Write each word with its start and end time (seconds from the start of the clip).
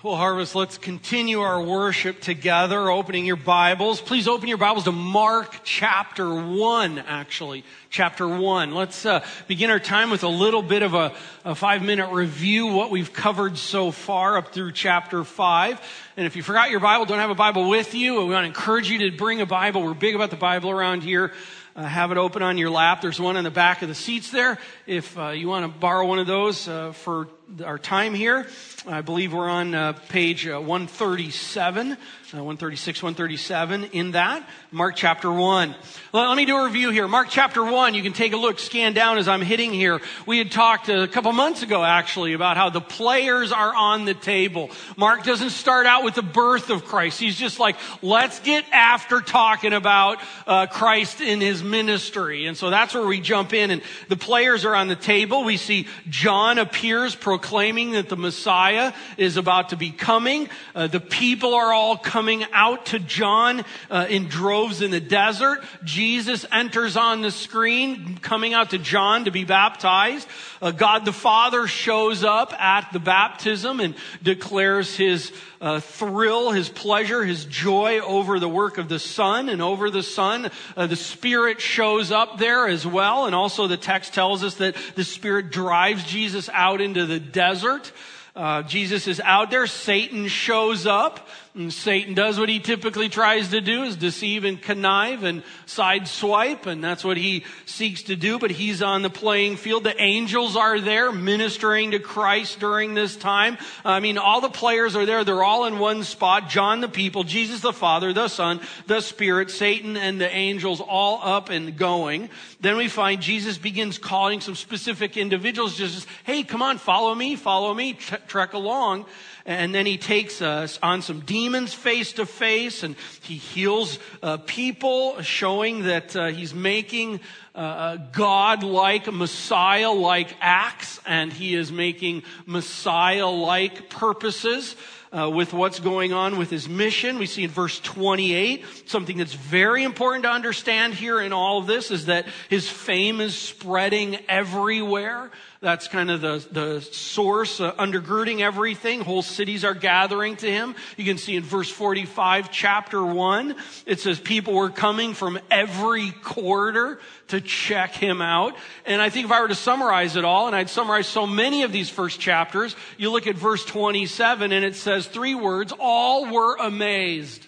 Well, 0.00 0.14
Harvest, 0.14 0.54
let's 0.54 0.78
continue 0.78 1.40
our 1.40 1.60
worship 1.60 2.20
together, 2.20 2.88
opening 2.88 3.24
your 3.24 3.34
Bibles. 3.34 4.00
Please 4.00 4.28
open 4.28 4.46
your 4.46 4.56
Bibles 4.56 4.84
to 4.84 4.92
Mark 4.92 5.62
chapter 5.64 6.32
1, 6.32 7.00
actually. 7.00 7.64
Chapter 7.90 8.28
1. 8.28 8.76
Let's 8.76 9.04
uh, 9.04 9.26
begin 9.48 9.70
our 9.70 9.80
time 9.80 10.10
with 10.10 10.22
a 10.22 10.28
little 10.28 10.62
bit 10.62 10.84
of 10.84 10.94
a, 10.94 11.16
a 11.44 11.56
five 11.56 11.82
minute 11.82 12.12
review, 12.12 12.68
what 12.68 12.92
we've 12.92 13.12
covered 13.12 13.58
so 13.58 13.90
far 13.90 14.38
up 14.38 14.52
through 14.52 14.70
chapter 14.70 15.24
5. 15.24 15.80
And 16.16 16.26
if 16.28 16.36
you 16.36 16.44
forgot 16.44 16.70
your 16.70 16.78
Bible, 16.78 17.04
don't 17.04 17.18
have 17.18 17.30
a 17.30 17.34
Bible 17.34 17.68
with 17.68 17.92
you, 17.92 18.24
we 18.24 18.32
want 18.32 18.44
to 18.44 18.46
encourage 18.46 18.88
you 18.88 19.10
to 19.10 19.16
bring 19.16 19.40
a 19.40 19.46
Bible. 19.46 19.82
We're 19.82 19.94
big 19.94 20.14
about 20.14 20.30
the 20.30 20.36
Bible 20.36 20.70
around 20.70 21.02
here. 21.02 21.32
Uh, 21.74 21.82
have 21.82 22.12
it 22.12 22.18
open 22.18 22.40
on 22.44 22.56
your 22.56 22.70
lap. 22.70 23.02
There's 23.02 23.18
one 23.18 23.36
in 23.36 23.42
the 23.42 23.50
back 23.50 23.82
of 23.82 23.88
the 23.88 23.96
seats 23.96 24.30
there. 24.30 24.58
If 24.86 25.18
uh, 25.18 25.30
you 25.30 25.48
want 25.48 25.64
to 25.64 25.80
borrow 25.80 26.06
one 26.06 26.20
of 26.20 26.28
those 26.28 26.68
uh, 26.68 26.92
for 26.92 27.26
our 27.64 27.78
time 27.78 28.14
here. 28.14 28.46
I 28.86 29.00
believe 29.00 29.32
we're 29.32 29.48
on 29.48 29.74
uh, 29.74 29.92
page 30.08 30.46
uh, 30.46 30.60
137, 30.60 31.92
uh, 31.92 31.96
136, 31.96 33.02
137 33.02 33.84
in 33.84 34.12
that. 34.12 34.48
Mark 34.70 34.96
chapter 34.96 35.32
1. 35.32 35.74
Let, 36.12 36.28
let, 36.28 36.36
me 36.36 36.44
do 36.44 36.56
a 36.56 36.64
review 36.64 36.90
here. 36.90 37.08
Mark 37.08 37.28
chapter 37.30 37.64
1, 37.64 37.94
you 37.94 38.02
can 38.02 38.12
take 38.12 38.34
a 38.34 38.36
look, 38.36 38.58
scan 38.58 38.92
down 38.92 39.18
as 39.18 39.28
I'm 39.28 39.40
hitting 39.40 39.72
here. 39.72 40.00
We 40.26 40.38
had 40.38 40.52
talked 40.52 40.88
a 40.90 41.08
couple 41.08 41.32
months 41.32 41.62
ago 41.62 41.82
actually 41.82 42.34
about 42.34 42.56
how 42.56 42.70
the 42.70 42.80
players 42.80 43.50
are 43.50 43.74
on 43.74 44.04
the 44.04 44.14
table. 44.14 44.70
Mark 44.96 45.24
doesn't 45.24 45.50
start 45.50 45.86
out 45.86 46.04
with 46.04 46.14
the 46.14 46.22
birth 46.22 46.70
of 46.70 46.84
Christ. 46.84 47.18
He's 47.18 47.36
just 47.36 47.58
like, 47.58 47.76
let's 48.02 48.40
get 48.40 48.64
after 48.72 49.20
talking 49.20 49.72
about 49.72 50.18
uh, 50.46 50.66
Christ 50.66 51.20
in 51.20 51.40
his 51.40 51.62
ministry. 51.62 52.46
And 52.46 52.56
so 52.56 52.70
that's 52.70 52.94
where 52.94 53.06
we 53.06 53.20
jump 53.20 53.52
in 53.52 53.70
and 53.70 53.82
the 54.08 54.16
players 54.16 54.64
are 54.64 54.74
on 54.74 54.88
the 54.88 54.96
table. 54.96 55.44
We 55.44 55.56
see 55.56 55.88
John 56.08 56.58
appears, 56.58 57.16
that 57.38 58.08
the 58.08 58.16
Messiah 58.16 58.92
is 59.16 59.36
about 59.36 59.70
to 59.70 59.76
be 59.76 59.90
coming. 59.90 60.48
Uh, 60.74 60.86
the 60.86 61.00
people 61.00 61.54
are 61.54 61.72
all 61.72 61.96
coming 61.96 62.44
out 62.52 62.86
to 62.86 62.98
John 62.98 63.64
uh, 63.90 64.06
in 64.08 64.28
droves 64.28 64.82
in 64.82 64.90
the 64.90 65.00
desert. 65.00 65.64
Jesus 65.84 66.44
enters 66.52 66.96
on 66.96 67.22
the 67.22 67.30
screen, 67.30 68.18
coming 68.18 68.54
out 68.54 68.70
to 68.70 68.78
John 68.78 69.24
to 69.24 69.30
be 69.30 69.44
baptized. 69.44 70.28
Uh, 70.60 70.70
God 70.72 71.04
the 71.04 71.12
Father 71.12 71.66
shows 71.66 72.24
up 72.24 72.52
at 72.60 72.92
the 72.92 73.00
baptism 73.00 73.80
and 73.80 73.94
declares 74.22 74.96
his 74.96 75.32
uh, 75.60 75.80
thrill, 75.80 76.52
his 76.52 76.68
pleasure, 76.68 77.24
his 77.24 77.44
joy 77.44 78.00
over 78.00 78.38
the 78.38 78.48
work 78.48 78.78
of 78.78 78.88
the 78.88 78.98
Son 78.98 79.48
and 79.48 79.60
over 79.60 79.90
the 79.90 80.02
Son. 80.02 80.50
Uh, 80.76 80.86
the 80.86 80.96
Spirit 80.96 81.60
shows 81.60 82.12
up 82.12 82.38
there 82.38 82.66
as 82.66 82.86
well. 82.86 83.26
And 83.26 83.34
also 83.34 83.66
the 83.66 83.76
text 83.76 84.14
tells 84.14 84.44
us 84.44 84.56
that 84.56 84.76
the 84.94 85.04
Spirit 85.04 85.50
drives 85.50 86.04
Jesus 86.04 86.48
out 86.52 86.80
into 86.80 87.06
the 87.06 87.20
desert. 87.20 87.92
Uh, 88.36 88.62
Jesus 88.62 89.08
is 89.08 89.20
out 89.20 89.50
there. 89.50 89.66
Satan 89.66 90.28
shows 90.28 90.86
up. 90.86 91.26
And 91.58 91.72
Satan 91.72 92.14
does 92.14 92.38
what 92.38 92.48
he 92.48 92.60
typically 92.60 93.08
tries 93.08 93.48
to 93.48 93.60
do 93.60 93.82
is 93.82 93.96
deceive 93.96 94.44
and 94.44 94.62
connive 94.62 95.24
and 95.24 95.42
sideswipe. 95.66 96.66
And 96.66 96.84
that's 96.84 97.02
what 97.02 97.16
he 97.16 97.44
seeks 97.66 98.04
to 98.04 98.14
do. 98.14 98.38
But 98.38 98.52
he's 98.52 98.80
on 98.80 99.02
the 99.02 99.10
playing 99.10 99.56
field. 99.56 99.82
The 99.82 100.00
angels 100.00 100.54
are 100.54 100.80
there 100.80 101.10
ministering 101.10 101.90
to 101.90 101.98
Christ 101.98 102.60
during 102.60 102.94
this 102.94 103.16
time. 103.16 103.58
I 103.84 103.98
mean, 103.98 104.18
all 104.18 104.40
the 104.40 104.48
players 104.48 104.94
are 104.94 105.04
there. 105.04 105.24
They're 105.24 105.42
all 105.42 105.64
in 105.64 105.80
one 105.80 106.04
spot. 106.04 106.48
John 106.48 106.80
the 106.80 106.88
people, 106.88 107.24
Jesus 107.24 107.60
the 107.60 107.72
Father, 107.72 108.12
the 108.12 108.28
Son, 108.28 108.60
the 108.86 109.00
Spirit, 109.00 109.50
Satan 109.50 109.96
and 109.96 110.20
the 110.20 110.30
angels 110.30 110.80
all 110.80 111.20
up 111.24 111.50
and 111.50 111.76
going. 111.76 112.30
Then 112.60 112.76
we 112.76 112.86
find 112.86 113.20
Jesus 113.20 113.58
begins 113.58 113.98
calling 113.98 114.40
some 114.40 114.54
specific 114.54 115.16
individuals 115.16 115.76
just, 115.76 116.06
hey, 116.22 116.44
come 116.44 116.62
on, 116.62 116.78
follow 116.78 117.12
me, 117.16 117.34
follow 117.34 117.74
me, 117.74 117.94
trek 118.28 118.52
along. 118.52 119.06
And 119.48 119.74
then 119.74 119.86
he 119.86 119.96
takes 119.96 120.42
us 120.42 120.78
on 120.82 121.00
some 121.00 121.20
demons 121.20 121.72
face 121.72 122.12
to 122.12 122.26
face 122.26 122.82
and 122.82 122.96
he 123.22 123.36
heals 123.36 123.98
uh, 124.22 124.36
people, 124.36 125.22
showing 125.22 125.84
that 125.84 126.14
uh, 126.14 126.26
he's 126.26 126.52
making 126.52 127.20
uh, 127.54 127.96
God 128.12 128.62
like, 128.62 129.10
Messiah 129.10 129.90
like 129.90 130.36
acts 130.42 131.00
and 131.06 131.32
he 131.32 131.54
is 131.54 131.72
making 131.72 132.24
Messiah 132.44 133.26
like 133.26 133.88
purposes. 133.88 134.76
Uh, 135.10 135.30
with 135.30 135.54
what's 135.54 135.80
going 135.80 136.12
on 136.12 136.36
with 136.36 136.50
his 136.50 136.68
mission. 136.68 137.18
We 137.18 137.24
see 137.24 137.44
in 137.44 137.48
verse 137.48 137.80
28 137.80 138.62
something 138.84 139.16
that's 139.16 139.32
very 139.32 139.82
important 139.82 140.24
to 140.24 140.30
understand 140.30 140.92
here 140.92 141.18
in 141.18 141.32
all 141.32 141.60
of 141.60 141.66
this 141.66 141.90
is 141.90 142.04
that 142.06 142.26
his 142.50 142.68
fame 142.68 143.22
is 143.22 143.34
spreading 143.34 144.18
everywhere. 144.28 145.30
That's 145.60 145.88
kind 145.88 146.08
of 146.08 146.20
the, 146.20 146.46
the 146.52 146.80
source 146.80 147.60
uh, 147.60 147.72
undergirding 147.72 148.40
everything. 148.40 149.00
Whole 149.00 149.22
cities 149.22 149.64
are 149.64 149.74
gathering 149.74 150.36
to 150.36 150.48
him. 150.48 150.76
You 150.96 151.04
can 151.04 151.18
see 151.18 151.34
in 151.34 151.42
verse 151.42 151.68
45, 151.68 152.52
chapter 152.52 153.04
1, 153.04 153.56
it 153.84 153.98
says 153.98 154.20
people 154.20 154.54
were 154.54 154.70
coming 154.70 155.14
from 155.14 155.36
every 155.50 156.12
quarter 156.12 157.00
to 157.28 157.40
check 157.40 157.92
him 157.92 158.22
out. 158.22 158.54
And 158.86 159.02
I 159.02 159.10
think 159.10 159.26
if 159.26 159.32
I 159.32 159.40
were 159.40 159.48
to 159.48 159.56
summarize 159.56 160.14
it 160.14 160.24
all, 160.24 160.46
and 160.46 160.54
I'd 160.54 160.70
summarize 160.70 161.08
so 161.08 161.26
many 161.26 161.64
of 161.64 161.72
these 161.72 161.90
first 161.90 162.20
chapters, 162.20 162.76
you 162.96 163.10
look 163.10 163.26
at 163.26 163.34
verse 163.34 163.64
27 163.64 164.52
and 164.52 164.64
it 164.64 164.76
says 164.76 165.08
three 165.08 165.34
words, 165.34 165.72
all 165.76 166.32
were 166.32 166.56
amazed. 166.56 167.44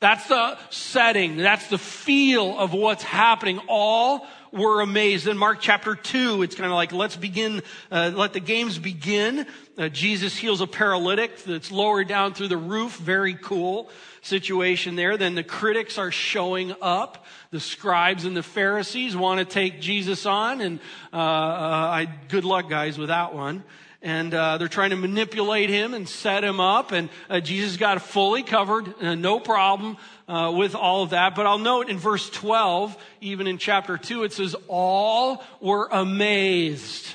That's 0.00 0.28
the 0.28 0.58
setting. 0.70 1.38
That's 1.38 1.66
the 1.68 1.78
feel 1.78 2.56
of 2.56 2.72
what's 2.72 3.02
happening. 3.02 3.58
All 3.66 4.26
were 4.52 4.80
amazed. 4.80 5.26
In 5.26 5.36
Mark 5.36 5.58
chapter 5.60 5.94
2, 5.94 6.42
it's 6.42 6.54
kind 6.54 6.66
of 6.66 6.72
like, 6.72 6.92
let's 6.92 7.16
begin, 7.16 7.62
uh, 7.90 8.12
let 8.14 8.32
the 8.32 8.40
games 8.40 8.78
begin. 8.78 9.46
Uh, 9.76 9.88
Jesus 9.88 10.36
heals 10.36 10.60
a 10.60 10.66
paralytic 10.66 11.44
that's 11.44 11.70
lowered 11.70 12.08
down 12.08 12.34
through 12.34 12.48
the 12.48 12.56
roof. 12.56 12.96
Very 12.96 13.34
cool 13.34 13.90
situation 14.22 14.96
there. 14.96 15.16
Then 15.16 15.34
the 15.34 15.44
critics 15.44 15.98
are 15.98 16.10
showing 16.10 16.74
up. 16.82 17.26
The 17.50 17.60
scribes 17.60 18.24
and 18.24 18.36
the 18.36 18.42
Pharisees 18.42 19.16
want 19.16 19.38
to 19.38 19.44
take 19.44 19.80
Jesus 19.80 20.26
on, 20.26 20.60
and 20.60 20.80
uh, 21.12 21.16
uh 21.16 21.18
I, 21.18 22.08
good 22.28 22.44
luck, 22.44 22.68
guys, 22.68 22.98
with 22.98 23.08
that 23.08 23.34
one 23.34 23.64
and 24.00 24.32
uh, 24.32 24.58
they're 24.58 24.68
trying 24.68 24.90
to 24.90 24.96
manipulate 24.96 25.70
him 25.70 25.92
and 25.92 26.08
set 26.08 26.44
him 26.44 26.60
up. 26.60 26.92
And 26.92 27.08
uh, 27.28 27.40
Jesus 27.40 27.76
got 27.76 28.00
fully 28.00 28.42
covered, 28.42 28.94
uh, 29.02 29.14
no 29.14 29.40
problem 29.40 29.96
uh, 30.28 30.52
with 30.56 30.74
all 30.74 31.02
of 31.02 31.10
that. 31.10 31.34
But 31.34 31.46
I'll 31.46 31.58
note 31.58 31.88
in 31.88 31.98
verse 31.98 32.30
12, 32.30 32.96
even 33.20 33.46
in 33.46 33.58
chapter 33.58 33.98
2, 33.98 34.24
it 34.24 34.32
says, 34.32 34.54
All 34.68 35.42
were 35.60 35.88
amazed. 35.90 37.06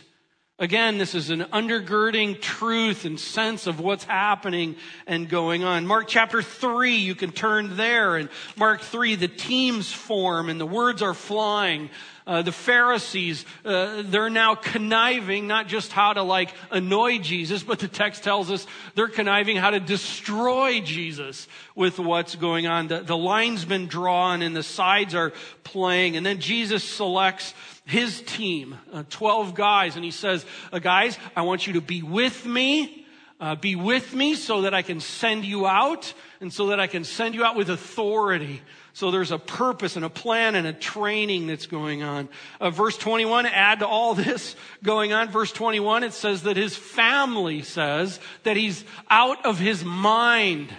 Again, 0.60 1.00
this 1.00 1.16
is 1.16 1.32
an 1.32 1.42
undergirding 1.46 2.40
truth 2.40 3.06
and 3.06 3.20
sense 3.20 3.66
of 3.66 3.80
what's 3.80 4.04
happening 4.04 4.76
and 5.08 5.28
going 5.28 5.64
on. 5.64 5.88
Mark 5.88 6.08
chapter 6.08 6.44
3, 6.44 6.96
you 6.96 7.16
can 7.16 7.32
turn 7.32 7.76
there. 7.76 8.18
And 8.18 8.30
Mark 8.56 8.82
3, 8.82 9.16
the 9.16 9.28
teams 9.28 9.92
form 9.92 10.50
and 10.50 10.62
the 10.62 10.66
words 10.68 11.02
are 11.02 11.16
flying 11.16 11.90
uh, 12.26 12.42
the 12.42 12.52
Pharisees, 12.52 13.46
uh, 13.66 14.02
they're 14.06 14.30
now 14.30 14.56
conniving 14.56 15.46
not 15.48 15.68
just 15.68 15.92
how 15.92 16.14
to 16.14 16.24
like 16.24 16.54
annoy 16.72 17.20
Jesus, 17.20 17.64
but 17.64 17.80
the 17.80 17.88
text 17.90 18.24
tells 18.24 18.50
us 18.50 18.66
they're 18.96 19.10
conniving 19.10 19.58
how 19.58 19.72
to 19.72 19.80
destroy 19.80 20.80
Jesus 20.80 21.48
with 21.76 22.00
what's 22.00 22.36
going 22.36 22.66
on. 22.66 22.88
The, 22.88 23.02
the 23.02 23.18
line's 23.18 23.66
been 23.66 23.88
drawn 23.88 24.42
and 24.42 24.56
the 24.56 24.64
sides 24.64 25.16
are 25.16 25.34
playing. 25.64 26.16
And 26.16 26.26
then 26.26 26.40
Jesus 26.40 26.84
selects 26.84 27.54
his 27.86 28.22
team, 28.22 28.78
uh, 28.92 29.04
12 29.10 29.54
guys, 29.54 29.96
and 29.96 30.06
he 30.06 30.12
says, 30.12 30.46
uh, 30.72 30.80
guys, 30.80 31.18
I 31.36 31.42
want 31.42 31.68
you 31.68 31.74
to 31.74 31.82
be 31.82 32.02
with 32.02 32.46
me. 32.46 33.06
Uh, 33.40 33.56
be 33.56 33.76
with 33.76 34.14
me 34.14 34.36
so 34.36 34.62
that 34.62 34.74
I 34.74 34.84
can 34.84 35.02
send 35.02 35.44
you 35.44 35.68
out 35.68 36.14
and 36.40 36.54
so 36.54 36.68
that 36.68 36.80
I 36.80 36.88
can 36.88 37.04
send 37.04 37.36
you 37.36 37.44
out 37.44 37.58
with 37.58 37.70
authority. 37.70 38.62
So 38.94 39.12
there's 39.12 39.32
a 39.32 39.40
purpose 39.40 39.96
and 39.96 40.06
a 40.06 40.10
plan 40.10 40.56
and 40.56 40.66
a 40.66 40.72
training 40.72 41.48
that's 41.48 41.66
going 41.66 42.04
on. 42.04 42.30
Uh, 42.62 42.70
verse 42.70 42.96
21, 42.96 43.48
add 43.48 43.80
to 43.80 43.88
all 43.88 44.14
this 44.14 44.56
going 44.84 45.12
on. 45.12 45.30
Verse 45.30 45.52
21, 45.52 46.04
it 46.04 46.14
says 46.14 46.44
that 46.44 46.56
his 46.56 46.78
family 46.78 47.64
says 47.64 48.20
that 48.44 48.56
he's 48.56 48.86
out 49.10 49.46
of 49.46 49.60
his 49.60 49.84
mind. 49.84 50.70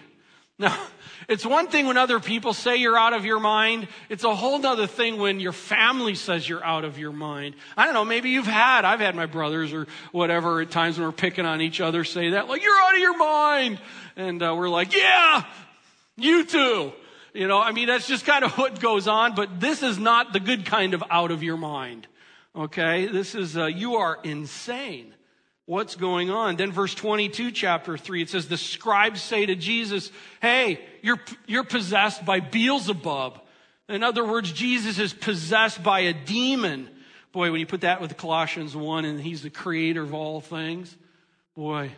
Now, 0.58 0.78
it's 1.28 1.46
one 1.46 1.68
thing 1.68 1.86
when 1.86 1.96
other 1.96 2.20
people 2.20 2.52
say 2.52 2.76
you're 2.76 2.96
out 2.96 3.12
of 3.12 3.24
your 3.24 3.40
mind. 3.40 3.88
It's 4.08 4.24
a 4.24 4.34
whole 4.34 4.64
other 4.64 4.86
thing 4.86 5.18
when 5.18 5.40
your 5.40 5.52
family 5.52 6.14
says 6.14 6.48
you're 6.48 6.64
out 6.64 6.84
of 6.84 6.98
your 6.98 7.12
mind. 7.12 7.54
I 7.76 7.84
don't 7.84 7.94
know, 7.94 8.04
maybe 8.04 8.30
you've 8.30 8.46
had, 8.46 8.84
I've 8.84 9.00
had 9.00 9.14
my 9.14 9.26
brothers 9.26 9.72
or 9.72 9.86
whatever 10.12 10.60
at 10.60 10.70
times 10.70 10.98
when 10.98 11.06
we're 11.06 11.12
picking 11.12 11.46
on 11.46 11.60
each 11.60 11.80
other 11.80 12.04
say 12.04 12.30
that, 12.30 12.48
like, 12.48 12.62
you're 12.62 12.76
out 12.76 12.94
of 12.94 13.00
your 13.00 13.16
mind. 13.16 13.80
And 14.16 14.42
uh, 14.42 14.54
we're 14.56 14.68
like, 14.68 14.94
yeah, 14.94 15.44
you 16.16 16.44
too. 16.44 16.92
You 17.32 17.48
know, 17.48 17.60
I 17.60 17.72
mean, 17.72 17.88
that's 17.88 18.06
just 18.06 18.24
kind 18.24 18.44
of 18.44 18.52
what 18.58 18.80
goes 18.80 19.08
on, 19.08 19.34
but 19.34 19.60
this 19.60 19.82
is 19.82 19.98
not 19.98 20.32
the 20.32 20.40
good 20.40 20.66
kind 20.66 20.94
of 20.94 21.02
out 21.10 21.30
of 21.30 21.42
your 21.42 21.56
mind. 21.56 22.06
Okay? 22.54 23.06
This 23.06 23.34
is, 23.34 23.56
uh, 23.56 23.66
you 23.66 23.96
are 23.96 24.18
insane. 24.22 25.14
What's 25.66 25.96
going 25.96 26.30
on? 26.30 26.56
Then 26.56 26.72
verse 26.72 26.94
22, 26.94 27.50
chapter 27.50 27.96
3, 27.96 28.22
it 28.22 28.28
says, 28.30 28.48
the 28.48 28.58
scribes 28.58 29.22
say 29.22 29.46
to 29.46 29.56
Jesus, 29.56 30.10
hey, 30.42 30.78
you're, 31.04 31.20
you're 31.46 31.64
possessed 31.64 32.24
by 32.24 32.40
Beelzebub. 32.40 33.40
In 33.88 34.02
other 34.02 34.26
words, 34.26 34.50
Jesus 34.52 34.98
is 34.98 35.12
possessed 35.12 35.82
by 35.82 36.00
a 36.00 36.12
demon. 36.12 36.88
Boy, 37.32 37.50
when 37.50 37.60
you 37.60 37.66
put 37.66 37.82
that 37.82 38.00
with 38.00 38.16
Colossians 38.16 38.74
1 38.74 39.04
and 39.04 39.20
he's 39.20 39.42
the 39.42 39.50
creator 39.50 40.02
of 40.02 40.14
all 40.14 40.40
things, 40.40 40.96
boy, 41.54 41.90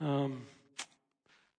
um, 0.00 0.42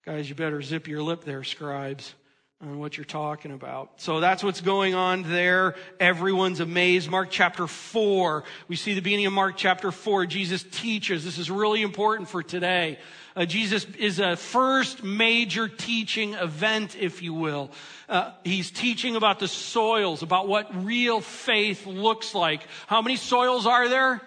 Guys, 0.10 0.28
you 0.28 0.34
better 0.34 0.60
zip 0.62 0.88
your 0.88 1.04
lip 1.04 1.24
there, 1.24 1.44
scribes 1.44 2.16
on 2.62 2.78
what 2.78 2.98
you're 2.98 3.06
talking 3.06 3.54
about. 3.54 4.02
So 4.02 4.20
that's 4.20 4.44
what's 4.44 4.60
going 4.60 4.94
on 4.94 5.24
there. 5.24 5.76
Everyone's 5.98 6.60
amazed. 6.60 7.10
Mark 7.10 7.30
chapter 7.32 7.68
4. 7.68 8.44
We 8.68 8.76
see 8.76 8.96
the 8.96 9.02
beginning 9.02 9.28
of 9.28 9.34
Mark 9.34 9.56
chapter 9.56 9.94
4. 9.94 10.26
Jesus 10.26 10.66
teaches. 10.70 11.24
This 11.24 11.38
is 11.38 11.50
really 11.50 11.82
important 11.82 12.28
for 12.28 12.44
today. 12.44 13.00
Uh, 13.34 13.46
Jesus 13.46 13.86
is 13.98 14.20
a 14.20 14.36
first 14.36 15.06
major 15.06 15.70
teaching 15.70 16.34
event, 16.34 16.98
if 17.00 17.22
you 17.22 17.34
will. 17.34 17.72
Uh, 18.10 18.32
he's 18.44 18.72
teaching 18.72 19.16
about 19.16 19.40
the 19.40 19.48
soils, 19.48 20.22
about 20.22 20.50
what 20.50 20.84
real 20.84 21.22
faith 21.22 21.86
looks 21.86 22.36
like. 22.36 22.68
How 22.88 23.02
many 23.02 23.16
soils 23.16 23.68
are 23.68 23.88
there? 23.88 24.22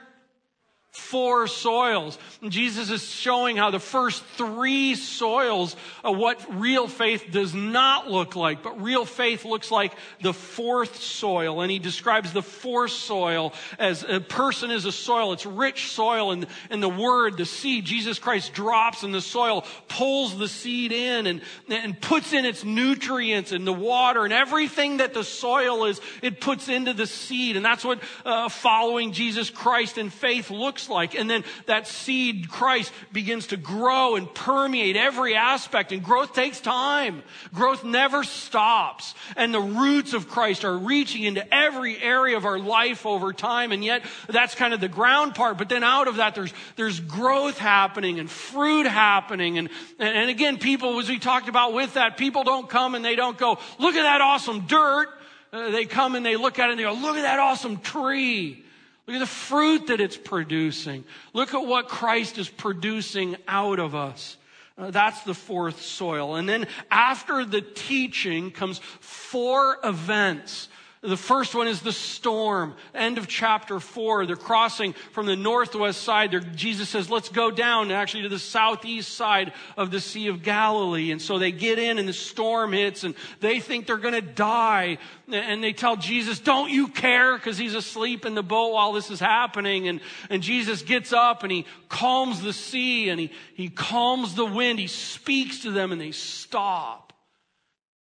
Four 0.93 1.47
soils. 1.47 2.19
And 2.43 2.53
Jesus 2.53 2.91
is 2.91 3.03
showing 3.03 3.57
how 3.57 3.71
the 3.71 3.81
first 3.81 4.23
three 4.37 4.95
soils 4.95 5.75
of 6.05 6.19
what 6.19 6.39
real 6.61 6.87
faith 6.87 7.29
does 7.31 7.55
not 7.55 8.11
look 8.11 8.37
like, 8.37 8.63
but 8.63 8.83
real 8.83 9.07
faith 9.07 9.47
looks 9.47 9.71
like 9.71 9.95
the 10.21 10.35
fourth 10.35 11.01
soil. 11.01 11.63
And 11.63 11.71
he 11.71 11.79
describes 11.79 12.35
the 12.35 12.43
fourth 12.43 12.93
soil 12.93 13.55
as 13.79 14.05
a 14.05 14.21
person 14.21 14.71
is 14.71 14.85
a 14.85 14.93
soil. 14.93 15.33
It's 15.33 15.47
rich 15.47 15.93
soil 15.93 16.31
and, 16.31 16.47
and 16.69 16.83
the 16.83 16.91
word, 16.91 17.39
the 17.39 17.47
seed, 17.47 17.87
Jesus 17.87 18.19
Christ 18.19 18.53
drops 18.53 19.03
in 19.03 19.13
the 19.13 19.23
soil, 19.23 19.65
pulls 19.89 20.37
the 20.37 20.49
seed 20.49 20.93
in 20.93 21.27
and, 21.27 21.41
and 21.71 21.99
puts 21.99 22.35
in 22.35 22.45
its 22.45 22.65
nutrients 22.65 23.53
and 23.53 23.67
the 23.67 23.73
water 23.73 24.25
and 24.25 24.33
everything 24.33 24.99
that 24.99 25.15
the 25.15 25.25
soil 25.25 25.87
is, 25.87 26.03
it 26.21 26.39
puts 26.39 26.69
into 26.69 26.93
the 26.93 27.07
seed. 27.07 27.57
And 27.57 27.65
that's 27.65 27.85
what 27.85 27.99
uh, 28.27 28.51
following 28.51 29.13
Jesus 29.13 29.49
Christ 29.49 29.97
in 29.97 30.11
faith 30.11 30.51
looks 30.51 30.82
looks 30.83 30.91
like. 30.91 31.19
And 31.19 31.29
then 31.29 31.45
that 31.67 31.87
seed, 31.87 32.49
Christ, 32.49 32.93
begins 33.13 33.49
to 33.49 33.57
grow 33.57 34.17
and 34.17 34.33
permeate 34.33 34.97
every 34.97 35.35
aspect. 35.35 35.93
And 35.93 36.03
growth 36.03 36.35
takes 36.35 36.61
time. 36.61 37.23
Growth 37.55 37.85
never 37.85 38.25
stops. 38.25 39.15
And 39.37 39.53
the 39.53 39.61
roots 39.61 40.15
of 40.15 40.29
Christ 40.29 40.65
are 40.65 40.77
reaching 40.77 41.23
into 41.23 41.43
every 41.55 42.01
area 42.01 42.37
of 42.37 42.45
our 42.45 42.59
life 42.59 43.07
over 43.07 43.33
time. 43.33 43.73
And 43.73 43.85
yet 43.85 44.03
that's 44.29 44.55
kind 44.55 44.75
of 44.75 44.81
the 44.81 44.89
ground 44.89 45.35
part. 45.35 45.59
But 45.59 45.69
then 45.69 45.85
out 45.85 46.09
of 46.09 46.17
that, 46.17 46.35
there's, 46.35 46.53
there's 46.77 47.01
growth 47.01 47.59
happening 47.59 48.19
and 48.19 48.31
fruit 48.31 48.87
happening. 48.87 49.59
And, 49.59 49.69
and, 49.99 50.17
and 50.17 50.31
again, 50.31 50.59
people, 50.59 50.99
as 50.99 51.09
we 51.09 51.19
talked 51.19 51.49
about 51.49 51.73
with 51.73 51.95
that, 51.95 52.17
people 52.17 52.45
don't 52.45 52.69
come 52.69 52.95
and 52.95 53.05
they 53.05 53.17
don't 53.17 53.39
go, 53.39 53.59
look 53.79 53.95
at 53.95 54.03
that 54.03 54.21
awesome 54.21 54.67
dirt. 54.67 55.09
Uh, 55.53 55.71
they 55.71 55.85
come 55.85 56.15
and 56.15 56.25
they 56.25 56.37
look 56.37 56.59
at 56.59 56.69
it 56.69 56.73
and 56.73 56.79
they 56.79 56.85
go, 56.85 56.95
look 56.95 57.17
at 57.17 57.23
that 57.23 57.39
awesome 57.39 57.77
tree. 57.79 58.65
Look 59.13 59.21
at 59.21 59.29
the 59.29 59.35
fruit 59.35 59.87
that 59.89 60.01
it's 60.01 60.17
producing. 60.17 61.05
Look 61.35 61.53
at 61.53 61.67
what 61.67 61.87
Christ 61.87 62.39
is 62.39 62.49
producing 62.49 63.37
out 63.47 63.79
of 63.79 63.95
us. 63.95 64.39
Uh, 64.79 64.91
that's 64.91 65.23
the 65.25 65.35
fourth 65.35 65.83
soil. 65.83 66.37
And 66.37 66.49
then 66.49 66.67
after 66.91 67.45
the 67.45 67.61
teaching 67.61 68.51
comes 68.51 68.79
four 69.01 69.77
events 69.85 70.69
the 71.03 71.17
first 71.17 71.53
one 71.57 71.67
is 71.67 71.81
the 71.81 71.91
storm. 71.91 72.77
End 72.95 73.19
of 73.19 73.27
chapter 73.27 73.81
four. 73.81 74.25
They're 74.25 74.37
crossing 74.37 74.93
from 75.11 75.27
the 75.27 75.35
northwest 75.35 76.03
side. 76.03 76.31
They're, 76.31 76.39
Jesus 76.39 76.89
says, 76.89 77.11
let's 77.11 77.29
go 77.29 77.51
down 77.51 77.91
actually 77.91 78.23
to 78.23 78.29
the 78.29 78.39
southeast 78.39 79.13
side 79.13 79.53
of 79.77 79.91
the 79.91 79.99
Sea 79.99 80.29
of 80.29 80.45
Galilee. 80.45 81.11
And 81.11 81.21
so 81.21 81.41
they 81.41 81.51
get 81.51 81.81
in 81.81 81.99
and 81.99 82.09
the 82.09 82.13
storm 82.13 82.73
hits 82.73 83.03
and 83.03 83.17
they 83.41 83.59
think 83.59 83.89
they're 83.89 83.97
going 83.97 84.15
to 84.15 84.21
die. 84.21 84.99
And 85.27 85.65
they 85.65 85.73
tell 85.73 85.97
Jesus, 85.97 86.39
don't 86.39 86.71
you 86.71 86.87
care? 86.87 87.37
Cause 87.37 87.59
he's 87.59 87.75
asleep 87.75 88.25
in 88.25 88.37
the 88.37 88.43
boat 88.45 88.73
while 88.73 88.93
this 88.93 89.11
is 89.11 89.19
happening. 89.19 89.89
And, 89.89 90.01
and 90.31 90.41
Jesus 90.41 90.83
gets 90.83 91.13
up 91.13 91.43
and 91.43 91.51
he 91.51 91.67
calms 91.89 92.43
the 92.43 92.53
sea 92.53 93.09
and 93.09 93.19
he, 93.19 93.33
he 93.55 93.71
calms 93.71 94.37
the 94.37 94.47
wind. 94.47 94.79
He 94.79 94.87
speaks 94.87 95.63
to 95.63 95.73
them 95.73 95.91
and 95.91 96.01
they 96.01 96.13
stop. 96.13 97.13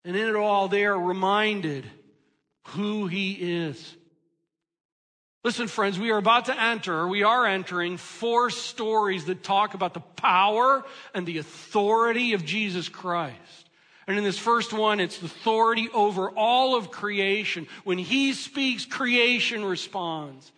And 0.05 0.15
in 0.15 0.29
it 0.29 0.37
all, 0.37 0.69
they 0.69 0.85
are 0.85 0.99
reminded 0.99 1.91
who 2.71 3.07
he 3.07 3.33
is. 3.33 3.97
Listen, 5.43 5.69
friends, 5.69 5.99
we 5.99 6.11
are 6.11 6.19
about 6.19 6.47
to 6.47 6.63
enter, 6.63 7.09
we 7.09 7.23
are 7.23 7.47
entering 7.47 7.97
four 7.97 8.51
stories 8.51 9.25
that 9.25 9.43
talk 9.43 9.73
about 9.73 9.95
the 9.95 10.01
power 10.01 10.85
and 11.15 11.27
the 11.27 11.39
authority 11.39 12.35
of 12.35 12.45
Jesus 12.45 12.89
Christ. 12.89 13.71
And 14.07 14.19
in 14.19 14.25
this 14.25 14.39
first 14.39 14.73
one, 14.73 15.01
it's 15.01 15.19
the 15.19 15.27
authority 15.27 15.89
over 15.95 16.31
all 16.31 16.75
of 16.75 16.91
creation. 16.91 17.69
When 17.85 17.97
he 17.97 18.33
speaks, 18.33 18.85
creation 18.85 19.65
responds. 19.65 20.51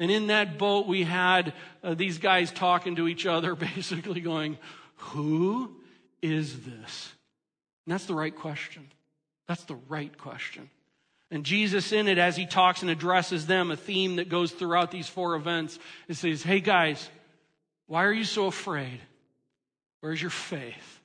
And 0.00 0.10
in 0.10 0.26
that 0.26 0.58
boat, 0.58 0.86
we 0.86 1.04
had 1.04 1.52
uh, 1.84 1.94
these 1.94 2.18
guys 2.18 2.50
talking 2.50 2.96
to 2.96 3.06
each 3.06 3.26
other, 3.26 3.54
basically 3.76 4.20
going, 4.20 4.58
Who 4.96 5.76
is 6.20 6.60
this? 6.62 7.12
And 7.86 7.94
that's 7.94 8.06
the 8.06 8.14
right 8.14 8.34
question. 8.34 8.88
That's 9.46 9.64
the 9.64 9.78
right 9.88 10.16
question. 10.18 10.68
And 11.30 11.44
Jesus 11.44 11.92
in 11.92 12.08
it, 12.08 12.18
as 12.18 12.36
he 12.36 12.46
talks 12.46 12.82
and 12.82 12.90
addresses 12.90 13.46
them, 13.46 13.70
a 13.70 13.76
theme 13.76 14.16
that 14.16 14.28
goes 14.28 14.50
throughout 14.50 14.90
these 14.90 15.08
four 15.08 15.36
events, 15.36 15.78
it 16.08 16.14
says, 16.14 16.42
Hey 16.42 16.60
guys, 16.60 17.08
why 17.86 18.04
are 18.04 18.12
you 18.12 18.24
so 18.24 18.46
afraid? 18.46 19.00
Where's 20.00 20.20
your 20.20 20.30
faith? 20.30 21.00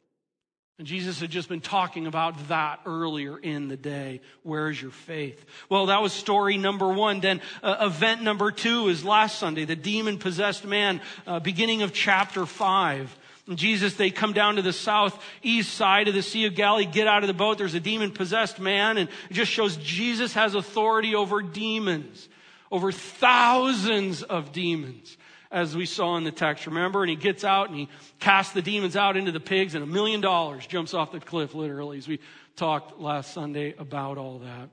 And 0.78 0.86
Jesus 0.86 1.22
had 1.22 1.30
just 1.30 1.48
been 1.48 1.62
talking 1.62 2.06
about 2.06 2.50
that 2.50 2.82
earlier 2.86 3.38
in 3.38 3.70
the 3.70 3.78
day. 3.78 4.20
Where's 4.44 4.82
your 4.82 4.92
faith? 4.92 5.46
Well, 5.70 5.86
that 5.86 6.02
was 6.02 6.12
story 6.12 6.58
number 6.58 6.90
one. 6.90 7.22
Then 7.22 7.40
uh, 7.64 7.78
event 7.82 8.24
number 8.24 8.52
two 8.52 8.90
is 8.90 9.06
last 9.06 9.40
Sunday, 9.40 9.64
the 9.64 9.78
demon 9.78 10.18
possessed 10.18 10.66
man, 10.66 11.00
uh, 11.26 11.40
beginning 11.40 11.82
of 11.82 11.94
chapter 11.94 12.46
five. 12.46 13.16
Jesus, 13.54 13.94
they 13.94 14.10
come 14.10 14.34
down 14.34 14.56
to 14.56 14.64
the 14.64 14.74
southeast 14.74 15.76
side 15.76 16.08
of 16.08 16.16
the 16.16 16.24
Sea 16.24 16.46
of 16.46 16.56
Galilee, 16.56 16.86
get 16.86 17.08
out 17.08 17.24
of 17.24 17.28
the 17.28 17.34
boat. 17.34 17.60
There's 17.60 17.76
a 17.76 17.80
demon 17.80 18.12
possessed 18.12 18.60
man, 18.60 18.98
and 18.98 19.08
it 19.30 19.34
just 19.34 19.52
shows 19.52 19.78
Jesus 19.78 20.34
has 20.34 20.56
authority 20.56 21.14
over 21.14 21.44
demons, 21.44 22.28
over 22.72 22.92
thousands 22.92 24.24
of 24.24 24.52
demons, 24.52 25.16
as 25.52 25.76
we 25.76 25.86
saw 25.86 26.18
in 26.18 26.24
the 26.24 26.32
text. 26.32 26.66
Remember? 26.66 27.04
And 27.04 27.10
he 27.12 27.16
gets 27.16 27.44
out 27.44 27.70
and 27.70 27.78
he 27.78 27.90
casts 28.20 28.54
the 28.54 28.64
demons 28.64 28.96
out 28.96 29.16
into 29.16 29.32
the 29.32 29.40
pigs, 29.40 29.76
and 29.76 29.84
a 29.84 29.88
million 29.88 30.22
dollars 30.22 30.66
jumps 30.66 30.96
off 30.96 31.12
the 31.12 31.20
cliff, 31.20 31.54
literally, 31.54 32.00
as 32.00 32.08
we 32.08 32.20
talked 32.56 33.00
last 33.00 33.32
Sunday 33.32 33.76
about 33.78 34.18
all 34.18 34.40
that. 34.40 34.70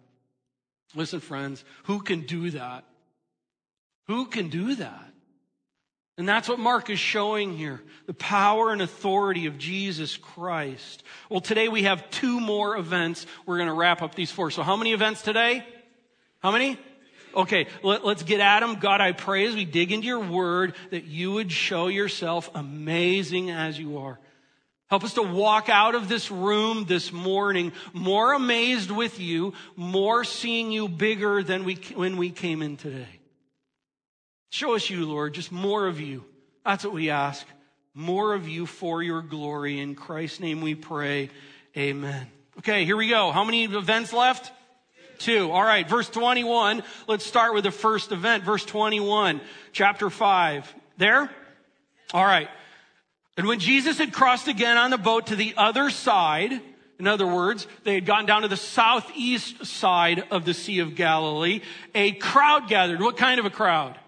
Listen, 0.94 1.20
friends, 1.20 1.62
who 1.84 2.00
can 2.00 2.22
do 2.22 2.50
that? 2.52 2.84
Who 4.06 4.26
can 4.26 4.48
do 4.48 4.76
that? 4.76 5.11
And 6.18 6.28
that's 6.28 6.48
what 6.48 6.58
Mark 6.58 6.90
is 6.90 6.98
showing 6.98 7.56
here 7.56 7.80
the 8.06 8.14
power 8.14 8.70
and 8.70 8.82
authority 8.82 9.46
of 9.46 9.56
Jesus 9.56 10.16
Christ. 10.16 11.02
Well, 11.30 11.40
today 11.40 11.68
we 11.68 11.84
have 11.84 12.10
two 12.10 12.38
more 12.38 12.76
events. 12.76 13.26
We're 13.46 13.56
going 13.56 13.68
to 13.68 13.74
wrap 13.74 14.02
up 14.02 14.14
these 14.14 14.30
four. 14.30 14.50
So, 14.50 14.62
how 14.62 14.76
many 14.76 14.92
events 14.92 15.22
today? 15.22 15.64
How 16.40 16.50
many? 16.50 16.78
Okay, 17.34 17.66
let, 17.82 18.04
us 18.04 18.22
get 18.24 18.40
at 18.40 18.60
them. 18.60 18.74
God, 18.78 19.00
I 19.00 19.12
pray 19.12 19.46
as 19.46 19.54
we 19.54 19.64
dig 19.64 19.90
into 19.90 20.06
your 20.06 20.20
word 20.20 20.74
that 20.90 21.04
you 21.04 21.32
would 21.32 21.50
show 21.50 21.88
yourself 21.88 22.50
amazing 22.54 23.50
as 23.50 23.78
you 23.78 23.98
are. 23.98 24.18
Help 24.90 25.04
us 25.04 25.14
to 25.14 25.22
walk 25.22 25.70
out 25.70 25.94
of 25.94 26.10
this 26.10 26.30
room 26.30 26.84
this 26.84 27.10
morning 27.10 27.72
more 27.94 28.34
amazed 28.34 28.90
with 28.90 29.18
you, 29.18 29.54
more 29.74 30.24
seeing 30.24 30.70
you 30.70 30.86
bigger 30.88 31.42
than 31.42 31.64
we, 31.64 31.76
when 31.94 32.18
we 32.18 32.28
came 32.28 32.60
in 32.60 32.76
today. 32.76 33.21
Show 34.52 34.74
us 34.74 34.90
you, 34.90 35.06
Lord, 35.06 35.32
just 35.32 35.50
more 35.50 35.86
of 35.86 35.98
you. 35.98 36.26
That's 36.62 36.84
what 36.84 36.92
we 36.92 37.08
ask. 37.08 37.46
More 37.94 38.34
of 38.34 38.46
you 38.46 38.66
for 38.66 39.02
your 39.02 39.22
glory. 39.22 39.80
In 39.80 39.94
Christ's 39.94 40.40
name 40.40 40.60
we 40.60 40.74
pray. 40.74 41.30
Amen. 41.74 42.26
Okay, 42.58 42.84
here 42.84 42.98
we 42.98 43.08
go. 43.08 43.30
How 43.30 43.44
many 43.44 43.64
events 43.64 44.12
left? 44.12 44.52
Two. 45.16 45.50
All 45.50 45.62
right, 45.62 45.88
verse 45.88 46.10
21. 46.10 46.82
Let's 47.08 47.24
start 47.24 47.54
with 47.54 47.64
the 47.64 47.70
first 47.70 48.12
event. 48.12 48.44
Verse 48.44 48.62
21, 48.66 49.40
chapter 49.72 50.10
5. 50.10 50.74
There? 50.98 51.30
All 52.12 52.26
right. 52.26 52.50
And 53.38 53.46
when 53.46 53.58
Jesus 53.58 53.96
had 53.96 54.12
crossed 54.12 54.48
again 54.48 54.76
on 54.76 54.90
the 54.90 54.98
boat 54.98 55.28
to 55.28 55.36
the 55.36 55.54
other 55.56 55.88
side, 55.88 56.60
in 56.98 57.08
other 57.08 57.26
words, 57.26 57.66
they 57.84 57.94
had 57.94 58.04
gone 58.04 58.26
down 58.26 58.42
to 58.42 58.48
the 58.48 58.58
southeast 58.58 59.64
side 59.64 60.24
of 60.30 60.44
the 60.44 60.52
Sea 60.52 60.80
of 60.80 60.94
Galilee, 60.94 61.62
a 61.94 62.12
crowd 62.12 62.68
gathered. 62.68 63.00
What 63.00 63.16
kind 63.16 63.40
of 63.40 63.46
a 63.46 63.50
crowd? 63.50 63.98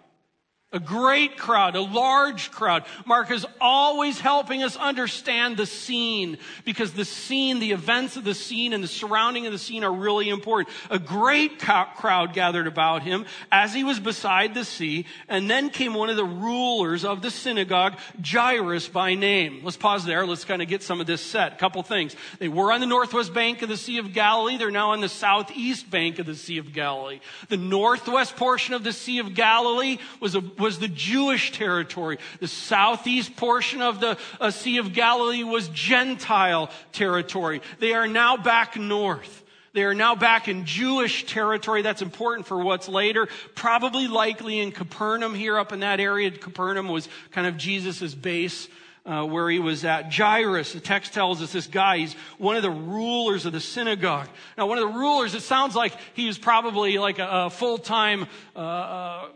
A 0.74 0.80
great 0.80 1.38
crowd, 1.38 1.76
a 1.76 1.80
large 1.80 2.50
crowd. 2.50 2.84
Mark 3.06 3.30
is 3.30 3.46
always 3.60 4.18
helping 4.18 4.64
us 4.64 4.76
understand 4.76 5.56
the 5.56 5.66
scene 5.66 6.36
because 6.64 6.92
the 6.92 7.04
scene, 7.04 7.60
the 7.60 7.70
events 7.70 8.16
of 8.16 8.24
the 8.24 8.34
scene 8.34 8.72
and 8.72 8.82
the 8.82 8.88
surrounding 8.88 9.46
of 9.46 9.52
the 9.52 9.58
scene 9.58 9.84
are 9.84 9.92
really 9.92 10.28
important. 10.28 10.74
A 10.90 10.98
great 10.98 11.60
crowd 11.60 12.32
gathered 12.32 12.66
about 12.66 13.02
him 13.02 13.24
as 13.52 13.72
he 13.72 13.84
was 13.84 14.00
beside 14.00 14.52
the 14.52 14.64
sea 14.64 15.06
and 15.28 15.48
then 15.48 15.70
came 15.70 15.94
one 15.94 16.10
of 16.10 16.16
the 16.16 16.24
rulers 16.24 17.04
of 17.04 17.22
the 17.22 17.30
synagogue, 17.30 17.96
Jairus 18.20 18.88
by 18.88 19.14
name. 19.14 19.60
Let's 19.62 19.76
pause 19.76 20.04
there. 20.04 20.26
Let's 20.26 20.44
kind 20.44 20.60
of 20.60 20.66
get 20.66 20.82
some 20.82 21.00
of 21.00 21.06
this 21.06 21.20
set. 21.20 21.52
A 21.52 21.56
couple 21.56 21.84
things. 21.84 22.16
They 22.40 22.48
were 22.48 22.72
on 22.72 22.80
the 22.80 22.86
northwest 22.86 23.32
bank 23.32 23.62
of 23.62 23.68
the 23.68 23.76
Sea 23.76 23.98
of 23.98 24.12
Galilee. 24.12 24.58
They're 24.58 24.72
now 24.72 24.90
on 24.90 25.00
the 25.00 25.08
southeast 25.08 25.88
bank 25.88 26.18
of 26.18 26.26
the 26.26 26.34
Sea 26.34 26.58
of 26.58 26.72
Galilee. 26.72 27.20
The 27.48 27.56
northwest 27.56 28.34
portion 28.34 28.74
of 28.74 28.82
the 28.82 28.92
Sea 28.92 29.20
of 29.20 29.34
Galilee 29.34 29.98
was 30.18 30.34
a 30.34 30.40
was 30.64 30.78
the 30.78 30.88
Jewish 30.88 31.52
territory. 31.52 32.16
The 32.40 32.48
southeast 32.48 33.36
portion 33.36 33.82
of 33.82 34.00
the 34.00 34.16
uh, 34.40 34.50
Sea 34.50 34.78
of 34.78 34.94
Galilee 34.94 35.44
was 35.44 35.68
Gentile 35.68 36.70
territory. 36.92 37.60
They 37.80 37.92
are 37.92 38.08
now 38.08 38.38
back 38.38 38.78
north. 38.78 39.42
They 39.74 39.82
are 39.82 39.92
now 39.92 40.14
back 40.14 40.48
in 40.48 40.64
Jewish 40.64 41.26
territory. 41.26 41.82
That's 41.82 42.00
important 42.00 42.46
for 42.46 42.62
what's 42.64 42.88
later. 42.88 43.28
Probably 43.54 44.08
likely 44.08 44.58
in 44.58 44.72
Capernaum 44.72 45.34
here 45.34 45.58
up 45.58 45.70
in 45.70 45.80
that 45.80 46.00
area. 46.00 46.30
Capernaum 46.30 46.88
was 46.88 47.10
kind 47.32 47.46
of 47.46 47.58
Jesus' 47.58 48.14
base. 48.14 48.66
Uh, 49.06 49.22
where 49.22 49.50
he 49.50 49.58
was 49.58 49.84
at. 49.84 50.10
Jairus, 50.10 50.72
the 50.72 50.80
text 50.80 51.12
tells 51.12 51.42
us 51.42 51.52
this 51.52 51.66
guy, 51.66 51.98
he's 51.98 52.14
one 52.38 52.56
of 52.56 52.62
the 52.62 52.70
rulers 52.70 53.44
of 53.44 53.52
the 53.52 53.60
synagogue. 53.60 54.30
Now, 54.56 54.66
one 54.66 54.78
of 54.78 54.88
the 54.88 54.98
rulers, 54.98 55.34
it 55.34 55.42
sounds 55.42 55.76
like 55.76 55.92
he 56.14 56.26
was 56.26 56.38
probably 56.38 56.96
like 56.96 57.18
a, 57.18 57.28
a 57.28 57.50
full-time, 57.50 58.26
uh, 58.56 58.58
uh, 58.58 59.28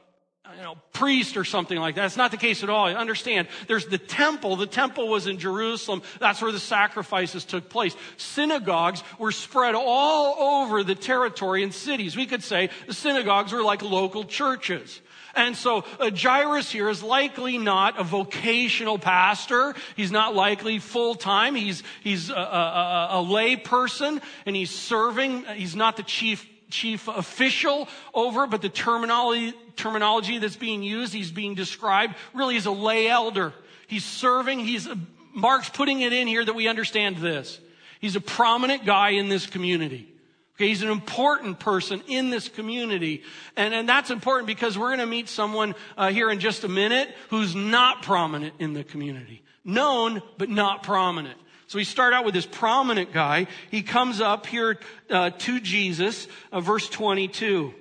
you 0.57 0.63
know, 0.63 0.77
priest 0.93 1.37
or 1.37 1.45
something 1.45 1.79
like 1.79 1.97
that. 1.97 2.07
It's 2.07 2.17
not 2.17 2.31
the 2.31 2.37
case 2.37 2.63
at 2.63 2.71
all. 2.71 2.87
Understand, 2.87 3.49
there's 3.67 3.87
the 3.87 3.99
temple. 3.99 4.57
The 4.57 4.67
temple 4.67 5.09
was 5.09 5.27
in 5.27 5.39
Jerusalem. 5.39 6.03
That's 6.21 6.41
where 6.41 6.53
the 6.53 6.61
sacrifices 6.61 7.45
took 7.45 7.69
place. 7.69 7.95
Synagogues 8.17 9.03
were 9.19 9.33
spread 9.33 9.75
all 9.75 10.63
over 10.63 10.83
the 10.83 10.95
territory 10.95 11.63
and 11.63 11.75
cities. 11.75 12.17
We 12.17 12.27
could 12.27 12.43
say 12.43 12.71
the 12.87 12.95
synagogues 12.95 13.53
were 13.53 13.63
like 13.63 13.83
local 13.83 14.25
churches. 14.25 15.01
And 15.35 15.57
so 15.57 15.85
uh, 16.01 16.11
Jairus 16.11 16.71
here 16.71 16.89
is 16.89 17.03
likely 17.03 17.59
not 17.59 18.01
a 18.01 18.05
vocational 18.05 18.99
pastor. 18.99 19.75
He's 19.97 20.11
not 20.11 20.35
likely 20.35 20.79
full 20.79 21.15
time. 21.15 21.55
He's, 21.55 21.83
he's 22.03 22.31
a, 22.31 22.35
a, 22.35 23.09
a 23.13 23.23
lay 23.23 23.57
person 23.57 24.21
and 24.47 24.57
he's 24.57 24.71
serving. 24.71 25.45
He's 25.45 25.77
not 25.77 25.97
the 25.97 26.03
chief 26.03 26.45
chief 26.71 27.09
official 27.09 27.89
over, 28.15 28.47
but 28.47 28.63
the 28.63 28.69
terminology, 28.69 29.55
terminology 29.77 30.39
that's 30.39 30.57
being 30.57 30.83
used, 30.83 31.13
he's 31.13 31.31
being 31.31 31.55
described 31.55 32.15
really 32.35 32.57
as 32.57 32.67
a 32.67 32.71
lay 32.71 33.09
elder. 33.09 33.53
He's 33.87 34.05
serving, 34.05 34.61
he's, 34.61 34.89
Mark's 35.35 35.69
putting 35.69 36.01
it 36.01 36.13
in 36.13 36.27
here 36.27 36.45
that 36.45 36.55
we 36.55 36.69
understand 36.69 37.17
this. 37.17 37.59
He's 38.01 38.17
a 38.17 38.21
prominent 38.21 38.85
guy 38.85 39.11
in 39.11 39.29
this 39.29 39.47
community. 39.47 40.13
Okay, 40.57 40.69
he's 40.69 40.83
an 40.83 40.91
important 40.91 41.61
person 41.61 42.03
in 42.09 42.31
this 42.31 42.49
community. 42.49 43.23
And, 43.57 43.73
and 43.73 43.89
that's 43.89 44.11
important 44.11 44.49
because 44.49 44.77
we're 44.77 44.89
going 44.89 44.99
to 44.99 45.07
meet 45.07 45.29
someone 45.29 45.77
uh, 45.97 46.11
here 46.11 46.31
in 46.31 46.41
just 46.41 46.65
a 46.65 46.69
minute 46.69 47.15
who's 47.31 47.55
not 47.55 48.03
prominent 48.03 48.55
in 48.59 48.73
the 48.73 48.83
community. 48.83 49.43
Known, 49.65 50.21
but 50.37 50.49
not 50.49 50.83
prominent. 50.83 51.39
So 51.69 51.77
we 51.77 51.85
start 51.85 52.15
out 52.15 52.25
with 52.25 52.33
this 52.33 52.47
prominent 52.47 53.13
guy. 53.13 53.47
He 53.71 53.83
comes 53.83 54.23
up 54.23 54.47
here 54.47 54.79
uh, 55.11 55.31
to 55.31 55.61
Jesus, 55.61 56.27
uh, 56.51 56.61
verse 56.61 56.89
22. 56.89 57.75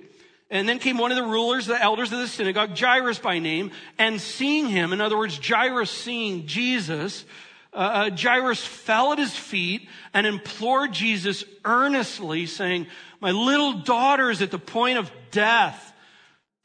And 0.50 0.68
then 0.68 0.78
came 0.78 0.98
one 0.98 1.10
of 1.10 1.16
the 1.16 1.24
rulers, 1.24 1.64
the 1.64 1.80
elders 1.80 2.12
of 2.12 2.18
the 2.18 2.28
synagogue, 2.28 2.78
Jairus 2.78 3.18
by 3.18 3.38
name, 3.38 3.70
and 3.98 4.20
seeing 4.20 4.68
him, 4.68 4.92
in 4.92 5.00
other 5.00 5.16
words, 5.16 5.40
Jairus 5.42 5.90
seeing 5.90 6.46
Jesus, 6.46 7.24
uh, 7.72 7.76
uh, 7.76 8.10
Jairus 8.14 8.62
fell 8.62 9.12
at 9.12 9.18
his 9.18 9.34
feet 9.34 9.88
and 10.12 10.26
implored 10.26 10.92
Jesus 10.92 11.42
earnestly, 11.64 12.44
saying, 12.44 12.88
My 13.20 13.30
little 13.30 13.72
daughter 13.72 14.30
is 14.30 14.42
at 14.42 14.50
the 14.50 14.58
point 14.58 14.98
of 14.98 15.10
death. 15.30 15.94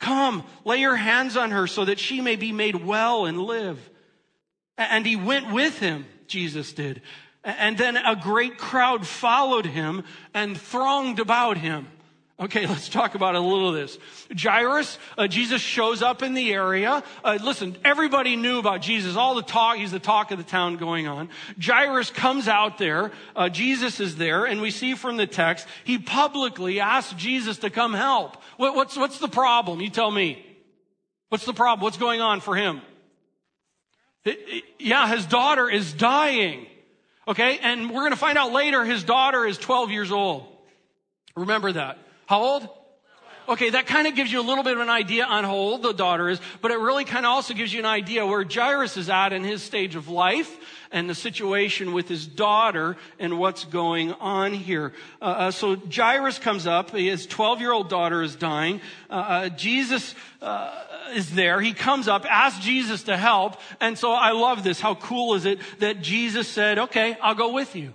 Come, 0.02 0.44
lay 0.66 0.80
your 0.80 0.98
hands 0.98 1.38
on 1.38 1.52
her 1.52 1.68
so 1.68 1.86
that 1.86 2.00
she 2.00 2.20
may 2.20 2.36
be 2.36 2.52
made 2.52 2.76
well 2.76 3.26
and 3.26 3.40
live. 3.40 3.80
And 4.78 5.06
he 5.06 5.16
went 5.16 5.54
with 5.54 5.80
him. 5.80 6.06
Jesus 6.34 6.74
did. 6.74 7.04
And 7.44 7.78
then 7.78 7.96
a 7.96 8.16
great 8.16 8.58
crowd 8.58 9.06
followed 9.06 9.68
him 9.68 10.04
and 10.34 10.58
thronged 10.58 11.20
about 11.20 11.58
him. 11.58 11.88
Okay, 12.40 12.66
let's 12.74 12.90
talk 12.90 13.14
about 13.14 13.36
a 13.36 13.40
little 13.40 13.70
of 13.70 13.76
this. 13.76 14.00
Jairus, 14.36 14.98
uh, 15.16 15.28
Jesus 15.28 15.62
shows 15.62 16.02
up 16.02 16.24
in 16.24 16.34
the 16.34 16.52
area. 16.52 17.04
Uh, 17.24 17.38
listen, 17.44 17.78
everybody 17.86 18.36
knew 18.36 18.58
about 18.58 18.82
Jesus. 18.82 19.16
All 19.16 19.36
the 19.36 19.44
talk, 19.44 19.78
he's 19.78 19.92
the 19.92 20.00
talk 20.00 20.32
of 20.32 20.40
the 20.40 20.44
town 20.44 20.78
going 20.78 21.06
on. 21.08 21.30
Jairus 21.64 22.10
comes 22.10 22.48
out 22.48 22.80
there. 22.80 23.12
Uh, 23.36 23.50
Jesus 23.50 24.00
is 24.00 24.16
there, 24.16 24.46
and 24.46 24.60
we 24.60 24.72
see 24.72 24.96
from 24.96 25.18
the 25.18 25.28
text, 25.28 25.68
he 25.84 26.00
publicly 26.00 26.80
asks 26.80 27.14
Jesus 27.14 27.60
to 27.60 27.70
come 27.70 27.94
help. 27.94 28.42
What, 28.58 28.74
what's, 28.74 28.98
what's 28.98 29.20
the 29.20 29.28
problem? 29.28 29.82
You 29.82 29.92
tell 29.92 30.10
me. 30.10 30.44
What's 31.30 31.46
the 31.46 31.54
problem? 31.54 31.84
What's 31.84 31.98
going 31.98 32.22
on 32.22 32.42
for 32.42 32.56
him? 32.56 32.82
Yeah, 34.80 35.08
his 35.08 35.26
daughter 35.26 35.70
is 35.70 35.94
dying. 35.94 36.68
Okay, 37.28 37.58
and 37.60 37.90
we're 37.90 38.02
going 38.02 38.12
to 38.12 38.18
find 38.18 38.38
out 38.38 38.52
later 38.52 38.84
his 38.84 39.04
daughter 39.04 39.46
is 39.46 39.58
12 39.58 39.92
years 39.92 40.12
old. 40.12 40.46
Remember 41.36 41.72
that. 41.72 41.98
How 42.26 42.44
old? 42.44 42.70
Okay, 43.48 43.72
that 43.72 43.88
kind 43.88 44.08
of 44.08 44.16
gives 44.16 44.32
you 44.32 44.40
a 44.40 44.44
little 44.44 44.64
bit 44.64 44.74
of 44.74 44.80
an 44.80 44.90
idea 44.90 45.26
on 45.26 45.44
how 45.44 45.54
old 45.54 45.84
the 45.84 45.92
daughter 45.92 46.30
is, 46.30 46.40
but 46.62 46.72
it 46.72 46.80
really 46.80 47.04
kind 47.04 47.26
of 47.26 47.32
also 47.32 47.54
gives 47.54 47.74
you 47.74 47.80
an 47.80 47.86
idea 47.86 48.26
where 48.26 48.46
Jairus 48.46 48.96
is 48.96 49.10
at 49.10 49.34
in 49.34 49.44
his 49.44 49.62
stage 49.62 49.96
of 49.96 50.08
life 50.08 50.58
and 50.92 51.10
the 51.10 51.16
situation 51.16 51.92
with 51.92 52.08
his 52.08 52.26
daughter 52.26 52.96
and 53.20 53.38
what's 53.38 53.66
going 53.66 54.14
on 54.14 54.54
here. 54.54 54.94
Uh, 55.22 55.26
uh, 55.26 55.52
so 55.52 55.76
Jairus 55.76 56.40
comes 56.40 56.66
up. 56.66 56.92
His 56.92 57.26
12 57.26 57.60
year 57.60 57.74
old 57.74 57.90
daughter 57.90 58.22
is 58.22 58.36
dying. 58.36 58.80
Uh, 59.10 59.14
uh 59.14 59.50
Jesus 59.50 60.16
uh, 60.42 60.84
is 61.14 61.34
there. 61.34 61.60
He 61.60 61.74
comes 61.74 62.08
up, 62.08 62.26
asks 62.26 62.64
Jesus 62.64 63.04
to 63.04 63.18
help. 63.18 63.60
And 63.82 63.98
so 63.98 64.14
I 64.14 64.32
love 64.32 64.64
this. 64.64 64.80
How 64.80 64.96
cool 64.96 65.34
is 65.34 65.46
it 65.46 65.60
that 65.80 66.02
Jesus 66.02 66.48
said, 66.48 66.80
okay, 66.80 67.18
I'll 67.22 67.36
go 67.36 67.52
with 67.52 67.76
you. 67.76 67.94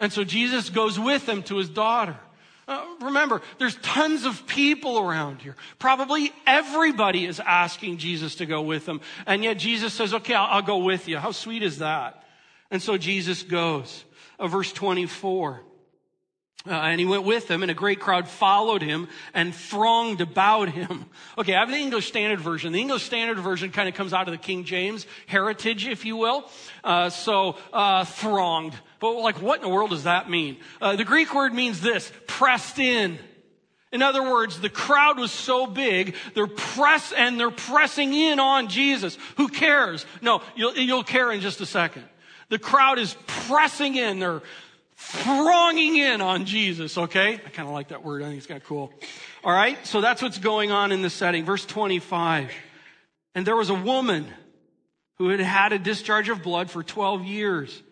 And 0.00 0.12
so 0.12 0.24
Jesus 0.24 0.68
goes 0.68 0.98
with 0.98 1.26
him 1.28 1.42
to 1.44 1.56
his 1.56 1.70
daughter. 1.70 2.18
Uh, 2.66 2.84
remember, 3.02 3.42
there's 3.58 3.76
tons 3.76 4.24
of 4.24 4.46
people 4.46 4.98
around 4.98 5.42
here. 5.42 5.56
Probably 5.78 6.32
everybody 6.46 7.26
is 7.26 7.40
asking 7.40 7.98
Jesus 7.98 8.36
to 8.36 8.46
go 8.46 8.62
with 8.62 8.86
them. 8.86 9.00
And 9.26 9.44
yet 9.44 9.58
Jesus 9.58 9.92
says, 9.92 10.14
okay, 10.14 10.34
I'll, 10.34 10.46
I'll 10.56 10.62
go 10.62 10.78
with 10.78 11.08
you. 11.08 11.18
How 11.18 11.32
sweet 11.32 11.62
is 11.62 11.78
that? 11.78 12.24
And 12.70 12.80
so 12.80 12.96
Jesus 12.96 13.42
goes. 13.42 14.04
Uh, 14.38 14.48
verse 14.48 14.72
24. 14.72 15.60
Uh, 16.66 16.72
and 16.72 16.98
he 16.98 17.04
went 17.04 17.24
with 17.24 17.46
them, 17.46 17.60
and 17.60 17.70
a 17.70 17.74
great 17.74 18.00
crowd 18.00 18.26
followed 18.26 18.80
him 18.80 19.06
and 19.34 19.54
thronged 19.54 20.22
about 20.22 20.70
him. 20.70 21.04
Okay, 21.36 21.54
I 21.54 21.60
have 21.60 21.68
the 21.68 21.76
English 21.76 22.08
Standard 22.08 22.40
Version. 22.40 22.72
The 22.72 22.80
English 22.80 23.02
Standard 23.02 23.38
Version 23.38 23.70
kind 23.70 23.86
of 23.86 23.94
comes 23.94 24.14
out 24.14 24.28
of 24.28 24.32
the 24.32 24.38
King 24.38 24.64
James 24.64 25.06
heritage, 25.26 25.86
if 25.86 26.06
you 26.06 26.16
will. 26.16 26.48
Uh, 26.82 27.10
so, 27.10 27.56
uh, 27.70 28.06
thronged. 28.06 28.72
But 28.98 29.12
like, 29.20 29.42
what 29.42 29.56
in 29.56 29.62
the 29.62 29.68
world 29.68 29.90
does 29.90 30.04
that 30.04 30.30
mean? 30.30 30.56
Uh, 30.80 30.96
the 30.96 31.04
Greek 31.04 31.34
word 31.34 31.52
means 31.52 31.82
this, 31.82 32.10
pressed 32.26 32.78
in. 32.78 33.18
In 33.92 34.00
other 34.00 34.22
words, 34.22 34.58
the 34.58 34.70
crowd 34.70 35.18
was 35.18 35.30
so 35.30 35.66
big, 35.66 36.16
they're 36.34 36.46
press 36.46 37.12
and 37.12 37.38
they're 37.38 37.50
pressing 37.50 38.14
in 38.14 38.40
on 38.40 38.68
Jesus. 38.68 39.18
Who 39.36 39.48
cares? 39.48 40.06
No, 40.22 40.40
you'll, 40.56 40.74
you'll 40.74 41.04
care 41.04 41.30
in 41.30 41.40
just 41.40 41.60
a 41.60 41.66
second. 41.66 42.04
The 42.48 42.58
crowd 42.58 42.98
is 42.98 43.14
pressing 43.26 43.96
in. 43.96 44.18
They're 44.18 44.42
thronging 44.96 45.96
in 45.96 46.20
on 46.20 46.44
Jesus, 46.44 46.96
okay? 46.96 47.34
I 47.34 47.50
kind 47.50 47.68
of 47.68 47.74
like 47.74 47.88
that 47.88 48.04
word. 48.04 48.22
I 48.22 48.26
think 48.26 48.38
it's 48.38 48.46
kind 48.46 48.60
of 48.60 48.66
cool. 48.66 48.92
All 49.42 49.52
right. 49.52 49.84
So 49.86 50.00
that's 50.00 50.22
what's 50.22 50.38
going 50.38 50.70
on 50.70 50.92
in 50.92 51.02
the 51.02 51.10
setting. 51.10 51.44
Verse 51.44 51.66
25. 51.66 52.50
And 53.34 53.46
there 53.46 53.56
was 53.56 53.70
a 53.70 53.74
woman 53.74 54.26
who 55.18 55.28
had 55.28 55.40
had 55.40 55.72
a 55.72 55.78
discharge 55.78 56.28
of 56.28 56.42
blood 56.42 56.70
for 56.70 56.82
12 56.82 57.24
years 57.24 57.82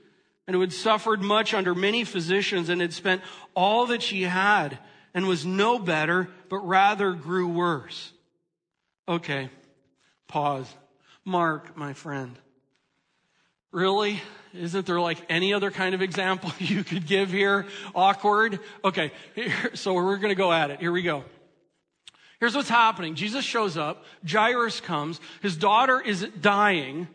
and 0.46 0.54
who 0.54 0.60
had 0.60 0.72
suffered 0.72 1.22
much 1.22 1.54
under 1.54 1.74
many 1.74 2.04
physicians 2.04 2.68
and 2.68 2.80
had 2.80 2.92
spent 2.92 3.22
all 3.54 3.86
that 3.86 4.02
she 4.02 4.22
had 4.22 4.78
and 5.14 5.26
was 5.28 5.44
no 5.44 5.78
better, 5.78 6.28
but 6.48 6.58
rather 6.66 7.12
grew 7.12 7.48
worse. 7.48 8.12
Okay, 9.08 9.50
pause. 10.28 10.72
Mark, 11.24 11.76
my 11.76 11.92
friend. 11.92 12.36
Really? 13.72 14.20
Isn't 14.54 14.84
there 14.84 15.00
like 15.00 15.18
any 15.28 15.54
other 15.54 15.70
kind 15.70 15.94
of 15.94 16.02
example 16.02 16.52
you 16.58 16.84
could 16.84 17.06
give 17.06 17.30
here? 17.30 17.66
Awkward? 17.94 18.60
Okay, 18.84 19.12
so 19.74 19.94
we're 19.94 20.16
going 20.16 20.28
to 20.28 20.34
go 20.34 20.52
at 20.52 20.70
it. 20.70 20.80
Here 20.80 20.92
we 20.92 21.02
go. 21.02 21.24
Here's 22.38 22.54
what's 22.54 22.68
happening. 22.68 23.14
Jesus 23.14 23.44
shows 23.44 23.76
up. 23.76 24.04
Jairus 24.28 24.80
comes. 24.80 25.20
His 25.42 25.56
daughter 25.56 26.00
is 26.00 26.26
dying. 26.40 27.06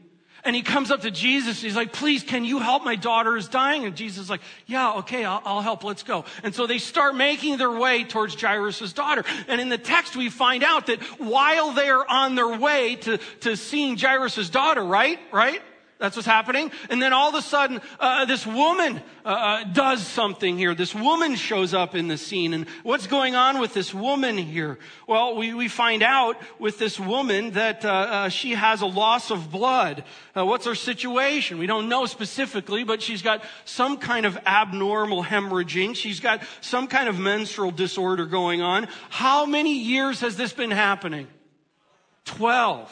And 0.46 0.56
he 0.56 0.62
comes 0.62 0.92
up 0.92 1.02
to 1.02 1.12
Jesus. 1.12 1.62
He's 1.62 1.76
like, 1.76 1.92
please, 1.92 2.24
can 2.24 2.46
you 2.46 2.60
help? 2.60 2.86
My 2.86 2.96
daughter 2.96 3.36
is 3.36 3.50
dying. 3.50 3.84
And 3.84 3.96
Jesus 3.96 4.24
is 4.24 4.30
like, 4.30 4.40
yeah, 4.66 4.94
okay, 5.00 5.26
I'll, 5.26 5.42
I'll, 5.44 5.62
help. 5.62 5.84
Let's 5.84 6.04
go. 6.04 6.24
And 6.44 6.56
so 6.56 6.66
they 6.66 6.78
start 6.78 7.16
making 7.16 7.58
their 7.58 7.72
way 7.72 8.06
towards 8.06 8.42
Jairus' 8.42 8.94
daughter. 8.94 9.26
And 9.50 9.60
in 9.60 9.68
the 9.68 9.78
text, 9.78 10.16
we 10.16 10.30
find 10.30 10.64
out 10.64 10.88
that 10.88 11.04
while 11.20 11.74
they're 11.74 12.10
on 12.10 12.36
their 12.36 12.58
way 12.58 12.96
to, 12.96 13.18
to 13.42 13.58
seeing 13.58 13.98
Jairus' 13.98 14.50
daughter, 14.50 14.84
right? 14.84 15.20
Right? 15.34 15.62
That's 16.00 16.16
what's 16.16 16.28
happening. 16.28 16.72
And 16.92 17.02
then 17.02 17.12
all 17.12 17.30
of 17.30 17.36
a 17.36 17.42
sudden, 17.42 17.82
uh, 18.00 18.26
this 18.26 18.46
woman 18.46 19.02
uh, 19.26 19.30
uh, 19.30 19.64
does 19.64 20.06
something 20.06 20.56
here. 20.56 20.76
This 20.76 20.94
woman 20.94 21.36
shows 21.36 21.74
up 21.74 21.96
in 21.96 22.08
the 22.08 22.20
scene. 22.20 22.54
And 22.54 22.68
what's 22.84 23.08
going 23.08 23.36
on 23.36 23.60
with 23.60 23.74
this 23.74 23.96
woman 23.96 24.38
here? 24.38 24.78
Well, 25.08 25.36
we, 25.36 25.56
we 25.56 25.68
find 25.68 26.04
out 26.04 26.38
with 26.60 26.78
this 26.78 27.00
woman 27.00 27.52
that 27.52 27.84
uh, 27.84 27.90
uh 27.90 28.30
she 28.30 28.54
has 28.54 28.82
a 28.82 28.86
loss 28.86 29.32
of 29.32 29.52
blood. 29.52 30.04
Uh, 30.36 30.46
what's 30.46 30.66
her 30.66 30.76
situation? 30.76 31.58
We 31.58 31.66
don't 31.66 31.90
know 31.90 32.06
specifically, 32.06 32.84
but 32.84 33.02
she's 33.02 33.24
got 33.24 33.44
some 33.66 33.98
kind 33.98 34.28
of 34.28 34.38
abnormal 34.46 35.24
hemorrhaging. 35.24 35.96
She's 35.96 36.20
got 36.20 36.44
some 36.62 36.88
kind 36.88 37.10
of 37.10 37.18
menstrual 37.18 37.72
disorder 37.72 38.28
going 38.28 38.62
on. 38.62 38.88
How 39.10 39.48
many 39.48 39.80
years 39.80 40.22
has 40.22 40.38
this 40.38 40.54
been 40.54 40.72
happening? 40.72 41.28
Twelve. 42.24 42.92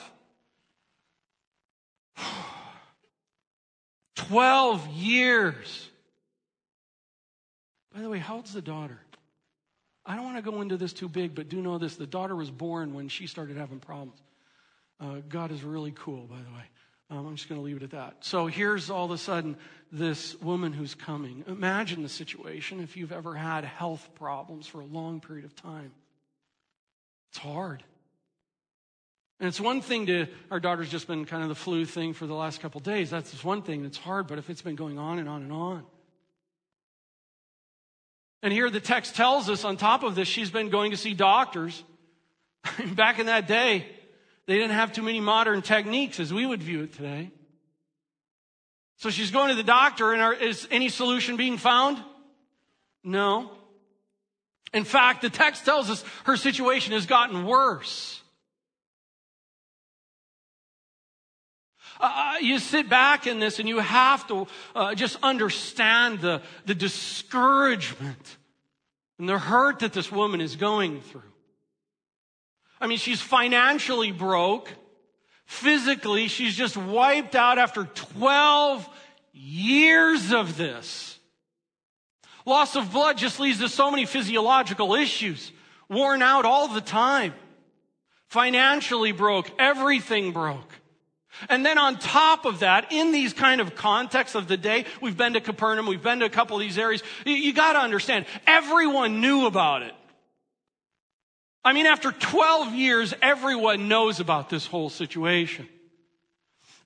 12 4.16 4.88
years. 4.88 5.90
By 7.94 8.02
the 8.02 8.10
way, 8.10 8.20
how 8.20 8.36
old's 8.36 8.54
the 8.54 8.62
daughter? 8.62 9.00
I 10.06 10.16
don't 10.16 10.26
want 10.26 10.38
to 10.38 10.52
go 10.52 10.62
into 10.62 10.78
this 10.78 10.94
too 10.94 11.10
big, 11.10 11.34
but 11.34 11.50
do 11.50 11.62
know 11.62 11.78
this. 11.78 11.96
The 11.96 12.06
daughter 12.06 12.36
was 12.36 12.52
born 12.52 12.94
when 12.94 13.08
she 13.08 13.28
started 13.28 13.58
having 13.58 13.80
problems. 13.80 14.22
Uh, 15.00 15.16
God 15.28 15.52
is 15.52 15.64
really 15.64 15.94
cool, 15.96 16.28
by 16.28 16.38
the 16.38 16.56
way. 16.56 16.64
Um, 17.10 17.28
I'm 17.28 17.36
just 17.36 17.50
going 17.50 17.60
to 17.60 17.66
leave 17.66 17.78
it 17.78 17.84
at 17.84 17.92
that. 17.92 18.18
So 18.22 18.48
here's 18.48 18.90
all 18.90 19.06
of 19.06 19.12
a 19.12 19.18
sudden 19.18 19.58
this 19.92 20.40
woman 20.42 20.74
who's 20.74 20.96
coming. 20.96 21.44
Imagine 21.48 22.04
the 22.04 22.10
situation 22.10 22.82
if 22.82 22.98
you've 22.98 23.12
ever 23.12 23.36
had 23.36 23.64
health 23.64 24.10
problems 24.16 24.68
for 24.68 24.82
a 24.82 24.86
long 24.86 25.22
period 25.22 25.46
of 25.46 25.56
time. 25.56 25.92
It's 27.32 27.38
hard. 27.38 27.84
And 29.40 29.48
it's 29.48 29.60
one 29.60 29.82
thing 29.82 30.06
to, 30.06 30.28
our 30.50 30.60
daughter's 30.60 30.90
just 30.90 31.08
been 31.08 31.26
kind 31.26 31.44
of 31.44 31.50
the 31.50 31.56
flu 31.56 31.86
thing 31.86 32.14
for 32.14 32.26
the 32.26 32.34
last 32.34 32.62
couple 32.62 32.80
days. 32.80 33.10
That's 33.10 33.32
just 33.32 33.44
one 33.44 33.64
thing 33.64 33.84
that's 33.84 33.98
hard, 33.98 34.28
but 34.28 34.38
if 34.38 34.50
it's 34.50 34.62
been 34.62 34.76
going 34.76 34.98
on 34.98 35.20
and 35.20 35.28
on 35.28 35.42
and 35.42 35.52
on. 35.52 35.84
And 38.42 38.54
here 38.54 38.70
the 38.70 38.80
text 38.80 39.16
tells 39.16 39.50
us 39.50 39.66
on 39.66 39.76
top 39.76 40.04
of 40.04 40.16
this, 40.16 40.28
she's 40.28 40.52
been 40.52 40.70
going 40.70 40.92
to 40.92 40.98
see 40.98 41.14
doctors. 41.14 41.84
Back 42.96 43.20
in 43.20 43.26
that 43.26 43.48
day, 43.48 43.86
they 44.46 44.56
didn't 44.56 44.72
have 44.72 44.94
too 44.94 45.02
many 45.02 45.20
modern 45.20 45.62
techniques 45.62 46.20
as 46.20 46.34
we 46.34 46.46
would 46.46 46.64
view 46.64 46.84
it 46.84 46.94
today. 46.94 47.32
So 48.98 49.10
she's 49.10 49.32
going 49.32 49.50
to 49.50 49.56
the 49.56 49.64
doctor, 49.64 50.14
and 50.14 50.22
are, 50.22 50.34
is 50.34 50.68
any 50.72 50.90
solution 50.90 51.36
being 51.36 51.58
found? 51.58 52.02
No. 53.04 53.52
In 54.74 54.84
fact, 54.84 55.22
the 55.22 55.30
text 55.30 55.66
tells 55.66 55.90
us 55.90 56.04
her 56.24 56.38
situation 56.38 56.94
has 56.94 57.06
gotten 57.06 57.46
worse. 57.46 58.22
Uh, 62.00 62.34
uh 62.36 62.38
you 62.40 62.60
sit 62.60 62.90
back 62.90 63.28
in 63.28 63.40
this 63.40 63.60
and 63.60 63.68
you 63.68 63.80
have 63.80 64.28
to 64.28 64.48
uh, 64.76 64.96
just 64.96 65.18
understand 65.24 66.20
the, 66.20 66.42
the 66.66 66.76
discouragement 66.76 68.38
and 69.20 69.30
the 69.30 69.38
hurt 69.38 69.80
that 69.80 69.94
this 69.94 70.12
woman 70.12 70.42
is 70.42 70.56
going 70.56 71.02
through. 71.02 71.22
I 72.82 72.88
mean, 72.88 72.98
she's 72.98 73.22
financially 73.22 74.12
broke. 74.12 74.72
Physically, 75.46 76.28
she's 76.28 76.56
just 76.56 76.76
wiped 76.76 77.36
out 77.36 77.58
after 77.58 77.86
12 77.86 78.88
years 79.34 80.32
of 80.32 80.58
this. 80.58 81.20
Loss 82.46 82.76
of 82.76 82.92
blood 82.92 83.18
just 83.18 83.40
leads 83.40 83.60
to 83.60 83.70
so 83.70 83.90
many 83.90 84.06
physiological 84.06 84.96
issues. 84.96 85.52
Worn 85.90 86.22
out 86.22 86.46
all 86.46 86.68
the 86.68 86.82
time. 86.82 87.34
Financially 88.28 89.12
broke. 89.12 89.52
Everything 89.60 90.32
broke. 90.32 90.74
And 91.50 91.66
then 91.66 91.78
on 91.78 91.98
top 91.98 92.46
of 92.46 92.60
that, 92.60 92.92
in 92.92 93.12
these 93.12 93.34
kind 93.34 93.62
of 93.62 93.76
contexts 93.76 94.36
of 94.36 94.48
the 94.48 94.58
day, 94.58 94.86
we've 95.02 95.18
been 95.18 95.34
to 95.34 95.42
Capernaum, 95.42 95.88
we've 95.88 96.04
been 96.04 96.20
to 96.20 96.26
a 96.26 96.30
couple 96.30 96.56
of 96.58 96.62
these 96.62 96.78
areas, 96.78 97.04
you, 97.26 97.54
gotta 97.54 97.80
understand, 97.80 98.26
everyone 98.48 99.22
knew 99.22 99.46
about 99.46 99.82
it. 99.82 99.94
I 101.64 101.74
mean, 101.74 101.88
after 101.88 102.12
12 102.12 102.74
years, 102.74 103.14
everyone 103.22 103.88
knows 103.88 104.20
about 104.20 104.50
this 104.50 104.68
whole 104.68 104.90
situation. 104.90 105.68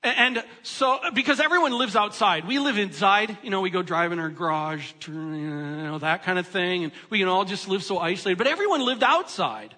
And 0.02 0.42
so, 0.64 0.98
because 1.14 1.42
everyone 1.42 1.74
lives 1.74 1.98
outside, 1.98 2.48
we 2.48 2.58
live 2.60 2.78
inside, 2.78 3.38
you 3.44 3.50
know, 3.50 3.60
we 3.60 3.70
go 3.70 3.84
drive 3.84 4.14
in 4.14 4.20
our 4.20 4.30
garage, 4.30 4.94
you 5.06 5.14
know, 5.14 5.98
that 5.98 6.24
kind 6.24 6.40
of 6.40 6.48
thing, 6.48 6.86
and 6.86 6.94
we 7.10 7.20
can 7.20 7.28
all 7.28 7.44
just 7.44 7.68
live 7.68 7.84
so 7.84 8.00
isolated, 8.00 8.38
but 8.38 8.48
everyone 8.48 8.86
lived 8.86 9.04
outside. 9.04 9.76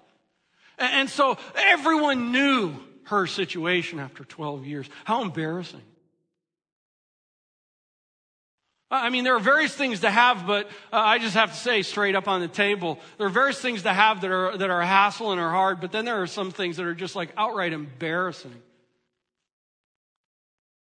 And 0.78 1.10
so 1.10 1.36
everyone 1.56 2.30
knew 2.30 2.76
her 3.04 3.26
situation 3.26 3.98
after 3.98 4.24
12 4.24 4.66
years. 4.66 4.88
How 5.04 5.22
embarrassing. 5.22 5.82
I 8.92 9.08
mean, 9.08 9.24
there 9.24 9.34
are 9.34 9.40
various 9.40 9.74
things 9.74 10.00
to 10.00 10.10
have, 10.10 10.46
but 10.46 10.66
uh, 10.92 10.96
I 10.96 11.18
just 11.18 11.34
have 11.34 11.50
to 11.50 11.56
say 11.56 11.80
straight 11.80 12.14
up 12.14 12.28
on 12.28 12.42
the 12.42 12.48
table, 12.48 13.00
there 13.16 13.26
are 13.26 13.30
various 13.30 13.58
things 13.58 13.84
to 13.84 13.92
have 13.92 14.20
that 14.20 14.30
are, 14.30 14.56
that 14.58 14.68
are 14.68 14.82
hassle 14.82 15.32
and 15.32 15.40
are 15.40 15.50
hard, 15.50 15.80
but 15.80 15.92
then 15.92 16.04
there 16.04 16.20
are 16.20 16.26
some 16.26 16.50
things 16.50 16.76
that 16.76 16.84
are 16.84 16.94
just 16.94 17.16
like 17.16 17.30
outright 17.38 17.72
embarrassing. 17.72 18.60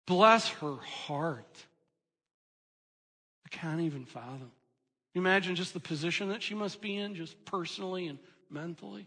Bless 0.06 0.48
her 0.48 0.76
heart. 0.76 1.66
I 3.44 3.50
can't 3.50 3.82
even 3.82 4.06
fathom. 4.06 4.52
Imagine 5.14 5.54
just 5.54 5.74
the 5.74 5.80
position 5.80 6.30
that 6.30 6.42
she 6.42 6.54
must 6.54 6.80
be 6.80 6.96
in, 6.96 7.14
just 7.14 7.44
personally 7.44 8.08
and 8.08 8.18
mentally. 8.50 9.06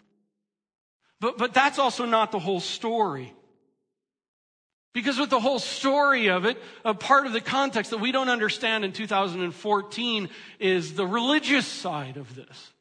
But, 1.22 1.38
but 1.38 1.54
that's 1.54 1.80
also 1.80 2.06
not 2.06 2.32
the 2.32 2.40
whole 2.40 2.60
story. 2.60 3.32
Because 4.94 5.18
with 5.18 5.30
the 5.30 5.40
whole 5.40 5.60
story 5.60 6.30
of 6.30 6.46
it, 6.46 6.58
a 6.84 6.94
part 6.94 7.26
of 7.26 7.32
the 7.32 7.40
context 7.40 7.92
that 7.92 8.00
we 8.00 8.12
don't 8.12 8.28
understand 8.28 8.84
in 8.84 8.92
2014 8.92 10.30
is 10.60 10.96
the 10.96 11.08
religious 11.08 11.66
side 11.66 12.18
of 12.18 12.36
this. 12.36 12.74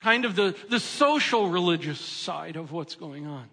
Kind 0.00 0.26
of 0.26 0.36
the, 0.36 0.54
the 0.68 0.78
social 0.78 1.48
religious 1.48 1.98
side 1.98 2.54
of 2.54 2.70
what's 2.70 2.94
going 2.94 3.26
on. 3.26 3.48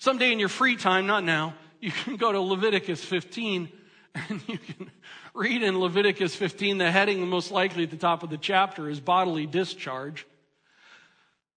Someday 0.00 0.32
in 0.32 0.40
your 0.40 0.48
free 0.48 0.74
time, 0.74 1.06
not 1.06 1.22
now, 1.22 1.54
you 1.80 1.92
can 1.92 2.16
go 2.16 2.32
to 2.32 2.40
Leviticus 2.40 3.04
15 3.04 3.68
and 4.14 4.40
you 4.48 4.58
can 4.58 4.90
read 5.34 5.62
in 5.62 5.78
Leviticus 5.78 6.34
15, 6.34 6.78
the 6.78 6.90
heading 6.90 7.28
most 7.28 7.52
likely 7.52 7.84
at 7.84 7.90
the 7.90 7.96
top 7.96 8.22
of 8.22 8.30
the 8.30 8.38
chapter 8.38 8.88
is 8.88 8.98
bodily 8.98 9.46
discharge. 9.46 10.26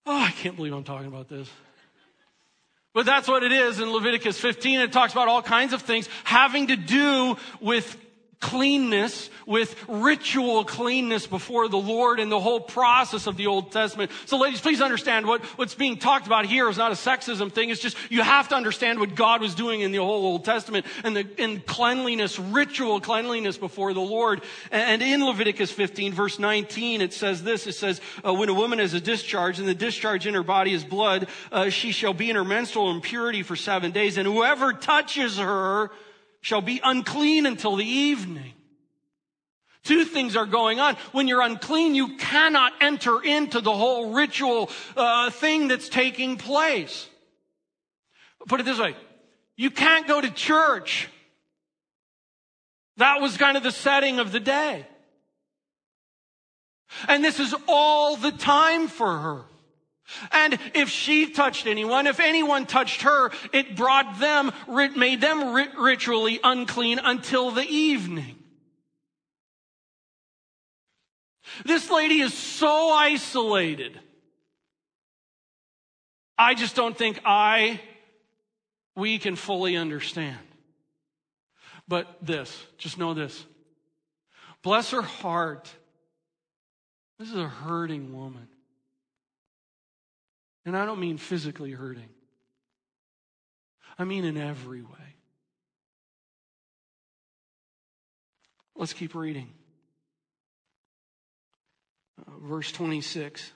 Oh, 0.05 0.19
I 0.19 0.31
can't 0.31 0.55
believe 0.55 0.73
I'm 0.73 0.83
talking 0.83 1.07
about 1.07 1.29
this. 1.29 1.49
But 2.93 3.05
that's 3.05 3.27
what 3.27 3.43
it 3.43 3.51
is 3.51 3.79
in 3.79 3.91
Leviticus 3.91 4.39
15. 4.39 4.81
It 4.81 4.91
talks 4.91 5.13
about 5.13 5.27
all 5.27 5.41
kinds 5.41 5.73
of 5.73 5.81
things 5.81 6.09
having 6.23 6.67
to 6.67 6.75
do 6.75 7.37
with 7.61 7.97
cleanness, 8.41 9.29
with 9.45 9.75
ritual 9.87 10.65
cleanness 10.65 11.27
before 11.27 11.69
the 11.69 11.77
Lord 11.77 12.19
and 12.19 12.31
the 12.31 12.39
whole 12.39 12.59
process 12.59 13.27
of 13.27 13.37
the 13.37 13.47
Old 13.47 13.71
Testament. 13.71 14.11
So 14.25 14.37
ladies, 14.37 14.59
please 14.59 14.81
understand 14.81 15.27
what, 15.27 15.43
what's 15.57 15.75
being 15.75 15.97
talked 15.97 16.25
about 16.25 16.45
here 16.45 16.67
is 16.67 16.77
not 16.77 16.91
a 16.91 16.95
sexism 16.95 17.51
thing. 17.51 17.69
It's 17.69 17.79
just 17.79 17.95
you 18.09 18.23
have 18.23 18.49
to 18.49 18.55
understand 18.55 18.99
what 18.99 19.15
God 19.15 19.41
was 19.41 19.55
doing 19.55 19.81
in 19.81 19.91
the 19.91 19.99
whole 19.99 20.25
Old 20.25 20.43
Testament 20.43 20.85
and 21.03 21.15
the 21.15 21.27
in 21.37 21.61
cleanliness, 21.61 22.39
ritual 22.39 22.99
cleanliness 22.99 23.57
before 23.57 23.93
the 23.93 24.01
Lord. 24.01 24.41
And 24.71 25.01
in 25.01 25.23
Leviticus 25.23 25.71
15 25.71 26.13
verse 26.13 26.39
19, 26.39 27.01
it 27.01 27.13
says 27.13 27.43
this, 27.43 27.67
it 27.67 27.73
says, 27.73 28.01
uh, 28.25 28.33
when 28.33 28.49
a 28.49 28.53
woman 28.53 28.79
has 28.79 28.93
a 28.93 29.01
discharge 29.01 29.59
and 29.59 29.67
the 29.67 29.75
discharge 29.75 30.25
in 30.25 30.33
her 30.33 30.43
body 30.43 30.73
is 30.73 30.83
blood, 30.83 31.27
uh, 31.51 31.69
she 31.69 31.91
shall 31.91 32.13
be 32.13 32.29
in 32.29 32.35
her 32.35 32.43
menstrual 32.43 32.91
impurity 32.91 33.43
for 33.43 33.55
seven 33.55 33.91
days 33.91 34.17
and 34.17 34.27
whoever 34.27 34.73
touches 34.73 35.37
her 35.37 35.91
shall 36.41 36.61
be 36.61 36.81
unclean 36.83 37.45
until 37.45 37.75
the 37.75 37.85
evening. 37.85 38.53
Two 39.83 40.05
things 40.05 40.35
are 40.35 40.45
going 40.45 40.79
on. 40.79 40.95
When 41.11 41.27
you're 41.27 41.41
unclean, 41.41 41.95
you 41.95 42.17
cannot 42.17 42.73
enter 42.81 43.21
into 43.23 43.61
the 43.61 43.71
whole 43.71 44.11
ritual 44.13 44.69
uh, 44.95 45.31
thing 45.31 45.67
that's 45.67 45.89
taking 45.89 46.37
place. 46.37 47.07
Put 48.47 48.59
it 48.59 48.63
this 48.63 48.79
way 48.79 48.95
you 49.55 49.71
can't 49.71 50.07
go 50.07 50.19
to 50.21 50.29
church. 50.29 51.07
That 52.97 53.21
was 53.21 53.37
kind 53.37 53.57
of 53.57 53.63
the 53.63 53.71
setting 53.71 54.19
of 54.19 54.31
the 54.31 54.39
day. 54.39 54.85
And 57.07 57.23
this 57.23 57.39
is 57.39 57.55
all 57.67 58.15
the 58.15 58.31
time 58.31 58.87
for 58.87 59.17
her. 59.17 59.41
And 60.31 60.57
if 60.73 60.89
she 60.89 61.29
touched 61.29 61.67
anyone, 61.67 62.07
if 62.07 62.19
anyone 62.19 62.65
touched 62.65 63.03
her, 63.03 63.31
it 63.53 63.75
brought 63.75 64.19
them, 64.19 64.51
made 64.95 65.21
them 65.21 65.53
ritually 65.77 66.39
unclean 66.43 66.99
until 67.03 67.51
the 67.51 67.65
evening. 67.65 68.37
This 71.65 71.89
lady 71.89 72.21
is 72.21 72.33
so 72.33 72.91
isolated. 72.91 73.99
I 76.37 76.55
just 76.55 76.75
don't 76.75 76.97
think 76.97 77.19
I, 77.23 77.79
we 78.95 79.19
can 79.19 79.35
fully 79.35 79.75
understand. 79.75 80.39
But 81.87 82.07
this, 82.21 82.65
just 82.77 82.97
know 82.97 83.13
this. 83.13 83.45
Bless 84.63 84.91
her 84.91 85.01
heart. 85.01 85.69
This 87.19 87.29
is 87.29 87.35
a 87.35 87.47
hurting 87.47 88.13
woman. 88.13 88.47
And 90.65 90.77
I 90.77 90.85
don't 90.85 90.99
mean 90.99 91.17
physically 91.17 91.71
hurting, 91.71 92.09
I 93.97 94.03
mean 94.03 94.25
in 94.25 94.37
every 94.37 94.81
way. 94.81 95.15
Let's 98.75 98.93
keep 98.93 99.13
reading. 99.13 99.49
Uh, 102.19 102.31
verse 102.41 102.71
26. 102.71 103.51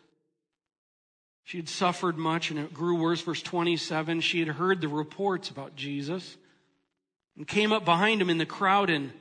She 1.45 1.57
had 1.57 1.69
suffered 1.69 2.17
much 2.17 2.51
and 2.51 2.59
it 2.59 2.73
grew 2.73 2.99
worse. 2.99 3.21
Verse 3.21 3.41
27. 3.41 4.21
She 4.21 4.39
had 4.39 4.49
heard 4.49 4.81
the 4.81 4.87
reports 4.87 5.49
about 5.49 5.75
Jesus 5.75 6.37
and 7.37 7.47
came 7.47 7.71
up 7.71 7.85
behind 7.85 8.21
him 8.21 8.29
in 8.29 8.37
the 8.37 8.45
crowd 8.45 8.89
and 8.89 9.11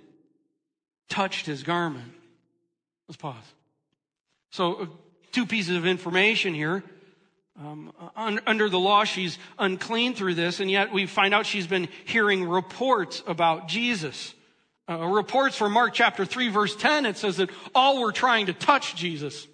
touched 1.08 1.46
his 1.46 1.62
garment. 1.62 2.12
Let's 3.08 3.16
pause. 3.16 3.44
So, 4.50 4.74
uh, 4.74 4.86
two 5.32 5.46
pieces 5.46 5.76
of 5.76 5.86
information 5.86 6.54
here. 6.54 6.82
Um, 7.56 7.92
un- 8.16 8.40
under 8.46 8.68
the 8.68 8.78
law, 8.78 9.04
she's 9.04 9.38
unclean 9.58 10.14
through 10.14 10.34
this, 10.34 10.58
and 10.58 10.70
yet 10.70 10.92
we 10.92 11.06
find 11.06 11.32
out 11.32 11.46
she's 11.46 11.68
been 11.68 11.88
hearing 12.04 12.44
reports 12.44 13.22
about 13.26 13.68
Jesus. 13.68 14.34
Uh, 14.88 15.06
reports 15.06 15.56
from 15.56 15.72
Mark 15.72 15.94
chapter 15.94 16.24
3 16.24 16.48
verse 16.48 16.74
10, 16.76 17.06
it 17.06 17.16
says 17.16 17.36
that 17.36 17.50
all 17.74 18.02
were 18.02 18.12
trying 18.12 18.46
to 18.46 18.52
touch 18.52 18.96
Jesus. 18.96 19.46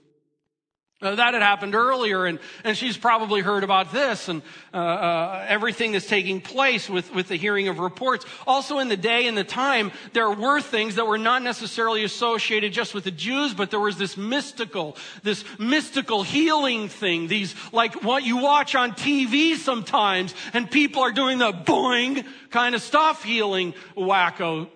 Uh, 1.03 1.15
that 1.15 1.33
had 1.33 1.43
happened 1.43 1.75
earlier, 1.75 2.27
and, 2.27 2.39
and 2.63 2.77
she's 2.77 2.99
probably 2.99 3.41
heard 3.41 3.65
about 3.65 3.91
this 3.91 4.29
and 4.29 4.43
uh, 4.75 4.77
uh, 4.77 5.47
everything 5.49 5.93
that's 5.93 6.07
taking 6.07 6.43
place 6.43 6.91
with, 6.91 7.15
with 7.15 7.29
the 7.29 7.37
hearing 7.37 7.69
of 7.69 7.79
reports. 7.79 8.27
Also, 8.47 8.81
in 8.81 8.89
the 8.89 8.99
day 8.99 9.27
and 9.27 9.37
the 9.37 9.45
time, 9.45 9.93
there 10.13 10.31
were 10.31 10.61
things 10.61 10.97
that 10.97 11.07
were 11.07 11.17
not 11.17 11.43
necessarily 11.43 12.05
associated 12.05 12.75
just 12.75 12.93
with 12.93 13.05
the 13.05 13.11
Jews, 13.11 13.55
but 13.55 13.71
there 13.71 13.81
was 13.81 13.97
this 13.97 14.19
mystical, 14.19 14.95
this 15.23 15.43
mystical 15.59 16.23
healing 16.23 16.89
thing. 16.91 17.29
These, 17.29 17.55
like 17.73 18.03
what 18.05 18.23
you 18.23 18.37
watch 18.37 18.75
on 18.75 18.93
TV 18.93 19.57
sometimes, 19.57 20.35
and 20.53 20.71
people 20.71 21.01
are 21.01 21.13
doing 21.13 21.39
the 21.39 21.53
boing 21.53 22.27
kind 22.51 22.75
of 22.75 22.83
stuff, 22.83 23.25
healing 23.25 23.73
wacko 23.97 24.69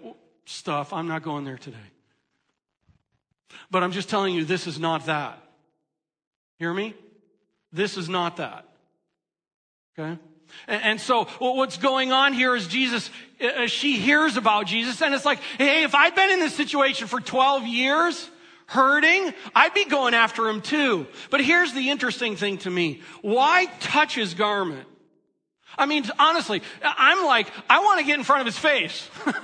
stuff. 0.47 0.95
I'm 0.95 1.07
not 1.07 1.23
going 1.23 1.45
there 1.45 1.59
today. 1.59 1.77
But 3.71 3.83
I'm 3.83 3.93
just 3.93 4.09
telling 4.09 4.35
you, 4.35 4.47
this 4.47 4.67
is 4.67 4.79
not 4.79 5.05
that. 5.05 5.44
Hear 6.59 6.73
me? 6.73 6.95
This 7.73 7.97
is 7.97 8.09
not 8.09 8.37
that. 8.37 8.67
Okay? 9.99 10.19
And, 10.69 11.01
so 11.01 11.25
what's 11.39 11.79
going 11.79 12.13
on 12.13 12.33
here 12.33 12.55
is 12.55 12.69
Jesus, 12.69 13.11
she 13.67 13.97
hears 13.97 14.37
about 14.37 14.67
Jesus 14.67 15.03
and 15.03 15.15
it's 15.15 15.25
like, 15.25 15.41
hey, 15.59 15.83
if 15.83 15.95
I'd 15.95 16.15
been 16.15 16.31
in 16.31 16.41
this 16.41 16.55
situation 16.55 17.09
for 17.09 17.21
12 17.21 17.67
years, 17.67 18.31
hurting, 18.67 19.35
I'd 19.55 19.75
be 19.75 19.85
going 19.85 20.15
after 20.15 20.49
him 20.49 20.61
too. 20.61 21.07
But 21.31 21.41
here's 21.41 21.73
the 21.73 21.91
interesting 21.91 22.37
thing 22.37 22.59
to 22.59 22.71
me. 22.71 23.03
Why 23.21 23.67
touch 23.81 24.15
his 24.15 24.35
garment? 24.35 24.87
I 25.77 25.87
mean, 25.87 26.05
honestly, 26.19 26.63
I'm 26.83 27.25
like, 27.27 27.49
I 27.69 27.81
want 27.81 28.01
to 28.01 28.07
get 28.07 28.19
in 28.19 28.25
front 28.25 28.41
of 28.41 28.47
his 28.47 28.59
face. 28.59 29.09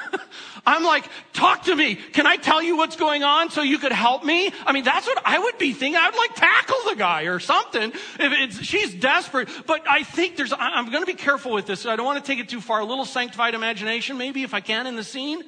I'm 0.66 0.84
like, 0.84 1.04
talk 1.32 1.64
to 1.64 1.74
me. 1.74 1.94
Can 1.94 2.26
I 2.26 2.36
tell 2.36 2.62
you 2.62 2.76
what's 2.76 2.96
going 2.96 3.22
on 3.22 3.50
so 3.50 3.62
you 3.62 3.78
could 3.78 3.92
help 3.92 4.24
me? 4.24 4.52
I 4.66 4.72
mean, 4.72 4.84
that's 4.84 5.06
what 5.06 5.22
I 5.24 5.38
would 5.38 5.58
be 5.58 5.72
thinking. 5.72 6.00
I'd 6.00 6.16
like 6.16 6.34
tackle 6.34 6.78
the 6.88 6.96
guy 6.96 7.22
or 7.22 7.38
something. 7.40 7.90
If 7.90 7.98
it's, 8.18 8.62
she's 8.62 8.94
desperate. 8.94 9.48
But 9.66 9.88
I 9.88 10.02
think 10.02 10.36
there's, 10.36 10.52
I'm 10.52 10.90
going 10.90 11.02
to 11.02 11.06
be 11.06 11.14
careful 11.14 11.52
with 11.52 11.66
this. 11.66 11.86
I 11.86 11.96
don't 11.96 12.06
want 12.06 12.24
to 12.24 12.30
take 12.30 12.38
it 12.38 12.48
too 12.48 12.60
far. 12.60 12.80
A 12.80 12.84
little 12.84 13.04
sanctified 13.04 13.54
imagination, 13.54 14.18
maybe, 14.18 14.42
if 14.42 14.54
I 14.54 14.60
can, 14.60 14.86
in 14.86 14.96
the 14.96 15.04
scene. 15.04 15.42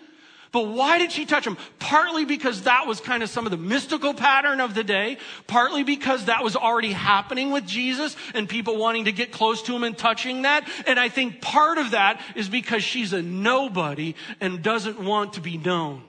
But 0.53 0.69
why 0.69 0.99
did 0.99 1.11
she 1.11 1.25
touch 1.25 1.47
him? 1.47 1.57
Partly 1.79 2.27
because 2.27 2.62
that 2.62 2.87
was 2.87 3.01
kind 3.01 3.23
of 3.23 3.31
some 3.31 3.47
of 3.47 3.51
the 3.51 3.57
mystical 3.57 4.12
pattern 4.12 4.61
of 4.61 4.75
the 4.75 4.85
day. 4.85 5.17
Partly 5.47 5.83
because 5.83 6.27
that 6.27 6.45
was 6.45 6.57
already 6.57 6.93
happening 6.93 7.51
with 7.51 7.67
Jesus 7.67 8.15
and 8.35 8.47
people 8.47 8.77
wanting 8.77 9.07
to 9.07 9.12
get 9.12 9.33
close 9.33 9.62
to 9.62 9.75
him 9.75 9.83
and 9.83 9.97
touching 9.97 10.43
that. 10.43 10.69
And 10.87 11.01
I 11.01 11.09
think 11.09 11.41
part 11.41 11.79
of 11.79 11.93
that 11.93 12.21
is 12.37 12.51
because 12.51 12.85
she's 12.85 13.15
a 13.15 13.23
nobody 13.23 14.15
and 14.41 14.62
doesn't 14.62 15.01
want 15.01 15.33
to 15.35 15.41
be 15.41 15.57
known. 15.57 16.03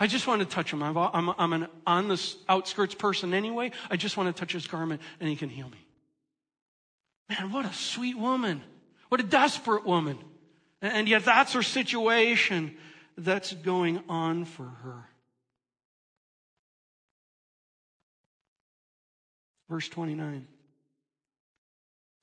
I 0.00 0.08
just 0.08 0.26
want 0.26 0.40
to 0.40 0.46
touch 0.46 0.72
him. 0.72 0.82
I'm, 0.82 0.96
I'm, 1.38 1.52
an 1.52 1.68
on 1.86 2.08
the 2.08 2.34
outskirts 2.48 2.94
person 2.94 3.32
anyway. 3.32 3.70
I 3.88 3.96
just 3.96 4.16
want 4.16 4.34
to 4.34 4.38
touch 4.38 4.52
his 4.52 4.66
garment 4.66 5.00
and 5.20 5.28
he 5.28 5.36
can 5.36 5.48
heal 5.48 5.68
me. 5.68 5.78
Man, 7.28 7.52
what 7.52 7.64
a 7.66 7.72
sweet 7.72 8.18
woman. 8.18 8.62
What 9.08 9.20
a 9.20 9.24
desperate 9.24 9.86
woman. 9.86 10.18
And 10.80 11.08
yet 11.08 11.24
that's 11.24 11.52
her 11.54 11.62
situation 11.62 12.76
that's 13.16 13.52
going 13.52 14.02
on 14.08 14.44
for 14.44 14.64
her. 14.64 15.04
Verse 19.68 19.88
29. 19.88 20.46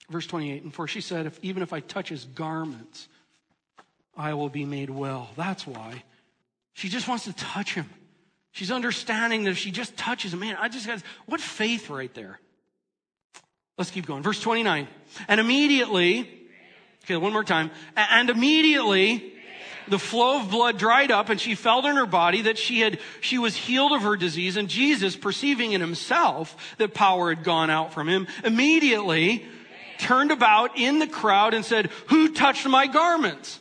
Verse 0.10 0.28
28. 0.28 0.64
And 0.64 0.74
for 0.74 0.88
she 0.88 1.02
said, 1.02 1.26
if, 1.26 1.40
even 1.42 1.64
if 1.64 1.74
I 1.74 1.80
touch 1.80 2.10
his 2.10 2.26
garments, 2.26 3.08
I 4.16 4.34
will 4.34 4.50
be 4.50 4.66
made 4.66 4.90
well. 4.90 5.30
That's 5.36 5.68
why. 5.68 6.04
She 6.74 6.90
just 6.90 7.08
wants 7.08 7.26
to 7.26 7.34
touch 7.34 7.74
him. 7.74 7.90
She's 8.52 8.72
understanding 8.72 9.44
that 9.44 9.52
if 9.52 9.58
she 9.58 9.72
just 9.72 9.98
touches 9.98 10.34
him, 10.34 10.40
man, 10.40 10.56
I 10.58 10.70
just 10.70 10.88
got, 10.88 11.02
what 11.26 11.42
faith 11.42 11.90
right 11.90 12.14
there. 12.14 12.40
Let's 13.78 13.92
keep 13.92 14.06
going. 14.06 14.24
Verse 14.24 14.40
29. 14.40 14.88
And 15.28 15.40
immediately, 15.40 16.45
Okay, 17.06 17.18
one 17.18 17.34
more 17.34 17.44
time. 17.44 17.70
And 17.96 18.32
immediately, 18.32 19.32
the 19.88 20.00
flow 20.00 20.42
of 20.42 20.50
blood 20.50 20.80
dried 20.80 21.12
up 21.12 21.30
and 21.30 21.40
she 21.40 21.54
felt 21.54 21.86
in 21.86 21.96
her 21.96 22.08
body 22.08 22.42
that 22.44 22.58
she 22.58 22.80
had, 22.80 23.00
she 23.22 23.38
was 23.38 23.56
healed 23.56 23.92
of 23.92 24.02
her 24.02 24.16
disease. 24.16 24.58
And 24.58 24.68
Jesus, 24.68 25.16
perceiving 25.16 25.74
in 25.74 25.82
himself 25.82 26.76
that 26.80 26.96
power 26.96 27.30
had 27.30 27.44
gone 27.44 27.70
out 27.70 27.94
from 27.94 28.10
him, 28.10 28.28
immediately 28.44 29.46
turned 30.00 30.32
about 30.32 30.80
in 30.80 30.98
the 30.98 31.06
crowd 31.06 31.54
and 31.54 31.64
said, 31.64 31.92
who 32.08 32.34
touched 32.34 32.68
my 32.68 32.88
garments? 32.88 33.60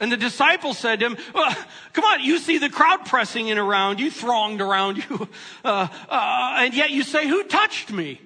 And 0.00 0.10
the 0.10 0.16
disciples 0.16 0.78
said 0.78 1.00
to 1.00 1.10
him, 1.10 1.18
well, 1.34 1.54
come 1.92 2.04
on, 2.04 2.24
you 2.24 2.38
see 2.38 2.56
the 2.56 2.70
crowd 2.70 3.04
pressing 3.04 3.48
in 3.48 3.58
around 3.58 4.00
you, 4.00 4.10
thronged 4.10 4.62
around 4.62 4.96
you, 4.96 5.28
uh, 5.62 5.88
uh, 6.08 6.56
and 6.58 6.74
yet 6.74 6.90
you 6.90 7.02
say, 7.02 7.28
who 7.28 7.44
touched 7.44 7.92
me? 7.92 8.20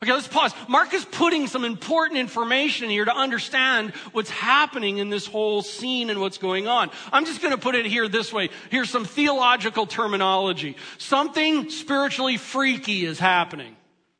Okay, 0.00 0.12
let's 0.12 0.28
pause. 0.28 0.54
Mark 0.68 0.94
is 0.94 1.04
putting 1.04 1.48
some 1.48 1.64
important 1.64 2.20
information 2.20 2.88
here 2.88 3.04
to 3.04 3.14
understand 3.14 3.90
what's 4.12 4.30
happening 4.30 4.98
in 4.98 5.10
this 5.10 5.26
whole 5.26 5.60
scene 5.60 6.08
and 6.08 6.20
what's 6.20 6.38
going 6.38 6.68
on. 6.68 6.90
I'm 7.12 7.24
just 7.24 7.42
going 7.42 7.52
to 7.52 7.58
put 7.58 7.74
it 7.74 7.84
here 7.84 8.06
this 8.06 8.32
way. 8.32 8.50
Here's 8.70 8.90
some 8.90 9.04
theological 9.04 9.86
terminology. 9.86 10.76
Something 10.98 11.70
spiritually 11.70 12.36
freaky 12.36 13.04
is 13.04 13.18
happening. 13.18 13.74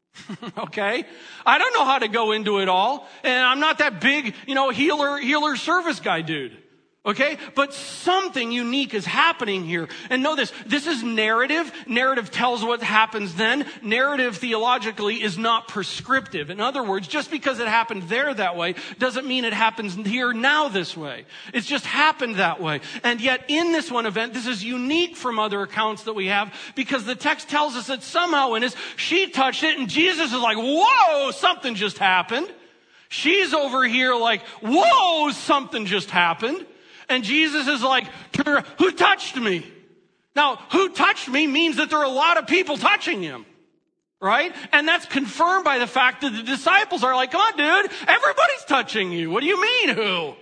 okay? 0.58 1.04
I 1.46 1.58
don't 1.58 1.74
know 1.74 1.84
how 1.84 2.00
to 2.00 2.08
go 2.08 2.32
into 2.32 2.58
it 2.58 2.68
all, 2.68 3.06
and 3.22 3.38
I'm 3.38 3.60
not 3.60 3.78
that 3.78 4.00
big, 4.00 4.34
you 4.48 4.56
know, 4.56 4.70
healer, 4.70 5.16
healer 5.18 5.54
service 5.54 6.00
guy 6.00 6.22
dude. 6.22 6.56
Okay? 7.08 7.38
But 7.54 7.72
something 7.72 8.52
unique 8.52 8.92
is 8.92 9.06
happening 9.06 9.64
here. 9.64 9.88
And 10.10 10.22
know 10.22 10.36
this, 10.36 10.52
this 10.66 10.86
is 10.86 11.02
narrative. 11.02 11.72
Narrative 11.86 12.30
tells 12.30 12.62
what 12.62 12.82
happens 12.82 13.34
then. 13.34 13.64
Narrative 13.80 14.36
theologically 14.36 15.22
is 15.22 15.38
not 15.38 15.68
prescriptive. 15.68 16.50
In 16.50 16.60
other 16.60 16.82
words, 16.82 17.08
just 17.08 17.30
because 17.30 17.60
it 17.60 17.66
happened 17.66 18.10
there 18.10 18.34
that 18.34 18.56
way 18.56 18.74
doesn't 18.98 19.26
mean 19.26 19.46
it 19.46 19.54
happens 19.54 19.94
here 19.94 20.34
now 20.34 20.68
this 20.68 20.94
way. 20.94 21.24
It's 21.54 21.66
just 21.66 21.86
happened 21.86 22.36
that 22.36 22.60
way. 22.60 22.82
And 23.02 23.22
yet 23.22 23.46
in 23.48 23.72
this 23.72 23.90
one 23.90 24.04
event, 24.04 24.34
this 24.34 24.46
is 24.46 24.62
unique 24.62 25.16
from 25.16 25.38
other 25.38 25.62
accounts 25.62 26.02
that 26.02 26.12
we 26.12 26.26
have 26.26 26.52
because 26.74 27.06
the 27.06 27.14
text 27.14 27.48
tells 27.48 27.74
us 27.74 27.86
that 27.86 28.02
somehow 28.02 28.52
in 28.52 28.60
this, 28.60 28.76
she 28.96 29.30
touched 29.30 29.64
it 29.64 29.78
and 29.78 29.88
Jesus 29.88 30.30
is 30.30 30.40
like, 30.40 30.58
whoa, 30.58 31.30
something 31.30 31.74
just 31.74 31.96
happened. 31.96 32.52
She's 33.08 33.54
over 33.54 33.86
here 33.86 34.14
like, 34.14 34.42
whoa, 34.62 35.30
something 35.30 35.86
just 35.86 36.10
happened. 36.10 36.66
And 37.08 37.24
Jesus 37.24 37.66
is 37.68 37.82
like, 37.82 38.06
who 38.78 38.92
touched 38.92 39.36
me? 39.36 39.66
Now, 40.36 40.56
who 40.72 40.90
touched 40.90 41.28
me 41.28 41.46
means 41.46 41.76
that 41.76 41.90
there 41.90 41.98
are 41.98 42.04
a 42.04 42.08
lot 42.08 42.36
of 42.36 42.46
people 42.46 42.76
touching 42.76 43.22
him. 43.22 43.46
Right? 44.20 44.52
And 44.72 44.88
that's 44.88 45.06
confirmed 45.06 45.64
by 45.64 45.78
the 45.78 45.86
fact 45.86 46.22
that 46.22 46.32
the 46.32 46.42
disciples 46.42 47.04
are 47.04 47.14
like, 47.14 47.30
come 47.30 47.40
on, 47.40 47.56
dude, 47.56 47.92
everybody's 48.08 48.64
touching 48.66 49.12
you. 49.12 49.30
What 49.30 49.42
do 49.42 49.46
you 49.46 49.62
mean 49.62 49.90
who? 49.90 50.34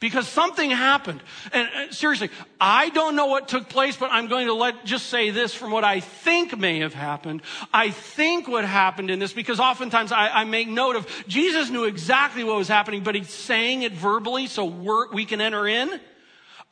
Because 0.00 0.28
something 0.28 0.70
happened. 0.70 1.20
And 1.52 1.68
uh, 1.68 1.92
seriously, 1.92 2.30
I 2.60 2.88
don't 2.90 3.16
know 3.16 3.26
what 3.26 3.48
took 3.48 3.68
place, 3.68 3.96
but 3.96 4.10
I'm 4.12 4.28
going 4.28 4.46
to 4.46 4.54
let 4.54 4.84
just 4.84 5.06
say 5.06 5.30
this 5.30 5.54
from 5.54 5.72
what 5.72 5.82
I 5.82 5.98
think 5.98 6.56
may 6.56 6.78
have 6.80 6.94
happened. 6.94 7.42
I 7.74 7.90
think 7.90 8.46
what 8.46 8.64
happened 8.64 9.10
in 9.10 9.18
this, 9.18 9.32
because 9.32 9.58
oftentimes 9.58 10.12
I, 10.12 10.28
I 10.28 10.44
make 10.44 10.68
note 10.68 10.94
of 10.94 11.06
Jesus 11.26 11.68
knew 11.68 11.84
exactly 11.84 12.44
what 12.44 12.56
was 12.56 12.68
happening, 12.68 13.02
but 13.02 13.16
he's 13.16 13.28
saying 13.28 13.82
it 13.82 13.92
verbally 13.92 14.46
so 14.46 14.66
we 15.12 15.24
can 15.24 15.40
enter 15.40 15.66
in. 15.66 16.00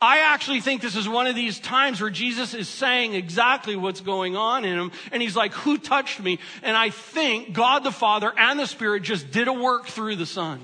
I 0.00 0.18
actually 0.18 0.60
think 0.60 0.82
this 0.82 0.94
is 0.94 1.08
one 1.08 1.26
of 1.26 1.34
these 1.34 1.58
times 1.58 2.00
where 2.00 2.10
Jesus 2.10 2.52
is 2.52 2.68
saying 2.68 3.14
exactly 3.14 3.76
what's 3.76 4.02
going 4.02 4.36
on 4.36 4.64
in 4.64 4.78
him. 4.78 4.92
And 5.10 5.22
he's 5.22 5.34
like, 5.34 5.52
who 5.52 5.78
touched 5.78 6.20
me? 6.20 6.38
And 6.62 6.76
I 6.76 6.90
think 6.90 7.54
God 7.54 7.82
the 7.82 7.90
Father 7.90 8.32
and 8.36 8.60
the 8.60 8.66
Spirit 8.66 9.02
just 9.02 9.30
did 9.30 9.48
a 9.48 9.52
work 9.52 9.86
through 9.86 10.16
the 10.16 10.26
Son. 10.26 10.62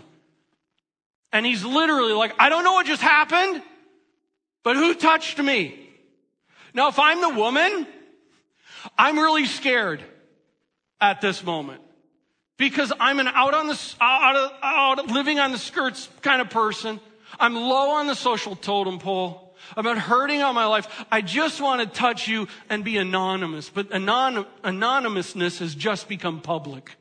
And 1.33 1.47
he's 1.47 1.65
literally 1.65 2.13
like, 2.13 2.35
I 2.39 2.49
don't 2.49 2.65
know 2.65 2.73
what 2.73 2.87
just 2.87 3.03
happened, 3.03 3.63
but 4.63 4.77
who 4.77 4.95
touched 4.95 5.39
me? 5.39 5.79
Now, 6.75 6.89
if 6.89 6.99
I'm 6.99 7.21
the 7.21 7.41
woman, 7.41 7.87
I'm 8.99 9.19
really 9.19 9.47
scared 9.47 10.03
at 11.01 11.21
this 11.21 11.43
moment 11.43 11.81
because 12.57 12.93
I'm 13.01 13.19
an 13.19 13.29
out 13.29 13.55
on 13.55 13.67
the, 13.67 13.95
out, 14.01 14.37
of, 14.37 14.53
out 14.63 15.07
living 15.09 15.39
on 15.39 15.53
the 15.53 15.59
skirts 15.59 16.09
kind 16.21 16.41
of 16.41 16.51
person. 16.51 17.01
I'm 17.41 17.55
low 17.55 17.93
on 17.93 18.07
the 18.07 18.15
social 18.15 18.55
totem 18.55 18.99
pole. 18.99 19.55
I've 19.77 19.85
been 19.85 19.97
hurting 19.97 20.43
all 20.43 20.53
my 20.53 20.67
life. 20.67 21.05
I 21.11 21.23
just 21.23 21.61
want 21.61 21.81
to 21.81 21.87
touch 21.87 22.29
you 22.29 22.49
and 22.69 22.85
be 22.85 22.99
anonymous. 22.99 23.71
But 23.71 23.93
anon- 23.93 24.47
anonymousness 24.65 25.61
has 25.61 25.75
just 25.75 26.09
become 26.09 26.41
public. 26.41 26.97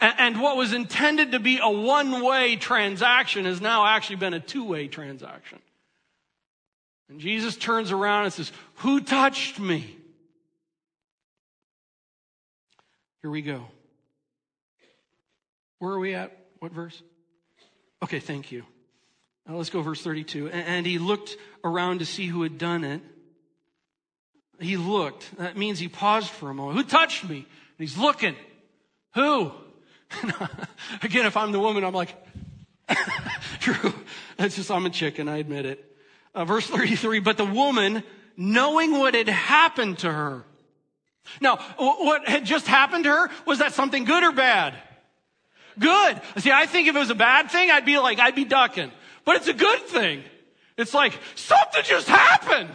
And, 0.00 0.40
what 0.40 0.56
was 0.56 0.72
intended 0.72 1.32
to 1.32 1.40
be 1.40 1.58
a 1.62 1.70
one 1.70 2.22
way 2.22 2.56
transaction 2.56 3.44
has 3.44 3.60
now 3.60 3.86
actually 3.86 4.16
been 4.16 4.34
a 4.34 4.40
two 4.40 4.64
way 4.64 4.88
transaction. 4.88 5.58
And 7.08 7.20
Jesus 7.20 7.56
turns 7.56 7.92
around 7.92 8.24
and 8.24 8.32
says, 8.32 8.50
Who 8.76 9.00
touched 9.00 9.58
me? 9.60 9.96
Here 13.22 13.30
we 13.30 13.42
go. 13.42 13.64
Where 15.78 15.92
are 15.92 15.98
we 15.98 16.14
at? 16.14 16.36
What 16.58 16.72
verse? 16.72 17.00
Okay, 18.02 18.20
thank 18.20 18.52
you. 18.52 18.64
Now 19.46 19.56
let's 19.56 19.70
go 19.70 19.82
verse 19.82 20.02
32. 20.02 20.48
And 20.48 20.86
he 20.86 20.98
looked 20.98 21.36
around 21.64 22.00
to 22.00 22.06
see 22.06 22.26
who 22.26 22.42
had 22.42 22.58
done 22.58 22.84
it. 22.84 23.00
He 24.60 24.76
looked. 24.76 25.36
That 25.38 25.56
means 25.56 25.78
he 25.78 25.88
paused 25.88 26.30
for 26.30 26.50
a 26.50 26.54
moment. 26.54 26.78
Who 26.78 26.84
touched 26.84 27.28
me? 27.28 27.36
And 27.36 27.46
he's 27.78 27.98
looking. 27.98 28.34
Who? 29.14 29.52
Again, 31.02 31.26
if 31.26 31.36
I'm 31.36 31.52
the 31.52 31.58
woman, 31.58 31.84
I'm 31.84 31.94
like, 31.94 32.14
true. 33.60 33.92
That's 34.36 34.56
just, 34.56 34.70
I'm 34.70 34.86
a 34.86 34.90
chicken, 34.90 35.28
I 35.28 35.38
admit 35.38 35.66
it. 35.66 35.96
Uh, 36.34 36.44
verse 36.44 36.66
33, 36.66 37.20
but 37.20 37.36
the 37.36 37.44
woman, 37.44 38.02
knowing 38.36 38.98
what 38.98 39.14
had 39.14 39.28
happened 39.28 39.98
to 40.00 40.12
her. 40.12 40.44
Now, 41.40 41.56
what 41.78 42.28
had 42.28 42.44
just 42.44 42.66
happened 42.66 43.04
to 43.04 43.10
her, 43.10 43.30
was 43.46 43.58
that 43.58 43.72
something 43.72 44.04
good 44.04 44.22
or 44.22 44.32
bad? 44.32 44.74
Good. 45.78 46.20
See, 46.38 46.52
I 46.52 46.66
think 46.66 46.88
if 46.88 46.96
it 46.96 46.98
was 46.98 47.10
a 47.10 47.16
bad 47.16 47.50
thing, 47.50 47.70
I'd 47.70 47.84
be 47.84 47.98
like, 47.98 48.18
I'd 48.18 48.34
be 48.34 48.44
ducking. 48.44 48.92
But 49.24 49.36
it's 49.36 49.48
a 49.48 49.54
good 49.54 49.80
thing. 49.80 50.22
It's 50.76 50.94
like, 50.94 51.18
something 51.34 51.82
just 51.84 52.08
happened 52.08 52.70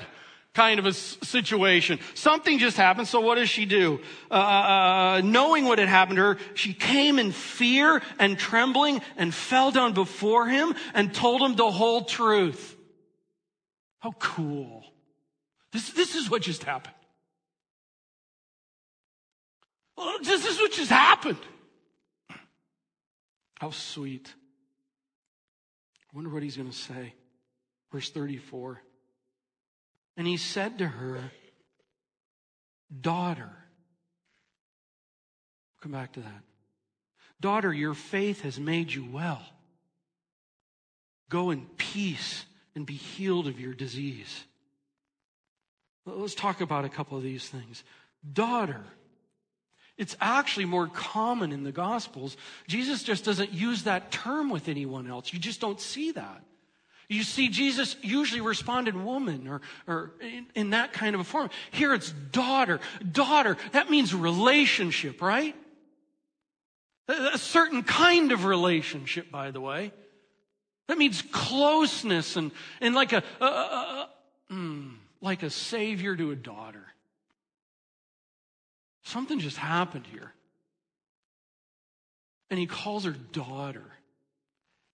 kind 0.53 0.79
of 0.79 0.85
a 0.85 0.93
situation. 0.93 1.99
Something 2.13 2.59
just 2.59 2.77
happened, 2.77 3.07
so 3.07 3.21
what 3.21 3.35
does 3.35 3.49
she 3.49 3.65
do? 3.65 4.01
Uh, 4.29 4.33
uh, 4.33 4.37
uh, 4.37 5.21
knowing 5.23 5.65
what 5.65 5.79
had 5.79 5.87
happened 5.87 6.17
to 6.17 6.23
her, 6.23 6.37
she 6.53 6.73
came 6.73 7.19
in 7.19 7.31
fear 7.31 8.01
and 8.19 8.37
trembling 8.37 9.01
and 9.17 9.33
fell 9.33 9.71
down 9.71 9.93
before 9.93 10.47
him 10.47 10.75
and 10.93 11.13
told 11.13 11.41
him 11.41 11.55
the 11.55 11.71
whole 11.71 12.03
truth. 12.03 12.77
How 13.99 14.11
cool. 14.19 14.83
This, 15.71 15.91
this 15.91 16.15
is 16.15 16.29
what 16.29 16.41
just 16.41 16.63
happened. 16.63 16.95
This 20.23 20.45
is 20.45 20.57
what 20.57 20.71
just 20.71 20.89
happened. 20.89 21.37
How 23.59 23.69
sweet. 23.69 24.33
I 26.11 26.15
wonder 26.15 26.31
what 26.31 26.43
he's 26.43 26.57
going 26.57 26.69
to 26.69 26.75
say. 26.75 27.13
Verse 27.91 28.09
34. 28.09 28.81
And 30.17 30.27
he 30.27 30.37
said 30.37 30.77
to 30.79 30.87
her, 30.87 31.19
Daughter, 32.99 33.49
come 35.81 35.91
back 35.93 36.13
to 36.13 36.19
that. 36.19 36.43
Daughter, 37.39 37.73
your 37.73 37.93
faith 37.93 38.41
has 38.41 38.59
made 38.59 38.91
you 38.91 39.05
well. 39.09 39.41
Go 41.29 41.51
in 41.51 41.65
peace 41.77 42.45
and 42.75 42.85
be 42.85 42.93
healed 42.93 43.47
of 43.47 43.59
your 43.59 43.73
disease. 43.73 44.43
Let's 46.05 46.35
talk 46.35 46.61
about 46.61 46.85
a 46.85 46.89
couple 46.89 47.17
of 47.17 47.23
these 47.23 47.47
things. 47.47 47.83
Daughter, 48.33 48.83
it's 49.97 50.15
actually 50.19 50.65
more 50.65 50.87
common 50.87 51.51
in 51.51 51.63
the 51.63 51.71
Gospels. 51.71 52.35
Jesus 52.67 53.03
just 53.03 53.23
doesn't 53.23 53.53
use 53.53 53.83
that 53.83 54.11
term 54.11 54.49
with 54.49 54.67
anyone 54.67 55.07
else. 55.09 55.31
You 55.31 55.39
just 55.39 55.61
don't 55.61 55.79
see 55.79 56.11
that. 56.11 56.43
You 57.11 57.23
see, 57.23 57.49
Jesus 57.49 57.97
usually 58.01 58.39
responded 58.39 58.95
woman 58.95 59.45
or, 59.49 59.59
or 59.85 60.13
in, 60.21 60.45
in 60.55 60.69
that 60.69 60.93
kind 60.93 61.13
of 61.13 61.19
a 61.19 61.25
form. 61.25 61.49
Here 61.71 61.93
it's 61.93 62.09
daughter. 62.31 62.79
Daughter, 63.11 63.57
that 63.73 63.89
means 63.89 64.15
relationship, 64.15 65.21
right? 65.21 65.53
A 67.09 67.37
certain 67.37 67.83
kind 67.83 68.31
of 68.31 68.45
relationship, 68.45 69.29
by 69.29 69.51
the 69.51 69.59
way. 69.59 69.91
That 70.87 70.97
means 70.97 71.21
closeness 71.33 72.37
and, 72.37 72.51
and 72.79 72.95
like 72.95 73.11
a, 73.11 73.21
a, 73.41 73.45
a, 73.45 74.09
a 74.49 74.53
mm, 74.53 74.93
like 75.19 75.43
a 75.43 75.49
savior 75.49 76.15
to 76.15 76.31
a 76.31 76.35
daughter. 76.37 76.85
Something 79.03 79.39
just 79.39 79.57
happened 79.57 80.07
here. 80.07 80.31
And 82.49 82.57
he 82.57 82.67
calls 82.67 83.03
her 83.03 83.15
daughter. 83.33 83.83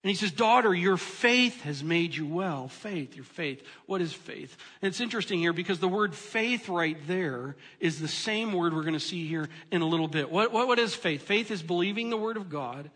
And 0.08 0.16
he 0.16 0.18
says, 0.18 0.32
Daughter, 0.32 0.74
your 0.74 0.96
faith 0.96 1.60
has 1.64 1.84
made 1.84 2.14
you 2.14 2.26
well. 2.26 2.68
Faith, 2.68 3.14
your 3.14 3.26
faith. 3.26 3.62
What 3.84 4.00
is 4.00 4.10
faith? 4.10 4.56
And 4.80 4.88
it's 4.88 5.02
interesting 5.02 5.38
here 5.38 5.52
because 5.52 5.80
the 5.80 5.86
word 5.86 6.14
faith 6.14 6.70
right 6.70 6.96
there 7.06 7.56
is 7.78 8.00
the 8.00 8.08
same 8.08 8.54
word 8.54 8.72
we're 8.72 8.84
going 8.84 8.94
to 8.94 9.00
see 9.00 9.28
here 9.28 9.50
in 9.70 9.82
a 9.82 9.86
little 9.86 10.08
bit. 10.08 10.30
What, 10.30 10.50
what, 10.50 10.66
what 10.66 10.78
is 10.78 10.94
faith? 10.94 11.24
Faith 11.24 11.50
is 11.50 11.62
believing 11.62 12.08
the 12.08 12.16
word 12.16 12.38
of 12.38 12.48
God 12.48 12.90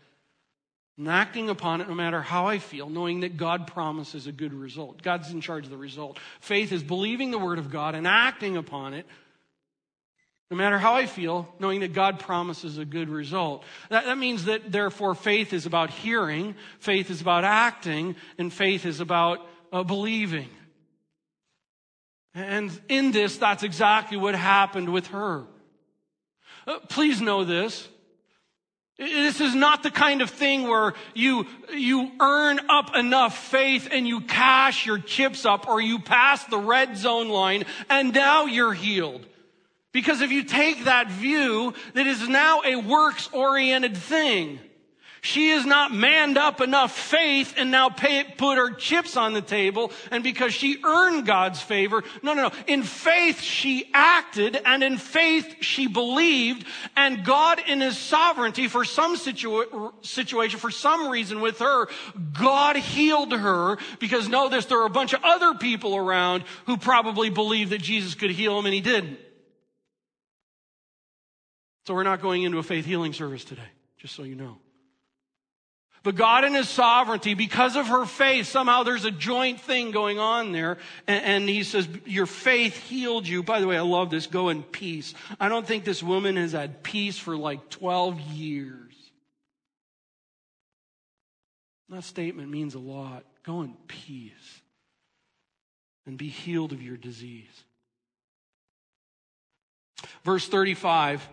and 0.96 1.06
acting 1.06 1.50
upon 1.50 1.82
it 1.82 1.88
no 1.90 1.94
matter 1.94 2.22
how 2.22 2.46
I 2.46 2.58
feel, 2.58 2.88
knowing 2.88 3.20
that 3.20 3.36
God 3.36 3.66
promises 3.66 4.26
a 4.26 4.32
good 4.32 4.54
result. 4.54 5.02
God's 5.02 5.30
in 5.32 5.42
charge 5.42 5.64
of 5.64 5.70
the 5.70 5.76
result. 5.76 6.18
Faith 6.40 6.72
is 6.72 6.82
believing 6.82 7.30
the 7.30 7.38
word 7.38 7.58
of 7.58 7.70
God 7.70 7.94
and 7.94 8.06
acting 8.06 8.56
upon 8.56 8.94
it 8.94 9.04
no 10.52 10.58
matter 10.58 10.78
how 10.78 10.96
I 10.96 11.06
feel, 11.06 11.48
knowing 11.58 11.80
that 11.80 11.94
God 11.94 12.18
promises 12.18 12.76
a 12.76 12.84
good 12.84 13.08
result. 13.08 13.64
That, 13.88 14.04
that, 14.04 14.18
means 14.18 14.44
that 14.44 14.70
therefore 14.70 15.14
faith 15.14 15.54
is 15.54 15.64
about 15.64 15.88
hearing, 15.88 16.56
faith 16.78 17.08
is 17.08 17.22
about 17.22 17.44
acting, 17.44 18.16
and 18.36 18.52
faith 18.52 18.84
is 18.84 19.00
about 19.00 19.38
uh, 19.72 19.82
believing. 19.82 20.50
And 22.34 22.70
in 22.90 23.12
this, 23.12 23.38
that's 23.38 23.62
exactly 23.62 24.18
what 24.18 24.34
happened 24.34 24.92
with 24.92 25.06
her. 25.06 25.44
Uh, 26.66 26.80
please 26.80 27.22
know 27.22 27.44
this. 27.44 27.88
This 28.98 29.40
is 29.40 29.54
not 29.54 29.82
the 29.82 29.90
kind 29.90 30.20
of 30.20 30.28
thing 30.28 30.64
where 30.64 30.92
you, 31.14 31.46
you 31.72 32.10
earn 32.20 32.60
up 32.68 32.94
enough 32.94 33.38
faith 33.38 33.88
and 33.90 34.06
you 34.06 34.20
cash 34.20 34.84
your 34.84 34.98
chips 34.98 35.46
up 35.46 35.66
or 35.66 35.80
you 35.80 35.98
pass 35.98 36.44
the 36.44 36.58
red 36.58 36.98
zone 36.98 37.30
line 37.30 37.64
and 37.88 38.12
now 38.12 38.44
you're 38.44 38.74
healed. 38.74 39.26
Because 39.92 40.22
if 40.22 40.32
you 40.32 40.42
take 40.42 40.84
that 40.84 41.10
view, 41.10 41.74
that 41.94 42.06
is 42.06 42.26
now 42.28 42.62
a 42.64 42.76
works 42.76 43.28
oriented 43.32 43.96
thing. 43.96 44.58
She 45.24 45.50
has 45.50 45.64
not 45.64 45.94
manned 45.94 46.36
up 46.36 46.60
enough 46.60 46.90
faith 46.96 47.54
and 47.56 47.70
now 47.70 47.90
pay, 47.90 48.24
put 48.24 48.58
her 48.58 48.72
chips 48.72 49.16
on 49.16 49.34
the 49.34 49.40
table. 49.40 49.92
And 50.10 50.24
because 50.24 50.52
she 50.52 50.78
earned 50.82 51.26
God's 51.26 51.62
favor, 51.62 52.02
no, 52.24 52.34
no, 52.34 52.48
no. 52.48 52.54
In 52.66 52.82
faith, 52.82 53.40
she 53.40 53.88
acted 53.94 54.60
and 54.64 54.82
in 54.82 54.98
faith, 54.98 55.58
she 55.60 55.86
believed. 55.86 56.66
And 56.96 57.24
God 57.24 57.62
in 57.68 57.80
his 57.80 57.96
sovereignty 57.96 58.66
for 58.66 58.84
some 58.84 59.16
situa- 59.16 59.92
situation, 60.04 60.58
for 60.58 60.72
some 60.72 61.08
reason 61.08 61.40
with 61.40 61.60
her, 61.60 61.86
God 62.32 62.74
healed 62.74 63.32
her 63.32 63.78
because 64.00 64.28
notice 64.28 64.64
there 64.64 64.80
are 64.80 64.86
a 64.86 64.90
bunch 64.90 65.12
of 65.12 65.22
other 65.22 65.54
people 65.54 65.94
around 65.94 66.42
who 66.66 66.76
probably 66.76 67.30
believed 67.30 67.70
that 67.70 67.80
Jesus 67.80 68.16
could 68.16 68.32
heal 68.32 68.56
them 68.56 68.66
and 68.66 68.74
he 68.74 68.80
didn't. 68.80 69.20
So 71.86 71.94
we're 71.94 72.04
not 72.04 72.22
going 72.22 72.42
into 72.44 72.58
a 72.58 72.62
faith 72.62 72.84
healing 72.84 73.12
service 73.12 73.44
today, 73.44 73.62
just 73.98 74.14
so 74.14 74.22
you 74.22 74.34
know. 74.34 74.58
But 76.04 76.16
God 76.16 76.44
in 76.44 76.54
His 76.54 76.68
sovereignty, 76.68 77.34
because 77.34 77.76
of 77.76 77.86
her 77.86 78.04
faith, 78.06 78.46
somehow 78.46 78.82
there's 78.82 79.04
a 79.04 79.10
joint 79.10 79.60
thing 79.60 79.92
going 79.92 80.18
on 80.18 80.50
there. 80.50 80.78
And, 81.06 81.24
and, 81.24 81.48
He 81.48 81.62
says, 81.62 81.88
Your 82.06 82.26
faith 82.26 82.76
healed 82.76 83.26
you. 83.26 83.42
By 83.42 83.60
the 83.60 83.66
way, 83.66 83.76
I 83.76 83.82
love 83.82 84.10
this. 84.10 84.26
Go 84.26 84.48
in 84.48 84.62
peace. 84.64 85.14
I 85.38 85.48
don't 85.48 85.66
think 85.66 85.84
this 85.84 86.02
woman 86.02 86.36
has 86.36 86.52
had 86.52 86.82
peace 86.82 87.18
for 87.18 87.36
like 87.36 87.68
12 87.70 88.20
years. 88.20 88.78
That 91.88 92.04
statement 92.04 92.50
means 92.50 92.74
a 92.74 92.80
lot. 92.80 93.24
Go 93.44 93.62
in 93.62 93.74
peace 93.86 94.32
and 96.06 96.16
be 96.16 96.28
healed 96.28 96.72
of 96.72 96.82
your 96.82 96.96
disease. 96.96 97.64
Verse 100.24 100.48
35 100.48 101.28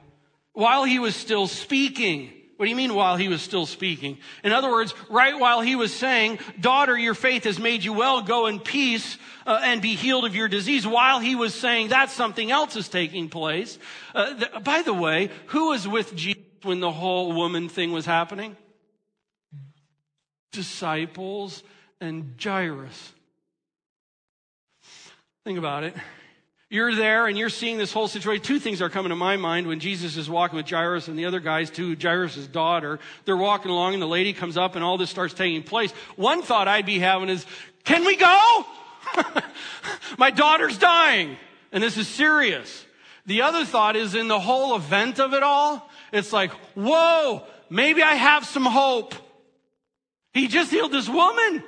while 0.54 0.84
he 0.84 1.00
was 1.00 1.16
still 1.16 1.48
speaking. 1.48 2.34
What 2.58 2.66
do 2.66 2.72
you 2.72 2.76
mean 2.76 2.94
while 2.94 3.16
he 3.16 3.30
was 3.30 3.42
still 3.42 3.66
speaking? 3.66 4.18
In 4.44 4.52
other 4.52 4.70
words, 4.70 4.94
right 5.10 5.40
while 5.40 5.62
he 5.62 5.78
was 5.78 5.94
saying, 5.94 6.40
daughter, 6.60 6.98
your 6.98 7.14
faith 7.14 7.46
has 7.46 7.58
made 7.58 7.86
you 7.86 7.94
well, 7.94 8.22
go 8.22 8.48
in 8.48 8.60
peace 8.60 9.18
uh, 9.46 9.62
and 9.64 9.82
be 9.82 9.96
healed 9.96 10.26
of 10.26 10.36
your 10.36 10.50
disease. 10.50 10.86
While 10.86 11.20
he 11.20 11.36
was 11.36 11.56
saying 11.56 11.88
that, 11.90 12.10
something 12.10 12.52
else 12.52 12.76
is 12.76 12.90
taking 12.90 13.30
place. 13.30 13.80
Uh, 14.14 14.34
th- 14.34 14.64
by 14.66 14.82
the 14.82 14.94
way, 14.94 15.30
who 15.48 15.70
was 15.70 15.88
with 15.88 16.14
Jesus 16.16 16.44
when 16.64 16.82
the 16.82 16.92
whole 16.92 17.32
woman 17.32 17.70
thing 17.70 17.94
was 17.94 18.06
happening? 18.06 18.58
Disciples 20.52 21.64
and 22.02 22.36
Jairus. 22.44 23.14
Think 25.46 25.58
about 25.58 25.86
it. 25.86 25.96
You're 26.72 26.94
there 26.94 27.26
and 27.26 27.36
you're 27.36 27.50
seeing 27.50 27.80
this 27.80 27.92
whole 27.92 28.08
situation. 28.08 28.44
Two 28.44 28.60
things 28.60 28.80
are 28.80 28.90
coming 28.90 29.10
to 29.10 29.16
my 29.16 29.38
mind 29.38 29.66
when 29.66 29.80
Jesus 29.80 30.18
is 30.18 30.30
walking 30.30 30.56
with 30.56 30.70
Jairus 30.70 31.08
and 31.08 31.18
the 31.18 31.26
other 31.26 31.40
guys 31.40 31.72
too, 31.72 31.98
Jairus' 32.00 32.46
daughter. 32.46 33.00
They're 33.26 33.36
walking 33.36 33.72
along 33.72 33.94
and 33.94 34.02
the 34.02 34.08
lady 34.08 34.34
comes 34.34 34.56
up 34.56 34.76
and 34.76 34.84
all 34.84 34.98
this 34.98 35.10
starts 35.10 35.34
taking 35.34 35.64
place. 35.64 35.92
One 36.16 36.44
thought 36.44 36.68
I'd 36.68 36.86
be 36.86 37.00
having 37.00 37.30
is, 37.30 37.44
can 37.86 38.06
we 38.06 38.16
go? 38.16 38.66
my 40.20 40.30
daughter's 40.30 40.78
dying. 40.78 41.38
And 41.72 41.82
this 41.82 41.98
is 41.98 42.08
serious. 42.08 42.86
The 43.26 43.42
other 43.42 43.66
thought 43.66 43.96
is 43.96 44.14
in 44.14 44.28
the 44.28 44.40
whole 44.40 44.76
event 44.76 45.20
of 45.20 45.34
it 45.34 45.42
all, 45.42 45.90
it's 46.12 46.32
like, 46.32 46.52
whoa, 46.76 47.44
maybe 47.70 48.04
I 48.04 48.14
have 48.14 48.46
some 48.46 48.66
hope. 48.66 49.16
He 50.34 50.48
just 50.48 50.70
healed 50.70 50.92
this 50.92 51.10
woman. 51.10 51.64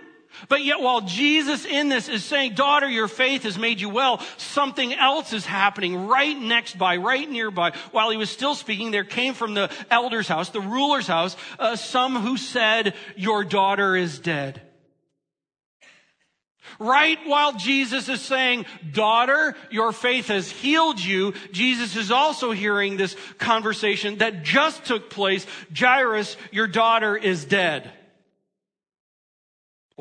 But 0.49 0.63
yet 0.63 0.79
while 0.79 1.01
Jesus 1.01 1.65
in 1.65 1.89
this 1.89 2.09
is 2.09 2.23
saying, 2.23 2.55
daughter, 2.55 2.89
your 2.89 3.07
faith 3.07 3.43
has 3.43 3.57
made 3.57 3.81
you 3.81 3.89
well, 3.89 4.19
something 4.37 4.93
else 4.93 5.33
is 5.33 5.45
happening 5.45 6.07
right 6.07 6.37
next 6.37 6.77
by, 6.77 6.97
right 6.97 7.29
nearby. 7.29 7.71
While 7.91 8.09
he 8.09 8.17
was 8.17 8.29
still 8.29 8.55
speaking, 8.55 8.91
there 8.91 9.03
came 9.03 9.33
from 9.33 9.53
the 9.53 9.69
elder's 9.89 10.27
house, 10.27 10.49
the 10.49 10.61
ruler's 10.61 11.07
house, 11.07 11.35
uh, 11.59 11.75
some 11.75 12.15
who 12.15 12.37
said, 12.37 12.95
your 13.15 13.43
daughter 13.43 13.95
is 13.95 14.19
dead. 14.19 14.61
Right 16.79 17.19
while 17.25 17.53
Jesus 17.53 18.09
is 18.09 18.21
saying, 18.21 18.65
daughter, 18.91 19.55
your 19.69 19.91
faith 19.91 20.27
has 20.27 20.49
healed 20.49 20.99
you, 20.99 21.33
Jesus 21.51 21.95
is 21.95 22.11
also 22.11 22.51
hearing 22.51 22.97
this 22.97 23.15
conversation 23.37 24.17
that 24.19 24.43
just 24.43 24.85
took 24.85 25.09
place. 25.09 25.45
Jairus, 25.77 26.37
your 26.51 26.67
daughter 26.67 27.15
is 27.15 27.45
dead. 27.45 27.91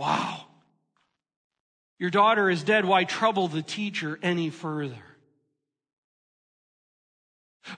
Wow. 0.01 0.47
Your 1.99 2.09
daughter 2.09 2.49
is 2.49 2.63
dead. 2.63 2.87
Why 2.87 3.05
trouble 3.05 3.49
the 3.49 3.61
teacher 3.61 4.19
any 4.23 4.49
further? 4.49 4.97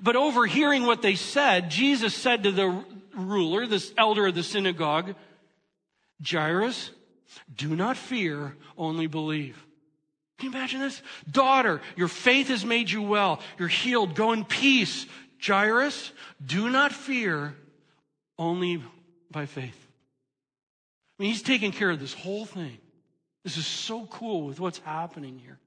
But 0.01 0.15
overhearing 0.15 0.87
what 0.87 1.03
they 1.03 1.17
said, 1.17 1.69
Jesus 1.69 2.15
said 2.15 2.45
to 2.45 2.53
the 2.53 2.85
ruler, 3.17 3.67
this 3.67 3.93
elder 3.99 4.29
of 4.29 4.37
the 4.37 4.45
synagogue, 4.45 5.17
Jairus, 6.25 6.93
do 7.53 7.75
not 7.75 7.97
fear, 7.97 8.57
only 8.79 9.09
believe. 9.09 9.57
Can 10.39 10.53
you 10.53 10.57
imagine 10.57 10.79
this? 10.79 11.03
Daughter, 11.29 11.81
your 11.97 12.07
faith 12.07 12.51
has 12.51 12.65
made 12.65 12.89
you 12.89 13.03
well. 13.03 13.41
You're 13.59 13.67
healed. 13.67 14.15
Go 14.15 14.31
in 14.31 14.45
peace. 14.45 15.07
Jairus, 15.45 16.13
do 16.47 16.71
not 16.71 16.93
fear, 16.93 17.57
only 18.39 18.81
by 19.29 19.47
faith. 19.47 19.82
Mean, 21.23 21.31
he's 21.31 21.43
taking 21.43 21.71
care 21.71 21.89
of 21.89 22.01
this 22.01 22.15
whole 22.15 22.45
thing. 22.45 22.79
This 23.45 23.57
is 23.57 23.65
so 23.65 24.07
cool 24.07 24.45
with 24.45 24.59
what's 24.59 24.79
happening 24.81 25.39
here. 25.39 25.61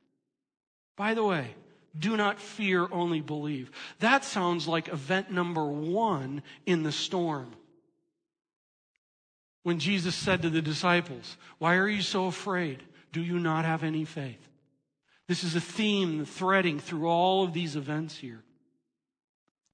By 0.97 1.13
the 1.13 1.23
way, 1.23 1.55
do 1.97 2.17
not 2.17 2.41
fear, 2.41 2.89
only 2.91 3.21
believe. 3.21 3.71
That 3.99 4.25
sounds 4.25 4.67
like 4.67 4.89
event 4.89 5.31
number 5.31 5.65
one 5.65 6.43
in 6.65 6.83
the 6.83 6.91
storm. 6.91 7.53
When 9.63 9.79
Jesus 9.79 10.13
said 10.13 10.41
to 10.41 10.49
the 10.49 10.61
disciples, 10.61 11.37
Why 11.57 11.77
are 11.77 11.87
you 11.87 12.01
so 12.01 12.25
afraid? 12.25 12.83
Do 13.13 13.21
you 13.21 13.39
not 13.39 13.63
have 13.63 13.81
any 13.81 14.03
faith? 14.03 14.45
This 15.29 15.45
is 15.45 15.55
a 15.55 15.61
theme 15.61 16.25
threading 16.25 16.81
through 16.81 17.07
all 17.07 17.45
of 17.45 17.53
these 17.53 17.77
events 17.77 18.17
here. 18.17 18.43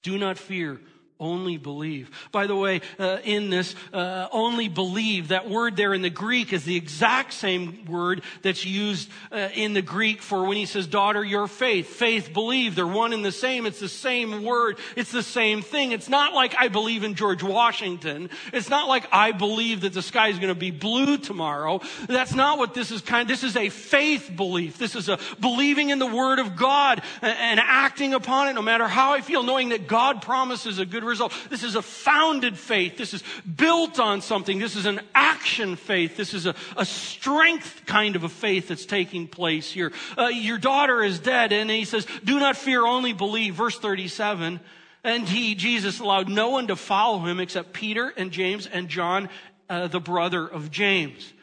Do 0.04 0.20
not 0.20 0.38
fear, 0.38 0.80
only 1.21 1.57
believe. 1.57 2.10
By 2.31 2.47
the 2.47 2.55
way, 2.55 2.81
uh, 2.99 3.19
in 3.23 3.49
this, 3.49 3.75
uh, 3.93 4.27
only 4.31 4.67
believe, 4.67 5.29
that 5.29 5.49
word 5.49 5.77
there 5.77 5.93
in 5.93 6.01
the 6.01 6.10
Greek 6.10 6.51
is 6.51 6.65
the 6.65 6.75
exact 6.75 7.31
same 7.31 7.86
word 7.86 8.23
that's 8.41 8.65
used 8.65 9.10
uh, 9.31 9.49
in 9.53 9.73
the 9.73 9.81
Greek 9.81 10.21
for 10.21 10.43
when 10.45 10.57
he 10.57 10.65
says, 10.65 10.88
daughter, 10.88 11.23
your 11.23 11.47
faith. 11.47 11.88
Faith, 11.88 12.34
believe. 12.34 12.75
They're 12.75 12.88
one 12.88 13.13
and 13.13 13.23
the 13.23 13.31
same. 13.31 13.65
It's 13.65 13.79
the 13.79 13.88
same 13.88 14.43
word. 14.43 14.79
It's 14.95 15.12
the 15.12 15.23
same 15.23 15.62
thing. 15.62 15.91
It's 15.91 16.10
not 16.10 16.34
like 16.34 16.55
I 16.57 16.67
believe 16.67 17.03
in 17.03 17.13
George 17.13 17.43
Washington. 17.43 18.29
It's 18.51 18.69
not 18.69 18.88
like 18.88 19.07
I 19.12 19.31
believe 19.31 19.81
that 19.81 19.93
the 19.93 20.01
sky 20.01 20.29
is 20.29 20.39
going 20.39 20.53
to 20.53 20.60
be 20.60 20.71
blue 20.71 21.17
tomorrow. 21.17 21.81
That's 22.07 22.34
not 22.34 22.57
what 22.57 22.73
this 22.73 22.91
is 22.91 23.01
kind 23.01 23.21
of, 23.21 23.27
This 23.27 23.43
is 23.43 23.55
a 23.55 23.69
faith 23.69 24.31
belief. 24.36 24.79
This 24.79 24.95
is 24.95 25.07
a 25.07 25.19
believing 25.39 25.91
in 25.91 25.99
the 25.99 26.07
word 26.07 26.39
of 26.39 26.55
God 26.55 27.03
and, 27.21 27.38
and 27.38 27.60
acting 27.60 28.15
upon 28.15 28.47
it 28.47 28.53
no 28.53 28.63
matter 28.63 28.88
how 28.88 29.13
I 29.13 29.21
feel, 29.21 29.43
knowing 29.43 29.69
that 29.69 29.88
God 29.88 30.23
promises 30.23 30.79
a 30.79 30.86
good 30.86 31.03
result. 31.12 31.34
This 31.50 31.63
is 31.63 31.76
a 31.76 31.82
founded 31.82 32.58
faith. 32.58 32.97
This 32.97 33.13
is 33.13 33.24
built 33.43 34.00
on 34.00 34.21
something. 34.21 34.58
This 34.58 34.76
is 34.76 34.88
an 34.88 35.02
action 35.13 35.76
faith. 35.76 36.17
This 36.17 36.34
is 36.34 36.47
a, 36.47 36.56
a 36.76 36.86
strength 36.86 37.84
kind 37.86 38.15
of 38.15 38.24
a 38.24 38.30
faith 38.30 38.69
that's 38.69 38.86
taking 38.86 39.28
place 39.28 39.71
here. 39.71 39.91
Uh, 40.17 40.28
your 40.28 40.58
daughter 40.58 41.04
is 41.04 41.19
dead. 41.19 41.52
And 41.52 41.69
he 41.69 41.86
says, 41.86 42.08
do 42.24 42.39
not 42.39 42.58
fear, 42.58 42.86
only 42.86 43.13
believe. 43.13 43.54
Verse 43.54 43.78
37. 43.78 44.60
And 45.04 45.28
he, 45.28 45.56
Jesus, 45.56 46.00
allowed 46.00 46.30
no 46.30 46.50
one 46.50 46.67
to 46.67 46.76
follow 46.76 47.19
him 47.19 47.39
except 47.39 47.74
Peter 47.74 48.13
and 48.15 48.32
James 48.32 48.67
and 48.67 48.88
John, 48.88 49.30
uh, 49.69 49.88
the 49.88 50.00
brother 50.00 50.47
of 50.47 50.71
James. 50.71 51.34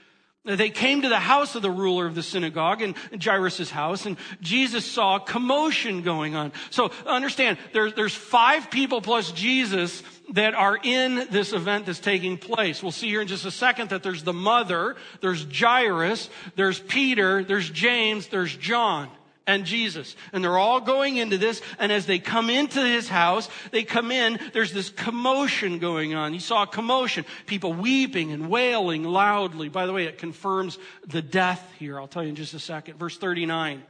They 0.44 0.70
came 0.70 1.02
to 1.02 1.08
the 1.08 1.18
house 1.18 1.56
of 1.56 1.62
the 1.62 1.70
ruler 1.70 2.06
of 2.06 2.14
the 2.14 2.22
synagogue 2.22 2.80
and 2.80 2.96
Jairus' 3.22 3.70
house 3.70 4.06
and 4.06 4.16
Jesus 4.40 4.86
saw 4.86 5.16
a 5.16 5.20
commotion 5.20 6.02
going 6.02 6.36
on. 6.36 6.52
So 6.70 6.90
understand, 7.06 7.58
there's, 7.72 7.92
there's 7.94 8.14
five 8.14 8.70
people 8.70 9.02
plus 9.02 9.32
Jesus 9.32 10.02
that 10.32 10.54
are 10.54 10.78
in 10.82 11.26
this 11.30 11.52
event 11.52 11.86
that's 11.86 11.98
taking 11.98 12.38
place. 12.38 12.82
We'll 12.82 12.92
see 12.92 13.08
here 13.08 13.20
in 13.20 13.28
just 13.28 13.44
a 13.44 13.50
second 13.50 13.90
that 13.90 14.02
there's 14.02 14.22
the 14.22 14.32
mother, 14.32 14.96
there's 15.20 15.44
Jairus, 15.52 16.30
there's 16.56 16.78
Peter, 16.78 17.44
there's 17.44 17.68
James, 17.68 18.28
there's 18.28 18.56
John 18.56 19.10
and 19.48 19.64
Jesus. 19.64 20.14
And 20.32 20.44
they're 20.44 20.58
all 20.58 20.80
going 20.80 21.16
into 21.16 21.38
this. 21.38 21.60
And 21.80 21.90
as 21.90 22.06
they 22.06 22.20
come 22.20 22.50
into 22.50 22.80
his 22.80 23.08
house, 23.08 23.48
they 23.72 23.82
come 23.82 24.12
in, 24.12 24.38
there's 24.52 24.72
this 24.72 24.90
commotion 24.90 25.80
going 25.80 26.14
on. 26.14 26.32
He 26.32 26.38
saw 26.38 26.62
a 26.62 26.66
commotion. 26.66 27.24
People 27.46 27.72
weeping 27.72 28.30
and 28.30 28.48
wailing 28.48 29.02
loudly. 29.02 29.70
By 29.70 29.86
the 29.86 29.92
way, 29.92 30.04
it 30.04 30.18
confirms 30.18 30.78
the 31.06 31.22
death 31.22 31.66
here. 31.78 31.98
I'll 31.98 32.06
tell 32.06 32.22
you 32.22 32.28
in 32.28 32.36
just 32.36 32.54
a 32.54 32.60
second. 32.60 32.98
Verse 32.98 33.16
39. 33.16 33.82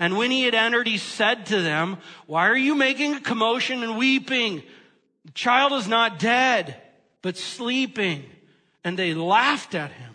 And 0.00 0.16
when 0.16 0.32
he 0.32 0.42
had 0.42 0.54
entered, 0.54 0.88
he 0.88 0.98
said 0.98 1.46
to 1.46 1.60
them, 1.60 1.98
why 2.26 2.48
are 2.48 2.56
you 2.56 2.74
making 2.74 3.14
a 3.14 3.20
commotion 3.20 3.82
and 3.84 3.96
weeping? 3.96 4.62
The 5.26 5.32
child 5.32 5.74
is 5.74 5.86
not 5.86 6.18
dead, 6.18 6.80
but 7.22 7.36
sleeping. 7.36 8.24
And 8.82 8.98
they 8.98 9.14
laughed 9.14 9.74
at 9.74 9.92
him. 9.92 10.14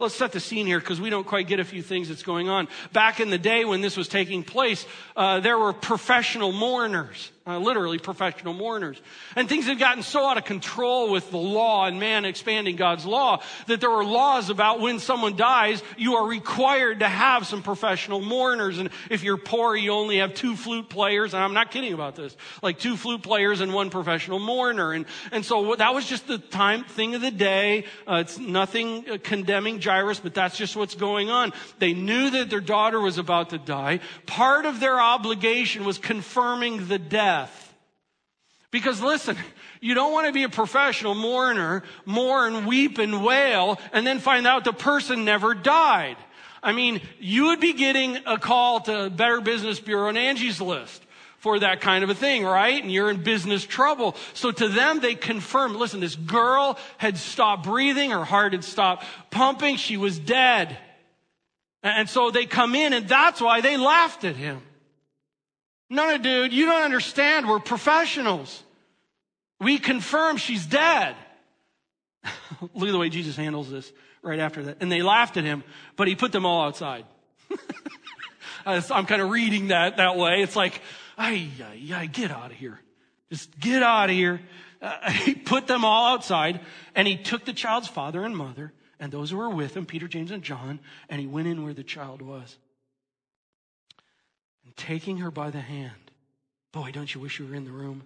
Let's 0.00 0.14
set 0.14 0.30
the 0.30 0.38
scene 0.38 0.66
here 0.66 0.78
because 0.78 1.00
we 1.00 1.10
don't 1.10 1.26
quite 1.26 1.48
get 1.48 1.58
a 1.58 1.64
few 1.64 1.82
things 1.82 2.08
that's 2.08 2.22
going 2.22 2.48
on. 2.48 2.68
Back 2.92 3.18
in 3.18 3.30
the 3.30 3.38
day 3.38 3.64
when 3.64 3.80
this 3.80 3.96
was 3.96 4.06
taking 4.06 4.44
place, 4.44 4.86
uh, 5.16 5.40
there 5.40 5.58
were 5.58 5.72
professional 5.72 6.52
mourners 6.52 7.32
uh, 7.48 7.58
literally 7.58 7.98
professional 7.98 8.52
mourners. 8.52 9.00
And 9.34 9.48
things 9.48 9.64
had 9.64 9.78
gotten 9.78 10.02
so 10.02 10.26
out 10.26 10.36
of 10.36 10.44
control 10.44 11.10
with 11.10 11.30
the 11.30 11.38
law 11.38 11.86
and 11.86 11.98
man 11.98 12.26
expanding 12.26 12.76
God's 12.76 13.06
law 13.06 13.42
that 13.68 13.80
there 13.80 13.90
were 13.90 14.04
laws 14.04 14.50
about 14.50 14.80
when 14.80 14.98
someone 14.98 15.34
dies, 15.34 15.82
you 15.96 16.16
are 16.16 16.26
required 16.26 17.00
to 17.00 17.08
have 17.08 17.46
some 17.46 17.62
professional 17.62 18.20
mourners. 18.20 18.78
And 18.78 18.90
if 19.08 19.22
you're 19.22 19.38
poor, 19.38 19.74
you 19.74 19.92
only 19.92 20.18
have 20.18 20.34
two 20.34 20.56
flute 20.56 20.90
players. 20.90 21.32
And 21.32 21.42
I'm 21.42 21.54
not 21.54 21.70
kidding 21.70 21.94
about 21.94 22.16
this. 22.16 22.36
Like 22.62 22.78
two 22.78 22.98
flute 22.98 23.22
players 23.22 23.62
and 23.62 23.72
one 23.72 23.88
professional 23.88 24.38
mourner. 24.38 24.92
And, 24.92 25.06
and 25.32 25.42
so 25.42 25.74
that 25.76 25.94
was 25.94 26.06
just 26.06 26.26
the 26.26 26.36
time 26.36 26.84
thing 26.84 27.14
of 27.14 27.22
the 27.22 27.30
day. 27.30 27.84
Uh, 28.06 28.16
it's 28.16 28.38
nothing 28.38 29.08
uh, 29.08 29.16
condemning 29.22 29.80
Jairus, 29.80 30.20
but 30.20 30.34
that's 30.34 30.58
just 30.58 30.76
what's 30.76 30.94
going 30.94 31.30
on. 31.30 31.54
They 31.78 31.94
knew 31.94 32.28
that 32.30 32.50
their 32.50 32.60
daughter 32.60 33.00
was 33.00 33.16
about 33.16 33.50
to 33.50 33.58
die. 33.58 34.00
Part 34.26 34.66
of 34.66 34.80
their 34.80 35.00
obligation 35.00 35.86
was 35.86 35.96
confirming 35.96 36.88
the 36.88 36.98
death 36.98 37.37
death. 37.38 37.74
Because 38.70 39.00
listen, 39.00 39.36
you 39.80 39.94
don't 39.94 40.12
want 40.12 40.26
to 40.26 40.32
be 40.32 40.42
a 40.42 40.48
professional 40.48 41.14
mourner, 41.14 41.82
mourn, 42.04 42.66
weep, 42.66 42.98
and 42.98 43.24
wail, 43.24 43.80
and 43.92 44.06
then 44.06 44.18
find 44.18 44.46
out 44.46 44.64
the 44.64 44.72
person 44.72 45.24
never 45.24 45.54
died. 45.54 46.16
I 46.62 46.72
mean, 46.72 47.00
you 47.18 47.46
would 47.46 47.60
be 47.60 47.72
getting 47.72 48.18
a 48.26 48.36
call 48.36 48.80
to 48.80 49.10
Better 49.10 49.40
Business 49.40 49.80
Bureau 49.80 50.08
and 50.08 50.18
Angie's 50.18 50.60
List 50.60 51.02
for 51.38 51.60
that 51.60 51.80
kind 51.80 52.02
of 52.02 52.10
a 52.10 52.14
thing, 52.14 52.44
right? 52.44 52.82
And 52.82 52.92
you're 52.92 53.10
in 53.10 53.22
business 53.22 53.64
trouble. 53.64 54.16
So 54.34 54.50
to 54.50 54.68
them, 54.68 55.00
they 55.00 55.14
confirm, 55.14 55.76
listen, 55.76 56.00
this 56.00 56.16
girl 56.16 56.76
had 56.98 57.16
stopped 57.16 57.64
breathing, 57.64 58.10
her 58.10 58.24
heart 58.24 58.52
had 58.52 58.64
stopped 58.64 59.04
pumping, 59.30 59.76
she 59.76 59.96
was 59.96 60.18
dead. 60.18 60.76
And 61.82 62.08
so 62.08 62.32
they 62.32 62.44
come 62.44 62.74
in, 62.74 62.92
and 62.92 63.08
that's 63.08 63.40
why 63.40 63.60
they 63.60 63.76
laughed 63.76 64.24
at 64.24 64.34
him. 64.34 64.60
No, 65.90 66.06
no, 66.06 66.18
dude, 66.18 66.52
you 66.52 66.66
don't 66.66 66.82
understand. 66.82 67.48
We're 67.48 67.60
professionals. 67.60 68.62
We 69.60 69.78
confirm 69.78 70.36
she's 70.36 70.66
dead. 70.66 71.16
Look 72.74 72.88
at 72.88 72.92
the 72.92 72.98
way 72.98 73.08
Jesus 73.08 73.36
handles 73.36 73.70
this 73.70 73.90
right 74.22 74.38
after 74.38 74.64
that. 74.64 74.78
And 74.80 74.92
they 74.92 75.02
laughed 75.02 75.36
at 75.36 75.44
him, 75.44 75.64
but 75.96 76.08
he 76.08 76.14
put 76.14 76.32
them 76.32 76.44
all 76.44 76.66
outside. 76.66 77.04
I'm 78.66 79.06
kind 79.06 79.22
of 79.22 79.30
reading 79.30 79.68
that 79.68 79.96
that 79.96 80.16
way. 80.16 80.42
It's 80.42 80.56
like, 80.56 80.82
ay, 81.16 81.48
ay, 81.92 82.06
get 82.06 82.30
out 82.30 82.50
of 82.50 82.56
here. 82.56 82.78
Just 83.30 83.58
get 83.58 83.82
out 83.82 84.10
of 84.10 84.16
here. 84.16 84.40
Uh, 84.82 85.10
he 85.10 85.34
put 85.34 85.66
them 85.66 85.84
all 85.84 86.14
outside 86.14 86.60
and 86.94 87.08
he 87.08 87.16
took 87.16 87.44
the 87.44 87.52
child's 87.52 87.88
father 87.88 88.24
and 88.24 88.36
mother 88.36 88.72
and 89.00 89.10
those 89.10 89.30
who 89.30 89.38
were 89.38 89.48
with 89.48 89.76
him, 89.76 89.86
Peter, 89.86 90.08
James, 90.08 90.30
and 90.30 90.42
John, 90.42 90.80
and 91.08 91.20
he 91.20 91.26
went 91.26 91.46
in 91.46 91.64
where 91.64 91.74
the 91.74 91.84
child 91.84 92.20
was 92.20 92.56
taking 94.78 95.18
her 95.18 95.30
by 95.30 95.50
the 95.50 95.60
hand. 95.60 96.10
Boy, 96.72 96.90
don't 96.92 97.14
you 97.14 97.20
wish 97.20 97.38
you 97.38 97.46
were 97.46 97.54
in 97.54 97.64
the 97.64 97.70
room? 97.70 98.04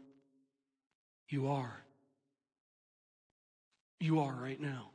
You 1.28 1.48
are. 1.48 1.82
You 4.00 4.20
are 4.20 4.32
right 4.32 4.60
now. 4.60 4.90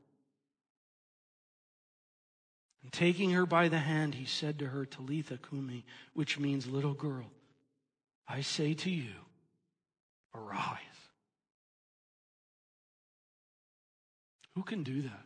And 2.84 2.92
taking 2.92 3.32
her 3.32 3.46
by 3.46 3.70
the 3.70 3.78
hand, 3.80 4.16
he 4.16 4.26
said 4.26 4.60
to 4.60 4.68
her, 4.68 4.86
Talitha 4.86 5.38
Kumi, 5.38 5.86
which 6.14 6.40
means 6.40 6.68
little 6.68 6.94
girl, 6.94 7.32
I 8.28 8.42
say 8.42 8.74
to 8.74 8.90
you, 8.90 9.14
arise. 10.36 10.80
Who 14.56 14.64
can 14.64 14.84
do 14.84 15.02
that? 15.04 15.26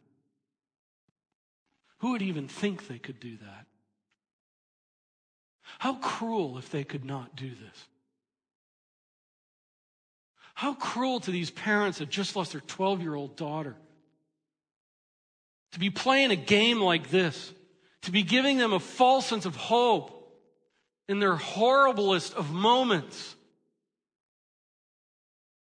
Who 2.00 2.12
would 2.12 2.22
even 2.22 2.48
think 2.48 2.88
they 2.88 2.98
could 2.98 3.20
do 3.20 3.38
that? 3.38 3.68
How 5.80 5.96
cruel 5.96 6.58
if 6.58 6.70
they 6.70 6.84
could 6.84 7.06
not 7.06 7.36
do 7.36 7.50
this. 7.50 7.86
How 10.54 10.74
cruel 10.74 11.20
to 11.22 11.32
these 11.32 11.50
parents 11.50 11.98
that 11.98 12.10
just 12.10 12.36
lost 12.36 12.52
their 12.52 12.62
12 12.62 13.02
year 13.02 13.16
old 13.16 13.36
daughter. 13.36 13.76
To 15.72 15.80
be 15.80 15.90
playing 15.90 16.32
a 16.32 16.36
game 16.36 16.80
like 16.82 17.10
this, 17.10 17.54
to 18.04 18.12
be 18.12 18.24
giving 18.24 18.58
them 18.58 18.74
a 18.74 18.80
false 18.80 19.26
sense 19.26 19.46
of 19.46 19.56
hope 19.56 20.18
in 21.08 21.20
their 21.20 21.36
horriblest 21.36 22.34
of 22.34 22.52
moments. 22.52 23.36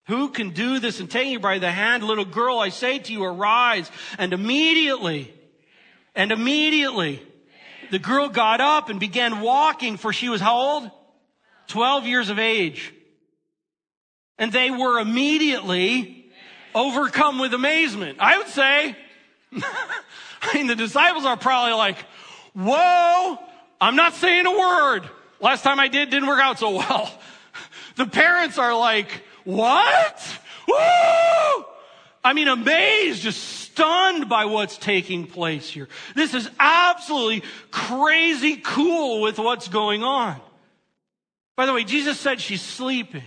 Who 0.06 0.30
can 0.30 0.50
do 0.50 0.78
this 0.78 1.00
and 1.00 1.10
take 1.10 1.28
you 1.28 1.38
by 1.38 1.58
the 1.58 1.70
hand? 1.70 2.02
Little 2.02 2.24
girl, 2.24 2.58
I 2.58 2.70
say 2.70 2.98
to 2.98 3.12
you, 3.12 3.22
arise. 3.22 3.90
And 4.18 4.32
immediately, 4.32 5.34
and 6.14 6.32
immediately, 6.32 7.22
the 7.90 7.98
girl 7.98 8.28
got 8.28 8.60
up 8.60 8.88
and 8.88 9.00
began 9.00 9.40
walking 9.40 9.96
for 9.96 10.12
she 10.12 10.28
was 10.28 10.40
how 10.40 10.56
old? 10.56 10.90
12 11.68 12.06
years 12.06 12.28
of 12.30 12.38
age. 12.38 12.92
And 14.38 14.52
they 14.52 14.70
were 14.70 15.00
immediately 15.00 16.30
overcome 16.74 17.38
with 17.38 17.54
amazement. 17.54 18.18
I 18.20 18.38
would 18.38 18.48
say, 18.48 18.96
I 20.42 20.54
mean, 20.54 20.66
the 20.66 20.76
disciples 20.76 21.24
are 21.24 21.36
probably 21.36 21.74
like, 21.74 21.98
whoa, 22.54 23.38
I'm 23.80 23.96
not 23.96 24.14
saying 24.14 24.46
a 24.46 24.50
word. 24.50 25.08
Last 25.40 25.62
time 25.62 25.78
I 25.78 25.88
did 25.88 26.10
didn't 26.10 26.28
work 26.28 26.40
out 26.40 26.58
so 26.58 26.76
well. 26.76 27.12
The 27.96 28.06
parents 28.06 28.58
are 28.58 28.78
like, 28.78 29.24
what? 29.42 30.38
Woo! 30.68 31.64
I 32.24 32.32
mean, 32.32 32.48
amazed, 32.48 33.22
just 33.22 33.42
stunned 33.42 34.28
by 34.28 34.46
what's 34.46 34.76
taking 34.76 35.26
place 35.26 35.70
here. 35.70 35.88
This 36.14 36.34
is 36.34 36.50
absolutely 36.58 37.42
crazy 37.70 38.56
cool 38.56 39.22
with 39.22 39.38
what's 39.38 39.68
going 39.68 40.02
on. 40.02 40.40
By 41.56 41.66
the 41.66 41.72
way, 41.72 41.84
Jesus 41.84 42.18
said 42.18 42.40
she's 42.40 42.62
sleeping. 42.62 43.24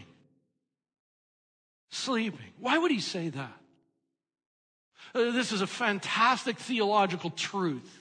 Sleeping. 1.89 2.39
Why 2.59 2.77
would 2.77 2.91
he 2.91 2.99
say 2.99 3.29
that? 3.29 3.57
Uh, 5.13 5.31
this 5.31 5.51
is 5.51 5.61
a 5.61 5.67
fantastic 5.67 6.57
theological 6.57 7.29
truth. 7.29 7.99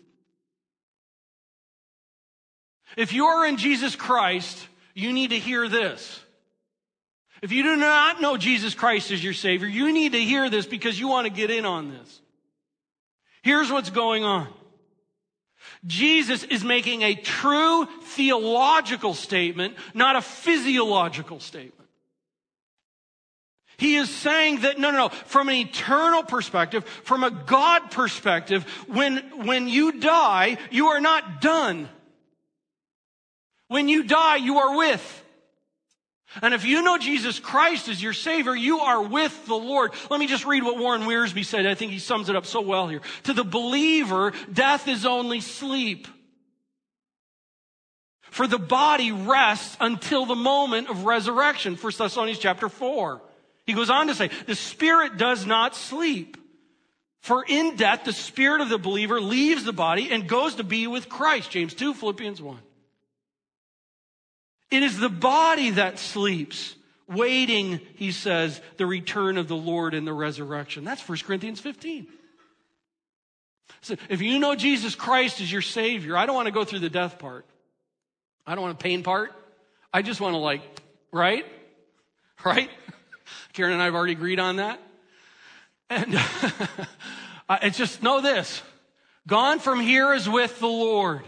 If 2.97 3.13
you 3.13 3.27
are 3.27 3.47
in 3.47 3.57
Jesus 3.57 3.97
Christ, 3.97 4.67
you 4.95 5.13
need 5.13 5.31
to 5.31 5.39
hear 5.39 5.69
this. 5.69 6.21
If 7.43 7.53
you 7.53 7.63
do 7.63 7.77
not 7.77 8.21
know 8.21 8.37
Jesus 8.37 8.75
Christ 8.75 9.11
as 9.11 9.25
your 9.25 9.33
Savior, 9.33 9.67
you 9.67 9.93
need 9.93 10.13
to 10.13 10.21
hear 10.21 10.51
this 10.51 10.67
because 10.67 10.99
you 10.99 11.09
want 11.09 11.27
to 11.27 11.33
get 11.33 11.51
in 11.51 11.65
on 11.65 11.91
this. 11.91 12.21
Here's 13.43 13.71
what's 13.71 13.91
going 13.91 14.25
on. 14.25 14.49
Jesus 15.87 16.45
is 16.45 16.63
making 16.63 17.03
a 17.03 17.15
true 17.15 17.87
theological 18.03 19.15
statement, 19.15 19.75
not 19.95 20.17
a 20.17 20.21
physiological 20.21 21.41
statement. 21.41 21.75
He 23.79 23.97
is 23.97 24.11
saying 24.11 24.61
that, 24.61 24.79
no, 24.79 24.91
no, 24.91 24.99
no, 24.99 25.09
from 25.09 25.49
an 25.49 25.55
eternal 25.55 26.23
perspective, 26.23 26.85
from 26.85 27.25
a 27.25 27.31
God 27.31 27.91
perspective, 27.91 28.65
when, 28.89 29.17
when 29.47 29.69
you 29.69 30.01
die, 30.01 30.59
you 30.71 30.89
are 30.89 31.01
not 31.01 31.41
done. 31.41 31.89
When 33.69 33.89
you 33.89 34.03
die, 34.03 34.37
you 34.37 34.59
are 34.59 34.77
with. 34.77 35.25
And 36.43 36.55
if 36.55 36.65
you 36.65 36.83
know 36.83 36.97
Jesus 36.97 37.41
Christ 37.41 37.89
as 37.89 38.03
your 38.03 38.13
Savior, 38.13 38.55
you 38.55 38.81
are 38.81 39.03
with 39.03 39.47
the 39.47 39.57
Lord. 39.57 39.93
Let 40.11 40.21
me 40.21 40.29
just 40.29 40.45
read 40.45 40.63
what 40.63 40.79
Warren 40.79 41.03
Wiersbe 41.03 41.45
said. 41.45 41.67
I 41.67 41.75
think 41.75 41.91
he 41.91 41.99
sums 41.99 42.29
it 42.29 42.37
up 42.37 42.47
so 42.47 42.61
well 42.61 42.87
here. 42.87 43.01
To 43.25 43.33
the 43.33 43.45
believer, 43.45 44.33
death 44.53 44.87
is 44.87 45.05
only 45.05 45.41
sleep. 45.41 46.07
For 48.31 48.47
the 48.47 48.61
body 48.61 49.11
rests 49.11 49.77
until 49.81 50.25
the 50.25 50.37
moment 50.37 50.89
of 50.89 51.05
resurrection. 51.05 51.75
1 51.75 51.93
Thessalonians 51.99 52.39
chapter 52.39 52.69
4. 52.69 53.21
He 53.67 53.73
goes 53.73 53.91
on 53.91 54.07
to 54.07 54.15
say, 54.15 54.31
the 54.47 54.55
spirit 54.55 55.17
does 55.17 55.47
not 55.47 55.75
sleep. 55.75 56.37
For 57.23 57.45
in 57.47 57.77
death, 57.77 58.05
the 58.05 58.13
spirit 58.13 58.61
of 58.61 58.69
the 58.69 58.79
believer 58.79 59.21
leaves 59.21 59.65
the 59.65 59.73
body 59.73 60.11
and 60.11 60.29
goes 60.29 60.55
to 60.55 60.65
be 60.65 60.87
with 60.87 61.09
Christ. 61.09 61.51
James 61.51 61.75
2, 61.75 61.93
Philippians 61.93 62.41
1. 62.41 62.59
It 64.71 64.83
is 64.83 64.99
the 64.99 65.09
body 65.09 65.71
that 65.71 65.99
sleeps, 65.99 66.77
waiting, 67.09 67.81
he 67.97 68.13
says, 68.13 68.61
the 68.77 68.87
return 68.87 69.37
of 69.37 69.49
the 69.49 69.57
Lord 69.57 69.95
and 69.95 70.07
the 70.07 70.13
resurrection. 70.13 70.85
That's 70.85 71.07
1 71.07 71.19
Corinthians 71.19 71.61
15. 71.61 72.07
So 73.83 73.97
if 74.09 74.21
you 74.21 74.39
know 74.39 74.55
Jesus 74.55 74.95
Christ 74.95 75.41
as 75.41 75.51
your 75.51 75.63
Savior, 75.63 76.17
I 76.17 76.27
don't 76.27 76.35
want 76.35 76.47
to 76.47 76.53
go 76.53 76.65
through 76.65 76.81
the 76.81 76.91
death 76.91 77.19
part. 77.19 77.47
I 78.47 78.55
don't 78.55 78.63
want 78.63 78.79
the 78.79 78.83
pain 78.83 79.03
part. 79.03 79.33
I 79.93 80.03
just 80.03 80.21
want 80.21 80.35
to 80.35 80.39
like, 80.39 80.63
right? 81.13 81.45
Right? 82.43 82.71
Karen 83.53 83.75
and 83.75 83.83
I 83.83 83.85
have 83.85 83.95
already 83.95 84.15
agreed 84.15 84.41
on 84.41 84.57
that. 84.57 84.81
And 85.91 86.15
it's 87.63 87.77
just 87.77 88.03
know 88.03 88.23
this. 88.23 88.63
Gone 89.27 89.59
from 89.59 89.79
here 89.79 90.15
is 90.15 90.27
with 90.27 90.59
the 90.59 90.67
Lord. 90.67 91.21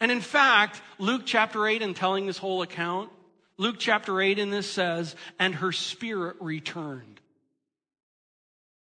And 0.00 0.10
in 0.10 0.20
fact, 0.20 0.80
Luke 0.98 1.22
chapter 1.24 1.66
8, 1.66 1.82
in 1.82 1.94
telling 1.94 2.26
this 2.26 2.38
whole 2.38 2.62
account, 2.62 3.10
Luke 3.56 3.76
chapter 3.78 4.20
8 4.20 4.38
in 4.38 4.50
this 4.50 4.70
says, 4.70 5.14
and 5.38 5.54
her 5.56 5.72
spirit 5.72 6.36
returned. 6.40 7.20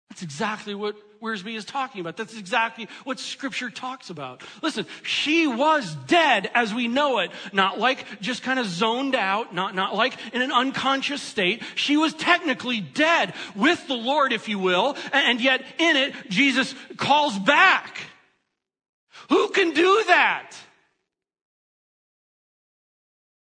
That's 0.09 0.21
exactly 0.21 0.75
what 0.75 0.95
Wiersbe 1.23 1.55
is 1.55 1.65
talking 1.65 2.01
about. 2.01 2.17
That's 2.17 2.37
exactly 2.37 2.87
what 3.03 3.19
scripture 3.19 3.69
talks 3.69 4.09
about. 4.09 4.43
Listen, 4.61 4.85
she 5.01 5.47
was 5.47 5.95
dead 6.05 6.51
as 6.53 6.73
we 6.73 6.87
know 6.87 7.19
it. 7.19 7.31
Not 7.51 7.79
like 7.79 8.21
just 8.21 8.43
kind 8.43 8.59
of 8.59 8.67
zoned 8.67 9.15
out, 9.15 9.55
not, 9.55 9.73
not 9.73 9.95
like 9.95 10.15
in 10.33 10.41
an 10.41 10.51
unconscious 10.51 11.21
state. 11.21 11.63
She 11.75 11.97
was 11.97 12.13
technically 12.13 12.81
dead 12.81 13.33
with 13.55 13.87
the 13.87 13.95
Lord, 13.95 14.33
if 14.33 14.49
you 14.49 14.59
will. 14.59 14.97
And 15.11 15.41
yet 15.41 15.63
in 15.79 15.95
it, 15.95 16.13
Jesus 16.29 16.75
calls 16.97 17.39
back. 17.39 17.97
Who 19.29 19.49
can 19.49 19.71
do 19.71 20.03
that? 20.07 20.51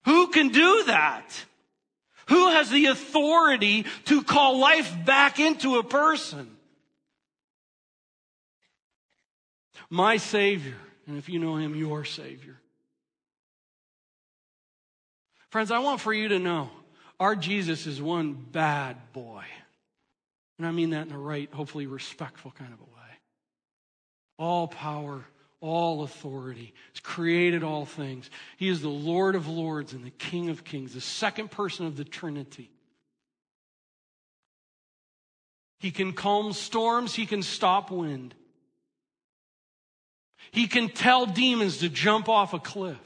Who 0.05 0.27
can 0.27 0.49
do 0.49 0.83
that? 0.87 1.25
Who 2.27 2.49
has 2.49 2.69
the 2.69 2.87
authority 2.87 3.85
to 4.05 4.23
call 4.23 4.59
life 4.59 4.95
back 5.05 5.39
into 5.39 5.77
a 5.77 5.83
person? 5.83 6.49
My 9.89 10.17
Savior. 10.17 10.77
And 11.07 11.17
if 11.17 11.27
you 11.27 11.39
know 11.39 11.55
Him, 11.55 11.75
your 11.75 12.05
Savior. 12.05 12.55
Friends, 15.49 15.71
I 15.71 15.79
want 15.79 16.01
for 16.01 16.13
you 16.13 16.27
to 16.29 16.39
know 16.39 16.69
our 17.19 17.35
Jesus 17.35 17.87
is 17.87 18.01
one 18.01 18.33
bad 18.33 18.97
boy. 19.13 19.43
And 20.57 20.67
I 20.67 20.71
mean 20.71 20.91
that 20.91 21.07
in 21.07 21.13
a 21.13 21.17
right, 21.17 21.49
hopefully 21.51 21.87
respectful 21.87 22.51
kind 22.51 22.71
of 22.71 22.79
a 22.79 22.83
way. 22.83 23.17
All 24.37 24.67
power 24.67 25.25
all 25.61 26.03
authority. 26.03 26.73
He's 26.93 27.01
created 27.01 27.63
all 27.63 27.85
things. 27.85 28.29
He 28.57 28.69
is 28.69 28.81
the 28.81 28.89
Lord 28.89 29.35
of 29.35 29.47
lords 29.47 29.93
and 29.93 30.03
the 30.03 30.11
King 30.11 30.49
of 30.49 30.63
kings, 30.63 30.93
the 30.93 31.01
second 31.01 31.51
person 31.51 31.85
of 31.85 31.97
the 31.97 32.05
Trinity. 32.05 32.71
He 35.79 35.91
can 35.91 36.13
calm 36.13 36.53
storms. 36.53 37.15
He 37.15 37.25
can 37.25 37.43
stop 37.43 37.91
wind. 37.91 38.35
He 40.51 40.67
can 40.67 40.89
tell 40.89 41.25
demons 41.25 41.77
to 41.79 41.89
jump 41.89 42.27
off 42.27 42.53
a 42.53 42.59
cliff. 42.59 42.97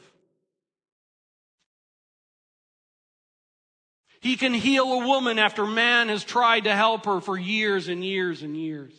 He 4.22 4.38
can 4.38 4.54
heal 4.54 4.86
a 4.86 5.06
woman 5.06 5.38
after 5.38 5.66
man 5.68 6.08
has 6.08 6.24
tried 6.24 6.64
to 6.64 6.74
help 6.74 7.06
her 7.06 7.20
for 7.20 7.38
years 7.38 7.90
and 7.90 8.06
years 8.06 8.42
and 8.42 8.56
years. 8.56 8.94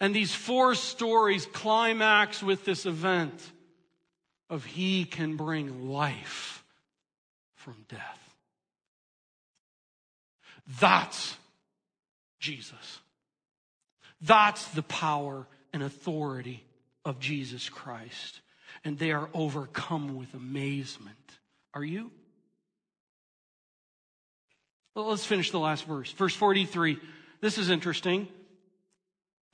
And 0.00 0.14
these 0.14 0.34
four 0.34 0.74
stories 0.74 1.46
climax 1.46 2.42
with 2.42 2.64
this 2.64 2.86
event 2.86 3.40
of 4.48 4.64
He 4.64 5.04
can 5.04 5.36
bring 5.36 5.88
life 5.88 6.64
from 7.56 7.76
death. 7.88 8.34
That's 10.80 11.36
Jesus. 12.38 13.00
That's 14.20 14.66
the 14.68 14.82
power 14.82 15.46
and 15.72 15.82
authority 15.82 16.64
of 17.04 17.18
Jesus 17.18 17.68
Christ. 17.68 18.40
And 18.84 18.98
they 18.98 19.12
are 19.12 19.28
overcome 19.34 20.16
with 20.16 20.34
amazement. 20.34 21.16
Are 21.74 21.84
you? 21.84 22.10
Well, 24.94 25.06
let's 25.06 25.24
finish 25.24 25.50
the 25.50 25.58
last 25.58 25.84
verse. 25.84 26.10
Verse 26.12 26.34
43. 26.34 26.98
This 27.40 27.58
is 27.58 27.70
interesting. 27.70 28.28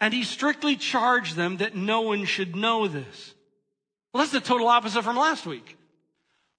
And 0.05 0.13
he 0.13 0.23
strictly 0.23 0.77
charged 0.77 1.35
them 1.35 1.57
that 1.57 1.75
no 1.75 2.03
one 2.03 2.27
should 2.27 2.55
know 2.55 2.87
this. 2.87 3.35
Well, 4.13 4.23
that's 4.23 4.33
the 4.33 4.41
total 4.43 4.69
opposite 4.69 5.03
from 5.03 5.17
last 5.17 5.47
week. 5.47 5.79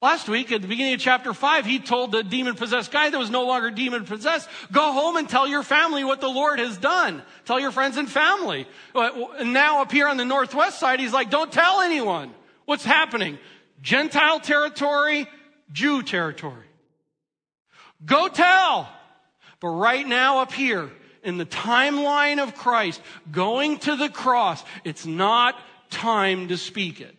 Last 0.02 0.28
week, 0.28 0.52
at 0.52 0.64
the 0.64 0.68
beginning 0.68 0.96
of 0.96 1.00
chapter 1.00 1.32
5, 1.32 1.64
he 1.64 1.78
told 1.78 2.12
the 2.12 2.24
demon 2.24 2.56
possessed 2.56 2.92
guy 2.92 3.08
that 3.08 3.18
was 3.20 3.30
no 3.30 3.46
longer 3.46 3.70
demon 3.70 4.04
possessed, 4.04 4.50
go 4.72 4.92
home 4.92 5.16
and 5.16 5.30
tell 5.30 5.48
your 5.48 5.62
family 5.62 6.04
what 6.04 6.22
the 6.22 6.28
Lord 6.28 6.58
has 6.58 6.76
done. 6.80 7.22
Tell 7.46 7.60
your 7.60 7.70
friends 7.70 7.98
and 7.98 8.10
family. 8.10 8.68
Uh, 8.96 9.12
and 9.38 9.54
now 9.54 9.84
up 9.84 9.92
here 9.92 10.08
on 10.08 10.18
the 10.18 10.26
northwest 10.26 10.80
side, 10.80 11.00
he's 11.00 11.14
like, 11.14 11.30
don't 11.30 11.52
tell 11.52 11.82
anyone 11.82 12.34
what's 12.66 12.84
happening. 12.84 13.38
Gentile 13.80 14.40
territory, 14.40 15.28
Jew 15.72 16.02
territory. 16.02 16.66
Go 18.04 18.28
tell. 18.28 18.90
But 19.60 19.68
right 19.68 20.08
now 20.08 20.40
up 20.40 20.52
here, 20.52 20.90
in 21.26 21.38
the 21.38 21.46
timeline 21.46 22.42
of 22.42 22.56
Christ 22.56 23.02
going 23.32 23.80
to 23.80 23.96
the 23.96 24.10
cross, 24.10 24.64
it's 24.84 25.06
not 25.06 25.60
time 25.90 26.48
to 26.50 26.58
speak 26.58 27.02
it. 27.02 27.16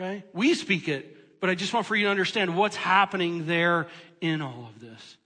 Okay? 0.00 0.24
We 0.32 0.54
speak 0.54 0.88
it, 0.88 1.40
but 1.40 1.50
I 1.50 1.54
just 1.54 1.72
want 1.72 1.86
for 1.86 1.94
you 1.94 2.06
to 2.06 2.10
understand 2.10 2.56
what's 2.56 2.76
happening 2.76 3.46
there 3.46 3.86
in 4.20 4.42
all 4.42 4.70
of 4.74 4.80
this. 4.80 5.16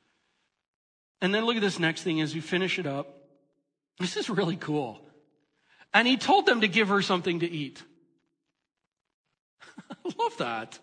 And 1.23 1.35
then 1.35 1.47
look 1.47 1.57
at 1.57 1.63
this 1.63 1.79
next 1.79 2.03
thing 2.03 2.21
as 2.21 2.35
we 2.35 2.41
finish 2.41 2.79
it 2.79 2.87
up. 2.87 3.15
This 3.99 4.17
is 4.17 4.29
really 4.29 4.57
cool. 4.57 5.01
And 5.95 6.07
he 6.07 6.17
told 6.17 6.45
them 6.45 6.61
to 6.61 6.69
give 6.69 6.89
her 6.89 7.01
something 7.01 7.41
to 7.41 7.51
eat. 7.51 7.83
I 9.91 10.13
love 10.19 10.37
that. 10.39 10.79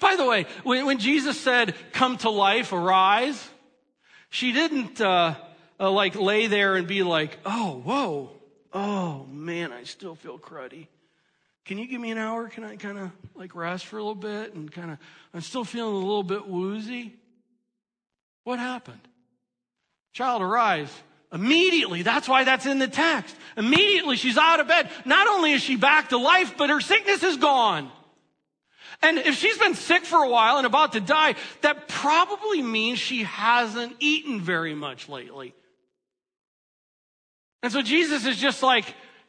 By 0.00 0.16
the 0.16 0.26
way, 0.26 0.46
when, 0.64 0.86
when 0.86 0.98
Jesus 0.98 1.40
said, 1.40 1.74
come 1.92 2.16
to 2.18 2.30
life, 2.30 2.72
arise, 2.72 3.48
she 4.32 4.52
didn't 4.52 4.98
uh, 4.98 5.34
uh, 5.78 5.90
like 5.90 6.16
lay 6.16 6.46
there 6.46 6.74
and 6.76 6.86
be 6.86 7.02
like, 7.02 7.38
oh, 7.44 7.82
whoa, 7.84 8.30
oh 8.72 9.26
man, 9.30 9.72
I 9.72 9.84
still 9.84 10.14
feel 10.14 10.38
cruddy. 10.38 10.86
Can 11.66 11.76
you 11.76 11.86
give 11.86 12.00
me 12.00 12.10
an 12.10 12.16
hour? 12.16 12.48
Can 12.48 12.64
I 12.64 12.76
kind 12.76 12.98
of 12.98 13.10
like 13.34 13.54
rest 13.54 13.84
for 13.84 13.98
a 13.98 14.00
little 14.00 14.14
bit 14.14 14.54
and 14.54 14.72
kind 14.72 14.90
of, 14.90 14.98
I'm 15.34 15.42
still 15.42 15.64
feeling 15.64 15.94
a 15.94 15.98
little 15.98 16.22
bit 16.22 16.48
woozy? 16.48 17.14
What 18.44 18.58
happened? 18.58 19.06
Child, 20.14 20.40
arise. 20.40 20.90
Immediately, 21.30 22.00
that's 22.00 22.26
why 22.26 22.44
that's 22.44 22.64
in 22.64 22.78
the 22.78 22.88
text. 22.88 23.36
Immediately, 23.58 24.16
she's 24.16 24.38
out 24.38 24.60
of 24.60 24.66
bed. 24.66 24.88
Not 25.04 25.28
only 25.28 25.52
is 25.52 25.62
she 25.62 25.76
back 25.76 26.08
to 26.08 26.16
life, 26.16 26.54
but 26.56 26.70
her 26.70 26.80
sickness 26.80 27.22
is 27.22 27.36
gone. 27.36 27.92
And 29.02 29.18
if 29.18 29.34
she's 29.36 29.58
been 29.58 29.74
sick 29.74 30.04
for 30.04 30.22
a 30.22 30.28
while 30.28 30.58
and 30.58 30.66
about 30.66 30.92
to 30.92 31.00
die, 31.00 31.34
that 31.62 31.88
probably 31.88 32.62
means 32.62 32.98
she 32.98 33.24
hasn't 33.24 33.96
eaten 33.98 34.40
very 34.40 34.74
much 34.74 35.08
lately. 35.08 35.54
And 37.62 37.72
so 37.72 37.82
Jesus 37.82 38.26
is 38.26 38.36
just 38.36 38.62
like, 38.62 38.84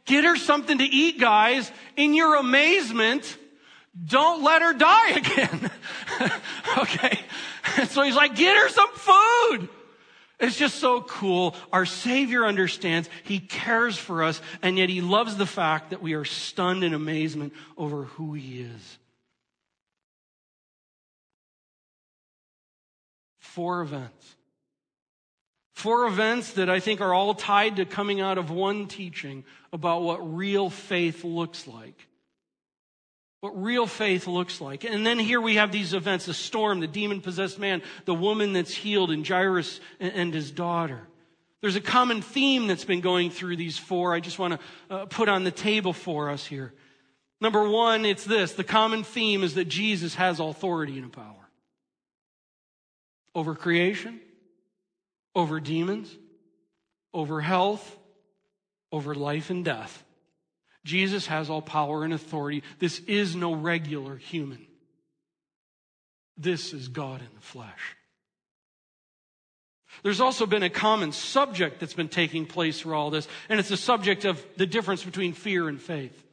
get 0.05 0.25
her 0.25 0.35
something 0.35 0.77
to 0.77 0.83
eat, 0.83 1.19
guys. 1.19 1.71
In 1.95 2.13
your 2.13 2.35
amazement, 2.35 3.37
don't 4.05 4.43
let 4.43 4.61
her 4.61 4.73
die 4.73 5.09
again. 5.15 5.71
okay. 6.77 7.19
And 7.77 7.89
so 7.89 8.03
he's 8.03 8.15
like, 8.15 8.35
get 8.35 8.55
her 8.55 8.69
some 8.69 8.93
food. 8.93 9.69
It's 10.39 10.57
just 10.57 10.75
so 10.75 11.01
cool. 11.01 11.55
Our 11.71 11.85
Savior 11.85 12.45
understands. 12.45 13.09
He 13.23 13.39
cares 13.39 13.97
for 13.97 14.23
us, 14.23 14.41
and 14.61 14.77
yet 14.77 14.89
He 14.89 14.99
loves 14.99 15.37
the 15.37 15.45
fact 15.45 15.91
that 15.91 16.01
we 16.01 16.13
are 16.13 16.25
stunned 16.25 16.83
in 16.83 16.93
amazement 16.93 17.53
over 17.77 18.03
who 18.03 18.33
He 18.33 18.61
is. 18.61 18.99
Four 23.53 23.81
events. 23.83 24.35
Four 25.73 26.07
events 26.07 26.53
that 26.53 26.71
I 26.71 26.79
think 26.79 27.01
are 27.01 27.13
all 27.13 27.35
tied 27.35 27.75
to 27.75 27.85
coming 27.85 28.19
out 28.19 28.39
of 28.39 28.49
one 28.49 28.87
teaching 28.87 29.43
about 29.71 30.01
what 30.01 30.35
real 30.35 30.71
faith 30.71 31.23
looks 31.23 31.67
like. 31.67 32.07
What 33.41 33.61
real 33.61 33.85
faith 33.85 34.25
looks 34.25 34.59
like. 34.59 34.85
And 34.85 35.05
then 35.05 35.19
here 35.19 35.39
we 35.39 35.57
have 35.57 35.71
these 35.71 35.93
events 35.93 36.25
the 36.25 36.33
storm, 36.33 36.79
the 36.79 36.87
demon 36.87 37.21
possessed 37.21 37.59
man, 37.59 37.83
the 38.05 38.15
woman 38.15 38.53
that's 38.53 38.73
healed, 38.73 39.11
and 39.11 39.27
Jairus 39.27 39.79
and 39.99 40.33
his 40.33 40.49
daughter. 40.49 41.01
There's 41.61 41.75
a 41.75 41.81
common 41.81 42.23
theme 42.23 42.65
that's 42.65 42.85
been 42.85 43.01
going 43.01 43.29
through 43.29 43.57
these 43.57 43.77
four. 43.77 44.15
I 44.15 44.19
just 44.19 44.39
want 44.39 44.59
to 44.89 44.95
uh, 44.95 45.05
put 45.05 45.29
on 45.29 45.43
the 45.43 45.51
table 45.51 45.93
for 45.93 46.31
us 46.31 46.43
here. 46.43 46.73
Number 47.39 47.69
one, 47.69 48.03
it's 48.03 48.25
this 48.25 48.53
the 48.53 48.63
common 48.63 49.03
theme 49.03 49.43
is 49.43 49.53
that 49.53 49.65
Jesus 49.65 50.15
has 50.15 50.39
authority 50.39 50.97
and 50.97 51.13
power 51.13 51.42
over 53.35 53.55
creation, 53.55 54.19
over 55.35 55.59
demons, 55.59 56.15
over 57.13 57.41
health, 57.41 57.97
over 58.91 59.15
life 59.15 59.49
and 59.49 59.65
death. 59.65 60.03
Jesus 60.83 61.27
has 61.27 61.49
all 61.49 61.61
power 61.61 62.03
and 62.03 62.13
authority. 62.13 62.63
This 62.79 62.99
is 62.99 63.35
no 63.35 63.53
regular 63.53 64.17
human. 64.17 64.65
This 66.37 66.73
is 66.73 66.87
God 66.87 67.21
in 67.21 67.29
the 67.35 67.41
flesh. 67.41 67.95
There's 70.01 70.21
also 70.21 70.45
been 70.45 70.63
a 70.63 70.69
common 70.69 71.11
subject 71.11 71.79
that's 71.79 71.93
been 71.93 72.09
taking 72.09 72.45
place 72.45 72.81
through 72.81 72.95
all 72.95 73.11
this, 73.11 73.27
and 73.47 73.59
it's 73.59 73.69
the 73.69 73.77
subject 73.77 74.25
of 74.25 74.43
the 74.57 74.65
difference 74.65 75.03
between 75.03 75.33
fear 75.33 75.69
and 75.69 75.79
faith. 75.79 76.23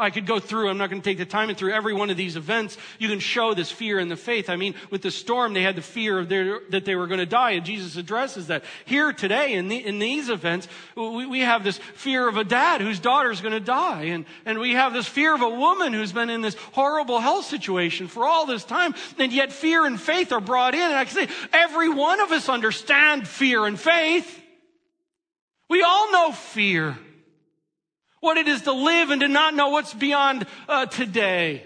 I 0.00 0.10
could 0.10 0.26
go 0.26 0.40
through, 0.40 0.68
I'm 0.68 0.78
not 0.78 0.90
going 0.90 1.02
to 1.02 1.08
take 1.08 1.18
the 1.18 1.24
time 1.24 1.48
and 1.48 1.58
through 1.58 1.72
every 1.72 1.92
one 1.92 2.10
of 2.10 2.16
these 2.16 2.36
events. 2.36 2.78
You 2.98 3.08
can 3.08 3.20
show 3.20 3.54
this 3.54 3.70
fear 3.70 3.98
and 3.98 4.10
the 4.10 4.16
faith. 4.16 4.48
I 4.48 4.56
mean, 4.56 4.74
with 4.90 5.02
the 5.02 5.10
storm, 5.10 5.52
they 5.52 5.62
had 5.62 5.76
the 5.76 5.82
fear 5.82 6.18
of 6.18 6.28
their, 6.28 6.60
that 6.70 6.84
they 6.84 6.96
were 6.96 7.06
going 7.06 7.20
to 7.20 7.26
die, 7.26 7.52
and 7.52 7.64
Jesus 7.64 7.96
addresses 7.96 8.46
that. 8.48 8.64
Here 8.84 9.12
today, 9.12 9.54
in, 9.54 9.68
the, 9.68 9.76
in 9.76 9.98
these 9.98 10.30
events, 10.30 10.68
we, 10.96 11.26
we 11.26 11.40
have 11.40 11.64
this 11.64 11.78
fear 11.94 12.28
of 12.28 12.36
a 12.36 12.44
dad 12.44 12.80
whose 12.80 12.98
daughter 12.98 13.30
is 13.30 13.40
going 13.40 13.52
to 13.52 13.60
die, 13.60 14.04
and, 14.04 14.24
and 14.46 14.58
we 14.58 14.72
have 14.72 14.92
this 14.92 15.06
fear 15.06 15.34
of 15.34 15.42
a 15.42 15.48
woman 15.50 15.92
who's 15.92 16.12
been 16.12 16.30
in 16.30 16.40
this 16.40 16.56
horrible 16.72 17.20
health 17.20 17.44
situation 17.44 18.08
for 18.08 18.24
all 18.24 18.46
this 18.46 18.64
time, 18.64 18.94
and 19.18 19.32
yet 19.32 19.52
fear 19.52 19.84
and 19.84 20.00
faith 20.00 20.32
are 20.32 20.40
brought 20.40 20.74
in. 20.74 20.80
And 20.80 20.94
I 20.94 21.04
can 21.04 21.14
say, 21.14 21.34
every 21.52 21.88
one 21.88 22.20
of 22.20 22.32
us 22.32 22.48
understand 22.48 23.28
fear 23.28 23.66
and 23.66 23.78
faith. 23.78 24.38
We 25.68 25.82
all 25.82 26.10
know 26.10 26.32
fear 26.32 26.98
what 28.20 28.36
it 28.36 28.48
is 28.48 28.62
to 28.62 28.72
live 28.72 29.10
and 29.10 29.20
to 29.22 29.28
not 29.28 29.54
know 29.54 29.70
what's 29.70 29.94
beyond 29.94 30.46
uh, 30.68 30.86
today. 30.86 31.64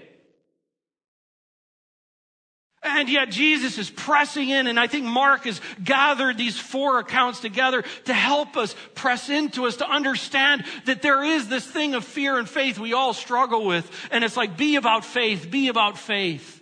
And 2.85 3.09
yet 3.09 3.31
Jesus 3.31 3.79
is 3.79 3.89
pressing 3.89 4.51
in, 4.51 4.67
and 4.67 4.79
I 4.79 4.89
think 4.89 5.07
Mark 5.07 5.45
has 5.45 5.59
gathered 5.83 6.37
these 6.37 6.59
four 6.59 6.99
accounts 6.99 7.41
together 7.41 7.83
to 8.05 8.13
help 8.13 8.59
us 8.59 8.77
press 8.95 9.31
into 9.31 9.65
us 9.67 9.77
to 9.77 9.89
understand 9.89 10.65
that 10.85 11.01
there 11.01 11.25
is 11.25 11.49
this 11.49 11.67
thing 11.67 11.95
of 11.95 12.05
fear 12.05 12.39
and 12.39 12.47
faith 12.47 12.79
we 12.79 12.93
all 12.93 13.15
struggle 13.15 13.65
with. 13.65 13.91
And 14.11 14.23
it's 14.23 14.37
like, 14.37 14.59
be 14.59 14.77
about 14.77 15.07
faith, 15.07 15.51
be 15.51 15.69
about 15.69 15.97
faith. 15.97 16.61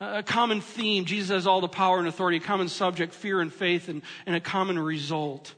A 0.00 0.22
common 0.22 0.62
theme. 0.62 1.04
Jesus 1.04 1.28
has 1.28 1.46
all 1.46 1.60
the 1.60 1.68
power 1.68 1.98
and 1.98 2.08
authority, 2.08 2.38
a 2.38 2.40
common 2.40 2.68
subject, 2.68 3.12
fear 3.12 3.42
and 3.42 3.52
faith, 3.52 3.90
and, 3.90 4.00
and 4.24 4.34
a 4.34 4.40
common 4.40 4.78
result 4.78 5.54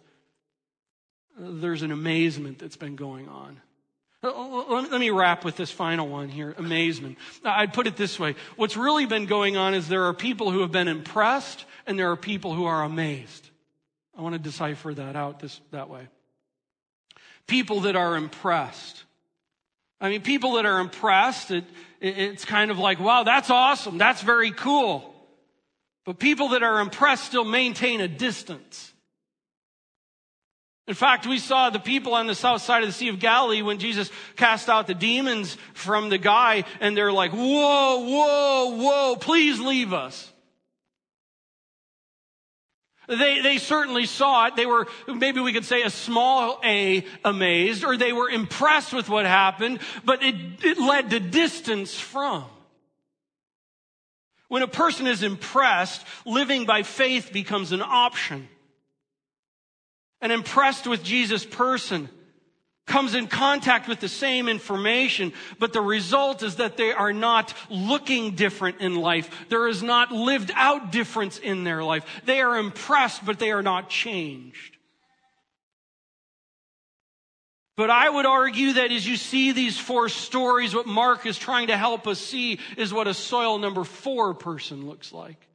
there's 1.39 1.83
an 1.83 1.93
amazement 1.93 2.59
that's 2.59 2.77
been 2.77 2.97
going 2.97 3.29
on. 3.29 3.61
Let 4.23 5.01
me 5.01 5.11
wrap 5.11 5.45
with 5.45 5.57
this 5.57 5.71
final 5.71 6.09
one 6.09 6.29
here 6.29 6.55
amazement. 6.57 7.19
I'd 7.45 7.73
put 7.73 7.89
it 7.89 7.97
this 7.97 8.21
way 8.21 8.37
what's 8.55 8.77
really 8.77 9.07
been 9.07 9.27
going 9.27 9.57
on 9.57 9.75
is 9.75 9.89
there 9.89 10.05
are 10.05 10.15
people 10.15 10.51
who 10.51 10.61
have 10.61 10.71
been 10.71 10.87
impressed 10.87 11.65
and 11.87 11.99
there 11.99 12.11
are 12.11 12.17
people 12.17 12.55
who 12.55 12.65
are 12.65 12.85
amazed. 12.85 13.51
I 14.17 14.23
want 14.23 14.35
to 14.35 14.39
decipher 14.39 14.95
that 14.95 15.17
out 15.17 15.41
this, 15.41 15.61
that 15.73 15.89
way. 15.89 16.07
People 17.47 17.81
that 17.81 17.97
are 17.97 18.17
impressed. 18.17 19.03
I 20.01 20.09
mean, 20.09 20.21
people 20.21 20.55
that 20.55 20.67
are 20.67 20.81
impressed, 20.81 21.51
it, 21.51 21.65
it, 22.01 22.19
it's 22.19 22.45
kind 22.45 22.71
of 22.71 22.79
like, 22.79 23.01
wow, 23.01 23.25
that's 23.25 23.51
awesome. 23.51 23.99
That's 23.99 24.21
very 24.21 24.53
cool. 24.53 25.13
But 26.05 26.19
people 26.19 26.51
that 26.51 26.63
are 26.63 26.81
impressed 26.81 27.25
still 27.25 27.45
maintain 27.45 28.01
a 28.01 28.09
distance. 28.09 28.92
In 30.89 30.95
fact, 30.95 31.27
we 31.27 31.39
saw 31.39 31.71
the 31.71 31.79
people 31.79 32.15
on 32.15 32.27
the 32.27 32.35
south 32.35 32.63
side 32.63 32.83
of 32.83 32.89
the 32.89 32.93
Sea 32.93 33.09
of 33.09 33.21
Galilee 33.21 33.63
when 33.63 33.79
Jesus 33.79 34.11
cast 34.37 34.69
out 34.69 34.89
the 34.89 34.95
demons 34.95 35.57
from 35.75 36.09
the 36.09 36.19
guy, 36.19 36.65
and 36.81 36.97
they're 36.97 37.13
like, 37.13 37.31
whoa, 37.31 38.01
whoa, 38.01 38.77
whoa, 38.77 39.17
please 39.17 39.61
leave 39.61 39.93
us. 39.93 40.29
They, 43.07 43.41
they 43.43 43.59
certainly 43.59 44.07
saw 44.07 44.47
it. 44.47 44.57
They 44.57 44.67
were, 44.67 44.89
maybe 45.07 45.41
we 45.41 45.53
could 45.53 45.65
say 45.65 45.83
a 45.83 45.91
small 45.91 46.59
a 46.65 47.05
amazed, 47.25 47.85
or 47.85 47.97
they 47.97 48.13
were 48.13 48.31
impressed 48.31 48.93
with 48.93 49.09
what 49.09 49.27
happened, 49.27 49.81
but 50.05 50.23
it, 50.23 50.35
it 50.65 50.79
led 50.79 51.11
to 51.11 51.21
distance 51.21 51.99
from. 51.99 52.45
When 54.49 54.63
a 54.63 54.69
person 54.69 55.07
is 55.07 55.23
impressed, 55.23 56.05
living 56.27 56.67
by 56.67 56.83
faith 56.83 57.33
becomes 57.33 57.73
an 57.73 57.83
option 57.83 58.49
and 60.23 60.33
impressed 60.33 60.87
with 60.87 61.03
Jesus' 61.03 61.45
person 61.45 62.09
comes 62.87 63.15
in 63.15 63.27
contact 63.27 63.89
with 63.89 64.01
the 64.01 64.09
same 64.09 64.49
information, 64.49 65.33
but 65.59 65.73
the 65.73 65.81
result 65.81 66.43
is 66.43 66.57
that 66.57 66.77
they 66.77 66.93
are 66.93 67.13
not 67.13 67.55
looking 67.71 68.35
different 68.35 68.81
in 68.81 68.97
life. 68.97 69.31
There 69.49 69.69
is 69.69 69.83
not 69.83 70.11
lived 70.11 70.51
out 70.55 70.91
difference 70.91 71.39
in 71.39 71.65
their 71.65 71.85
life. 71.85 72.05
They 72.25 72.41
are 72.41 72.57
impressed, 72.57 73.25
but 73.25 73.39
they 73.39 73.53
are 73.53 73.63
not 73.63 73.89
changed. 73.89 74.77
But 77.77 77.89
I 77.91 78.09
would 78.09 78.27
argue 78.27 78.75
that 78.75 78.93
as 78.93 79.07
you 79.07 79.17
see 79.17 79.53
these 79.53 79.79
four 79.79 80.09
stories, 80.09 80.75
what 80.75 80.87
Mark 80.87 81.25
is 81.25 81.39
trying 81.39 81.69
to 81.69 81.77
help 81.77 82.07
us 82.07 82.21
see 82.21 82.61
is 82.77 82.93
what 82.93 83.09
a 83.09 83.15
soil 83.15 83.59
number 83.59 83.85
four 83.85 84.35
person 84.35 84.87
looks 84.87 85.13
like. 85.13 85.49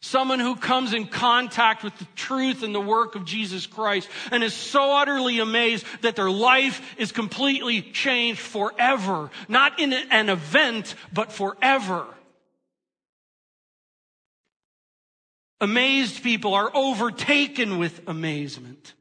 Someone 0.00 0.38
who 0.38 0.54
comes 0.54 0.92
in 0.92 1.08
contact 1.08 1.82
with 1.82 1.96
the 1.98 2.06
truth 2.14 2.62
and 2.62 2.72
the 2.72 2.80
work 2.80 3.16
of 3.16 3.24
Jesus 3.24 3.66
Christ 3.66 4.08
and 4.30 4.44
is 4.44 4.54
so 4.54 4.96
utterly 4.96 5.40
amazed 5.40 5.84
that 6.02 6.14
their 6.14 6.30
life 6.30 6.94
is 6.98 7.10
completely 7.10 7.82
changed 7.82 8.40
forever. 8.40 9.30
Not 9.48 9.80
in 9.80 9.92
an 9.92 10.28
event, 10.28 10.94
but 11.12 11.32
forever. 11.32 12.06
Amazed 15.60 16.22
people 16.22 16.54
are 16.54 16.70
overtaken 16.72 17.78
with 17.78 18.00
amazement. 18.06 18.94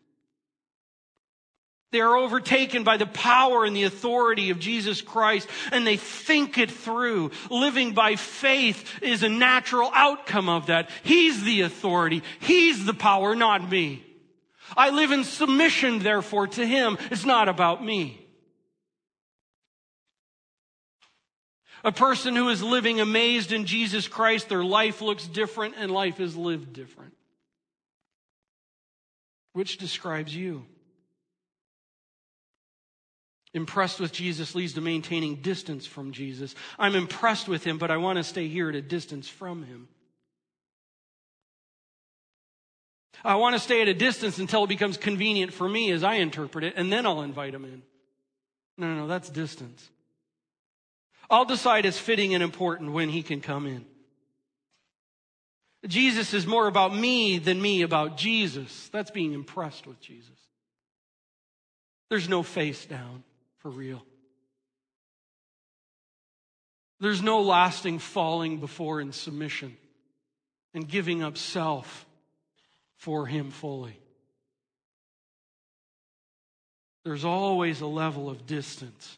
They 1.91 2.01
are 2.01 2.17
overtaken 2.17 2.83
by 2.83 2.97
the 2.97 3.05
power 3.05 3.63
and 3.63 3.73
the 3.75 3.85
authority 3.85 4.49
of 4.49 4.59
Jesus 4.59 5.01
Christ 5.01 5.47
and 5.71 5.87
they 5.87 5.95
think 5.95 6.57
it 6.57 6.69
through. 6.69 7.31
Living 7.49 7.93
by 7.93 8.17
faith 8.17 9.01
is 9.01 9.23
a 9.23 9.29
natural 9.29 9.89
outcome 9.93 10.49
of 10.49 10.65
that. 10.65 10.89
He's 11.03 11.43
the 11.43 11.61
authority. 11.61 12.23
He's 12.39 12.85
the 12.85 12.93
power, 12.93 13.35
not 13.35 13.69
me. 13.69 14.03
I 14.75 14.89
live 14.89 15.11
in 15.11 15.23
submission, 15.23 15.99
therefore, 15.99 16.47
to 16.47 16.65
Him. 16.65 16.97
It's 17.09 17.25
not 17.25 17.47
about 17.47 17.81
me. 17.81 18.21
A 21.85 21.91
person 21.93 22.35
who 22.35 22.49
is 22.49 22.61
living 22.61 22.99
amazed 22.99 23.53
in 23.53 23.65
Jesus 23.65 24.09
Christ, 24.09 24.49
their 24.49 24.63
life 24.63 25.01
looks 25.01 25.25
different 25.25 25.75
and 25.77 25.89
life 25.89 26.19
is 26.19 26.35
lived 26.35 26.73
different. 26.73 27.13
Which 29.53 29.77
describes 29.77 30.35
you? 30.35 30.65
Impressed 33.57 33.99
with 33.99 34.11
Jesus 34.13 34.53
leads 34.53 34.73
to 34.73 34.81
maintaining 34.81 35.37
distance 35.37 35.87
from 35.87 36.11
Jesus. 36.11 36.53
I'm 36.77 36.93
impressed 36.93 37.47
with 37.47 37.63
him, 37.63 37.79
but 37.79 37.89
I 37.89 37.97
want 37.97 38.17
to 38.17 38.23
stay 38.23 38.47
here 38.47 38.69
at 38.69 38.75
a 38.75 38.83
distance 38.83 39.27
from 39.27 39.63
him. 39.63 39.87
I 43.25 43.33
want 43.33 43.55
to 43.55 43.59
stay 43.59 43.81
at 43.81 43.87
a 43.87 43.95
distance 43.95 44.37
until 44.37 44.65
it 44.65 44.67
becomes 44.67 44.95
convenient 44.95 45.53
for 45.53 45.67
me 45.67 45.91
as 45.91 46.03
I 46.03 46.15
interpret 46.15 46.65
it, 46.65 46.75
and 46.77 46.93
then 46.93 47.07
I'll 47.07 47.23
invite 47.23 47.55
him 47.55 47.65
in. 47.65 47.81
No, 48.77 48.93
no, 48.93 49.01
no, 49.01 49.07
that's 49.07 49.27
distance. 49.27 49.89
I'll 51.27 51.45
decide 51.45 51.87
it's 51.87 51.97
fitting 51.97 52.35
and 52.35 52.43
important 52.43 52.91
when 52.91 53.09
he 53.09 53.23
can 53.23 53.41
come 53.41 53.65
in. 53.65 53.85
Jesus 55.87 56.31
is 56.35 56.45
more 56.45 56.67
about 56.67 56.95
me 56.95 57.39
than 57.39 57.59
me 57.59 57.81
about 57.81 58.17
Jesus. 58.17 58.89
That's 58.89 59.09
being 59.09 59.33
impressed 59.33 59.87
with 59.87 59.99
Jesus. 59.99 60.29
There's 62.11 62.29
no 62.29 62.43
face 62.43 62.85
down 62.85 63.23
for 63.59 63.69
real. 63.69 64.03
There's 66.99 67.21
no 67.21 67.41
lasting 67.41 67.99
falling 67.99 68.59
before 68.59 69.01
in 69.01 69.11
submission 69.11 69.77
and 70.73 70.87
giving 70.87 71.23
up 71.23 71.37
self 71.37 72.05
for 72.95 73.25
Him 73.25 73.51
fully. 73.51 73.99
There's 77.03 77.25
always 77.25 77.81
a 77.81 77.87
level 77.87 78.29
of 78.29 78.45
distance. 78.45 79.17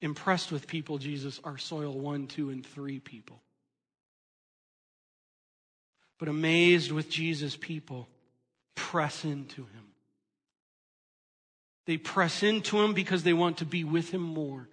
Impressed 0.00 0.52
with 0.52 0.66
people, 0.66 0.98
Jesus, 0.98 1.40
are 1.42 1.58
soil 1.58 1.92
one, 1.92 2.26
two, 2.26 2.50
and 2.50 2.64
three 2.64 3.00
people. 3.00 3.40
But 6.18 6.28
amazed 6.28 6.92
with 6.92 7.08
Jesus, 7.08 7.56
people 7.56 8.08
press 8.74 9.24
into 9.24 9.62
Him. 9.62 9.87
They 11.88 11.96
press 11.96 12.42
into 12.42 12.78
Him 12.78 12.92
because 12.92 13.22
they 13.22 13.32
want 13.32 13.56
to 13.56 13.64
be 13.64 13.82
with 13.82 14.10
Him 14.10 14.20
more. 14.20 14.68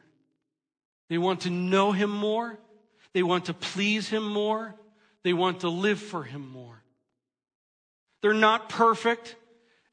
They 1.08 1.18
want 1.18 1.42
to 1.42 1.50
know 1.50 1.94
Him 1.94 2.10
more. 2.10 2.60
They 3.14 3.24
want 3.24 3.46
to 3.46 3.54
please 3.54 4.10
Him 4.10 4.28
more. 4.28 4.76
They 5.24 5.32
want 5.32 5.62
to 5.62 5.70
live 5.70 6.02
for 6.02 6.24
Him 6.24 6.46
more. 6.46 6.84
They're 8.22 8.34
not 8.34 8.68
perfect, 8.68 9.38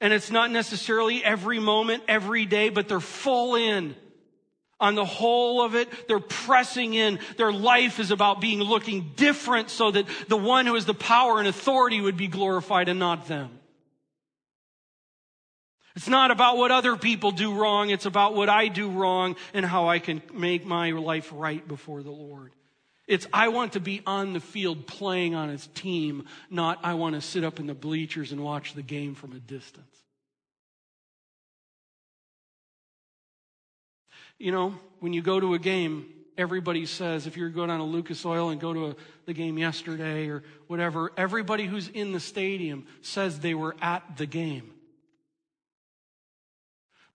and 0.01 0.13
it's 0.13 0.33
not 0.33 0.51
necessarily 0.51 1.23
every 1.23 1.61
moment, 1.61 2.03
every 2.09 2.45
day, 2.45 2.71
but 2.71 2.89
they're 2.89 2.99
full 2.99 3.55
in 3.55 3.95
on 4.81 4.97
the 4.97 5.05
whole 5.05 5.65
of 5.65 5.77
it. 5.77 6.09
They're 6.09 6.19
pressing 6.19 6.95
in. 6.95 7.21
Their 7.37 7.53
life 7.53 8.01
is 8.01 8.11
about 8.11 8.41
being 8.41 8.59
looking 8.59 9.13
different 9.15 9.71
so 9.71 9.93
that 9.93 10.07
the 10.27 10.37
one 10.37 10.67
who 10.67 10.75
has 10.75 10.87
the 10.87 10.93
power 10.93 11.39
and 11.39 11.47
authority 11.47 12.01
would 12.01 12.17
be 12.17 12.27
glorified 12.27 12.89
and 12.89 12.99
not 12.99 13.29
them. 13.29 13.61
It's 15.95 16.09
not 16.09 16.31
about 16.31 16.57
what 16.57 16.71
other 16.71 16.97
people 16.97 17.33
do 17.33 17.55
wrong. 17.55 17.91
It's 17.91 18.07
about 18.07 18.35
what 18.35 18.49
I 18.49 18.69
do 18.69 18.89
wrong 18.89 19.37
and 19.53 19.65
how 19.65 19.89
I 19.89 19.99
can 19.99 20.23
make 20.33 20.65
my 20.65 20.93
life 20.93 21.31
right 21.33 21.67
before 21.67 22.03
the 22.03 22.11
Lord. 22.11 22.53
It's 23.07 23.27
I 23.33 23.49
want 23.49 23.75
to 23.75 23.81
be 23.81 24.01
on 24.07 24.33
the 24.33 24.41
field 24.41 24.87
playing 24.87 25.35
on 25.35 25.49
his 25.49 25.67
team, 25.75 26.27
not 26.49 26.79
I 26.83 26.95
want 26.95 27.15
to 27.15 27.21
sit 27.21 27.45
up 27.45 27.61
in 27.61 27.67
the 27.67 27.75
bleachers 27.75 28.33
and 28.33 28.43
watch 28.43 28.75
the 28.75 28.83
game 28.83 29.15
from 29.15 29.33
a 29.33 29.39
distance. 29.39 29.87
You 34.39 34.51
know, 34.51 34.75
when 35.01 35.13
you 35.13 35.21
go 35.21 35.39
to 35.39 35.55
a 35.55 35.59
game, 35.59 36.07
everybody 36.39 36.87
says, 36.87 37.27
if 37.27 37.37
you're 37.37 37.51
going 37.51 37.71
on 37.71 37.81
a 37.81 37.85
Lucas 37.85 38.25
Oil 38.25 38.49
and 38.49 38.61
go 38.61 38.73
to 38.73 38.87
a, 38.87 38.97
the 39.27 39.35
game 39.35 39.59
yesterday 39.59 40.29
or 40.29 40.43
whatever, 40.67 41.13
everybody 41.17 41.67
who's 41.67 41.89
in 41.89 42.13
the 42.13 42.21
stadium 42.21 42.87
says 43.03 43.41
they 43.41 43.55
were 43.55 43.77
at 43.83 44.17
the 44.17 44.27
game. 44.27 44.73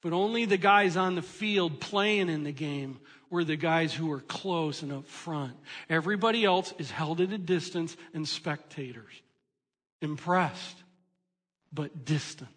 But 0.01 0.13
only 0.13 0.45
the 0.45 0.57
guys 0.57 0.95
on 0.95 1.15
the 1.15 1.21
field 1.21 1.79
playing 1.79 2.29
in 2.29 2.43
the 2.43 2.51
game 2.51 2.99
were 3.29 3.43
the 3.43 3.55
guys 3.55 3.93
who 3.93 4.07
were 4.07 4.21
close 4.21 4.83
and 4.83 4.91
up 4.91 5.07
front. 5.07 5.55
Everybody 5.89 6.45
else 6.45 6.73
is 6.77 6.91
held 6.91 7.19
at 7.19 7.31
a 7.31 7.37
distance 7.37 7.97
and 8.13 8.27
spectators. 8.27 9.11
Impressed, 10.01 10.77
but 11.73 12.05
distant. 12.05 12.49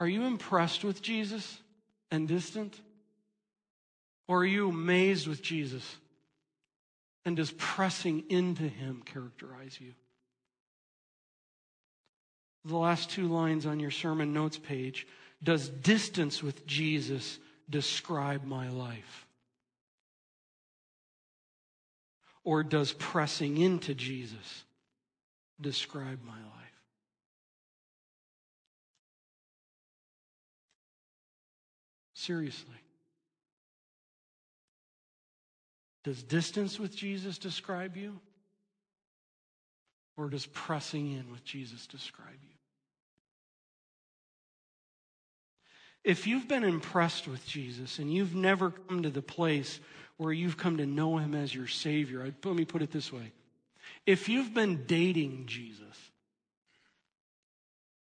Are 0.00 0.08
you 0.08 0.24
impressed 0.24 0.84
with 0.84 1.02
Jesus 1.02 1.58
and 2.10 2.28
distant? 2.28 2.80
Or 4.28 4.40
are 4.40 4.46
you 4.46 4.68
amazed 4.68 5.26
with 5.26 5.42
Jesus? 5.42 5.96
And 7.24 7.36
does 7.36 7.50
pressing 7.50 8.24
into 8.28 8.62
him 8.62 9.02
characterize 9.04 9.78
you? 9.80 9.94
The 12.64 12.76
last 12.76 13.10
two 13.10 13.28
lines 13.28 13.66
on 13.66 13.80
your 13.80 13.90
sermon 13.90 14.32
notes 14.32 14.58
page 14.58 15.06
does 15.42 15.68
distance 15.68 16.42
with 16.42 16.66
Jesus 16.66 17.38
describe 17.70 18.44
my 18.44 18.68
life? 18.70 19.26
Or 22.44 22.62
does 22.62 22.92
pressing 22.92 23.58
into 23.58 23.94
Jesus 23.94 24.64
describe 25.60 26.20
my 26.24 26.32
life? 26.32 26.68
Seriously. 32.14 32.74
Does 36.04 36.22
distance 36.22 36.80
with 36.80 36.96
Jesus 36.96 37.38
describe 37.38 37.96
you? 37.96 38.18
Or 40.18 40.28
does 40.28 40.46
pressing 40.46 41.12
in 41.12 41.30
with 41.30 41.44
Jesus 41.44 41.86
describe 41.86 42.26
you? 42.42 42.48
If 46.02 46.26
you've 46.26 46.48
been 46.48 46.64
impressed 46.64 47.28
with 47.28 47.46
Jesus 47.46 48.00
and 48.00 48.12
you've 48.12 48.34
never 48.34 48.70
come 48.70 49.04
to 49.04 49.10
the 49.10 49.22
place 49.22 49.78
where 50.16 50.32
you've 50.32 50.56
come 50.56 50.78
to 50.78 50.86
know 50.86 51.18
him 51.18 51.34
as 51.34 51.54
your 51.54 51.68
Savior, 51.68 52.24
let 52.44 52.56
me 52.56 52.64
put 52.64 52.82
it 52.82 52.90
this 52.90 53.12
way. 53.12 53.32
If 54.06 54.28
you've 54.28 54.52
been 54.52 54.86
dating 54.86 55.44
Jesus, 55.46 55.84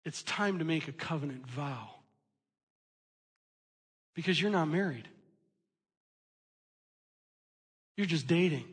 it's 0.03 0.23
time 0.23 0.59
to 0.59 0.65
make 0.65 0.89
a 0.89 0.91
covenant 0.91 1.47
vow 1.47 1.89
because 4.13 4.41
you're 4.41 4.51
not 4.51 4.67
married. 4.67 5.07
You're 7.95 8.07
just 8.07 8.27
dating. 8.27 8.72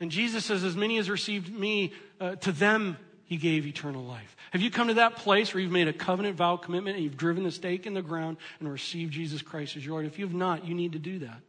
And 0.00 0.10
Jesus 0.10 0.44
says, 0.44 0.64
As 0.64 0.76
many 0.76 0.98
as 0.98 1.10
received 1.10 1.52
me, 1.52 1.92
uh, 2.20 2.36
to 2.36 2.52
them 2.52 2.96
he 3.24 3.36
gave 3.36 3.66
eternal 3.66 4.02
life. 4.02 4.36
Have 4.50 4.60
you 4.60 4.70
come 4.70 4.88
to 4.88 4.94
that 4.94 5.16
place 5.16 5.54
where 5.54 5.62
you've 5.62 5.70
made 5.70 5.86
a 5.86 5.92
covenant 5.92 6.36
vow 6.36 6.56
commitment 6.56 6.96
and 6.96 7.04
you've 7.04 7.16
driven 7.16 7.44
the 7.44 7.52
stake 7.52 7.86
in 7.86 7.94
the 7.94 8.02
ground 8.02 8.38
and 8.58 8.70
received 8.70 9.12
Jesus 9.12 9.42
Christ 9.42 9.76
as 9.76 9.84
your 9.84 9.92
Lord? 9.92 10.06
If 10.06 10.18
you 10.18 10.26
have 10.26 10.34
not, 10.34 10.64
you 10.64 10.74
need 10.74 10.92
to 10.92 10.98
do 10.98 11.20
that. 11.20 11.40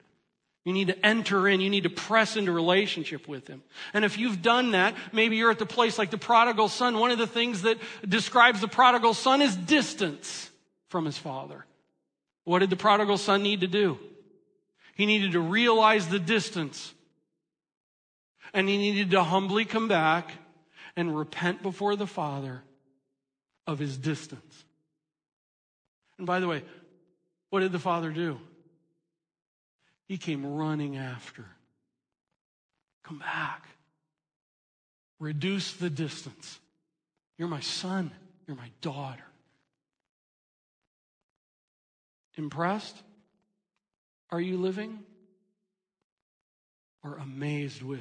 You 0.64 0.74
need 0.74 0.88
to 0.88 1.06
enter 1.06 1.48
in. 1.48 1.60
You 1.60 1.72
need 1.72 1.84
to 1.84 1.90
press 1.90 2.38
into 2.38 2.52
relationship 2.52 3.28
with 3.28 3.48
Him. 3.48 3.64
And 3.94 4.06
if 4.06 4.20
you've 4.20 4.44
done 4.44 4.72
that, 4.72 4.96
maybe 5.12 5.38
you're 5.38 5.50
at 5.50 5.58
the 5.58 5.66
place 5.66 5.98
like 5.98 6.12
the 6.12 6.20
prodigal 6.20 6.68
son. 6.68 7.00
One 7.00 7.10
of 7.10 7.18
the 7.18 7.26
things 7.26 7.64
that 7.64 7.80
describes 8.08 8.62
the 8.62 8.68
prodigal 8.68 9.16
son 9.16 9.42
is 9.42 9.56
distance 9.56 10.52
from 10.90 11.06
his 11.06 11.18
father. 11.18 11.66
What 12.44 12.60
did 12.60 12.70
the 12.70 12.76
prodigal 12.76 13.18
son 13.18 13.42
need 13.42 13.62
to 13.62 13.68
do? 13.68 13.98
He 14.96 15.08
needed 15.08 15.32
to 15.32 15.40
realize 15.40 16.08
the 16.08 16.20
distance. 16.20 16.94
And 18.54 18.68
he 18.68 18.78
needed 18.78 19.12
to 19.12 19.24
humbly 19.24 19.66
come 19.66 19.88
back 19.88 20.32
and 20.96 21.16
repent 21.16 21.64
before 21.64 21.96
the 21.96 22.08
Father 22.08 22.62
of 23.66 23.80
his 23.80 23.98
distance. 23.98 24.66
And 26.18 26.28
by 26.28 26.40
the 26.40 26.48
way, 26.48 26.64
what 27.50 27.62
did 27.62 27.72
the 27.72 27.80
Father 27.80 28.12
do? 28.12 28.40
He 30.08 30.18
came 30.18 30.46
running 30.46 30.98
after. 30.98 31.46
Come 33.04 33.20
back. 33.20 33.66
Reduce 35.20 35.74
the 35.74 35.90
distance. 35.90 36.60
You're 37.38 37.48
my 37.48 37.62
son. 37.62 38.12
You're 38.48 38.58
my 38.58 38.70
daughter. 38.82 39.24
Impressed? 42.38 42.96
Are 44.30 44.42
you 44.42 44.58
living? 44.58 45.00
or 47.04 47.16
amazed 47.16 47.82
with 47.82 48.00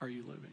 are 0.00 0.08
you 0.08 0.24
living? 0.26 0.52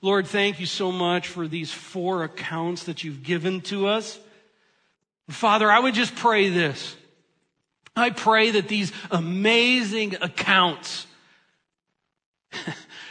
Lord, 0.00 0.26
thank 0.26 0.58
you 0.58 0.66
so 0.66 0.90
much 0.90 1.28
for 1.28 1.46
these 1.46 1.72
four 1.72 2.24
accounts 2.24 2.84
that 2.84 3.04
you've 3.04 3.22
given 3.22 3.60
to 3.62 3.86
us. 3.86 4.18
Father, 5.28 5.70
I 5.70 5.78
would 5.78 5.94
just 5.94 6.16
pray 6.16 6.48
this. 6.48 6.96
I 7.94 8.10
pray 8.10 8.52
that 8.52 8.68
these 8.68 8.92
amazing 9.10 10.16
accounts, 10.20 11.06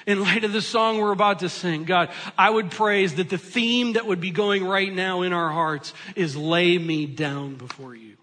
in 0.07 0.21
light 0.21 0.43
of 0.43 0.53
the 0.53 0.61
song 0.61 0.97
we're 0.99 1.11
about 1.11 1.39
to 1.39 1.49
sing, 1.49 1.85
God, 1.85 2.09
I 2.37 2.49
would 2.49 2.71
praise 2.71 3.15
that 3.15 3.29
the 3.29 3.37
theme 3.37 3.93
that 3.93 4.05
would 4.05 4.19
be 4.19 4.31
going 4.31 4.65
right 4.65 4.93
now 4.93 5.21
in 5.21 5.33
our 5.33 5.49
hearts 5.49 5.93
is 6.15 6.35
lay 6.35 6.77
me 6.77 7.05
down 7.05 7.55
before 7.55 7.95
you. 7.95 8.17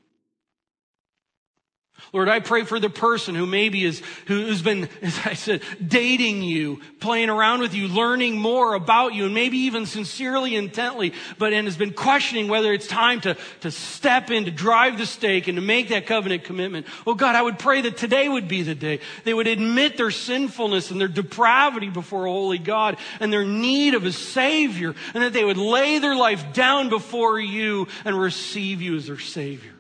Lord, 2.12 2.28
I 2.28 2.40
pray 2.40 2.64
for 2.64 2.80
the 2.80 2.88
person 2.88 3.34
who 3.34 3.44
maybe 3.44 3.84
is, 3.84 4.02
who's 4.26 4.62
been, 4.62 4.88
as 5.02 5.18
I 5.24 5.34
said, 5.34 5.62
dating 5.86 6.42
you, 6.42 6.80
playing 7.00 7.28
around 7.28 7.60
with 7.60 7.74
you, 7.74 7.88
learning 7.88 8.38
more 8.38 8.74
about 8.74 9.14
you, 9.14 9.26
and 9.26 9.34
maybe 9.34 9.58
even 9.58 9.84
sincerely, 9.84 10.54
intently, 10.54 11.12
but 11.38 11.52
and 11.52 11.66
has 11.66 11.76
been 11.76 11.92
questioning 11.92 12.48
whether 12.48 12.72
it's 12.72 12.86
time 12.86 13.20
to, 13.22 13.36
to 13.60 13.70
step 13.70 14.30
in, 14.30 14.46
to 14.46 14.50
drive 14.50 14.96
the 14.96 15.06
stake, 15.06 15.48
and 15.48 15.56
to 15.56 15.62
make 15.62 15.88
that 15.88 16.06
covenant 16.06 16.44
commitment. 16.44 16.86
Oh 17.06 17.14
God, 17.14 17.34
I 17.34 17.42
would 17.42 17.58
pray 17.58 17.82
that 17.82 17.96
today 17.96 18.28
would 18.28 18.48
be 18.48 18.62
the 18.62 18.74
day. 18.74 19.00
They 19.24 19.34
would 19.34 19.46
admit 19.46 19.96
their 19.96 20.10
sinfulness 20.10 20.90
and 20.90 21.00
their 21.00 21.08
depravity 21.08 21.90
before 21.90 22.26
a 22.26 22.30
holy 22.30 22.58
God 22.58 22.96
and 23.20 23.32
their 23.32 23.44
need 23.44 23.94
of 23.94 24.04
a 24.04 24.12
Savior, 24.12 24.94
and 25.14 25.22
that 25.22 25.32
they 25.32 25.44
would 25.44 25.58
lay 25.58 25.98
their 25.98 26.16
life 26.16 26.52
down 26.52 26.88
before 26.88 27.38
you 27.38 27.88
and 28.04 28.18
receive 28.18 28.80
you 28.80 28.96
as 28.96 29.06
their 29.06 29.18
Savior. 29.18 29.72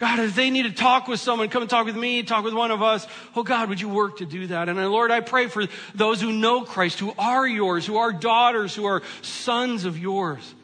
God, 0.00 0.18
if 0.18 0.34
they 0.34 0.48
need 0.48 0.62
to 0.62 0.72
talk 0.72 1.08
with 1.08 1.20
someone, 1.20 1.50
come 1.50 1.60
and 1.60 1.70
talk 1.70 1.84
with 1.84 1.94
me, 1.94 2.22
talk 2.22 2.42
with 2.42 2.54
one 2.54 2.70
of 2.70 2.82
us. 2.82 3.06
Oh 3.36 3.42
God, 3.42 3.68
would 3.68 3.82
you 3.82 3.88
work 3.90 4.16
to 4.18 4.24
do 4.24 4.46
that? 4.46 4.70
And 4.70 4.78
uh, 4.78 4.88
Lord, 4.88 5.10
I 5.10 5.20
pray 5.20 5.46
for 5.46 5.66
those 5.94 6.22
who 6.22 6.32
know 6.32 6.62
Christ, 6.62 6.98
who 6.98 7.12
are 7.18 7.46
yours, 7.46 7.84
who 7.84 7.98
are 7.98 8.10
daughters, 8.10 8.74
who 8.74 8.86
are 8.86 9.02
sons 9.20 9.84
of 9.84 9.98
yours. 9.98 10.54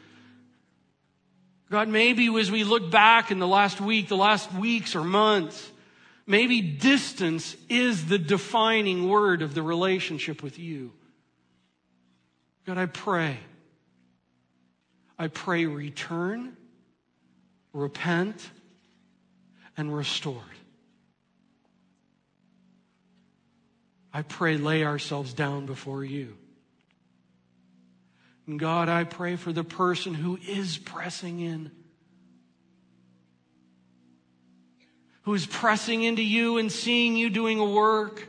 God, 1.69 1.87
maybe 1.87 2.35
as 2.35 2.49
we 2.49 2.63
look 2.63 2.89
back 2.89 3.29
in 3.29 3.37
the 3.37 3.47
last 3.47 3.79
week, 3.79 4.07
the 4.07 4.17
last 4.17 4.51
weeks 4.55 4.95
or 4.95 5.03
months, 5.03 5.69
maybe 6.25 6.59
distance 6.59 7.55
is 7.69 8.07
the 8.07 8.17
defining 8.17 9.07
word 9.07 9.43
of 9.43 9.53
the 9.53 9.61
relationship 9.61 10.41
with 10.41 10.57
you. 10.57 10.91
God, 12.65 12.79
I 12.79 12.87
pray. 12.87 13.37
I 15.19 15.27
pray 15.27 15.67
return, 15.67 16.57
repent, 17.71 18.49
and 19.77 19.95
restored. 19.95 20.41
I 24.11 24.23
pray, 24.23 24.57
lay 24.57 24.83
ourselves 24.83 25.33
down 25.33 25.67
before 25.67 26.03
you. 26.03 26.35
And 28.47 28.59
God, 28.59 28.89
I 28.89 29.03
pray 29.03 29.35
for 29.35 29.53
the 29.53 29.63
person 29.63 30.13
who 30.13 30.39
is 30.47 30.77
pressing 30.77 31.39
in, 31.39 31.69
who 35.23 35.33
is 35.33 35.45
pressing 35.45 36.03
into 36.03 36.23
you 36.23 36.57
and 36.57 36.71
seeing 36.71 37.15
you 37.15 37.29
doing 37.29 37.59
a 37.59 37.65
work. 37.65 38.27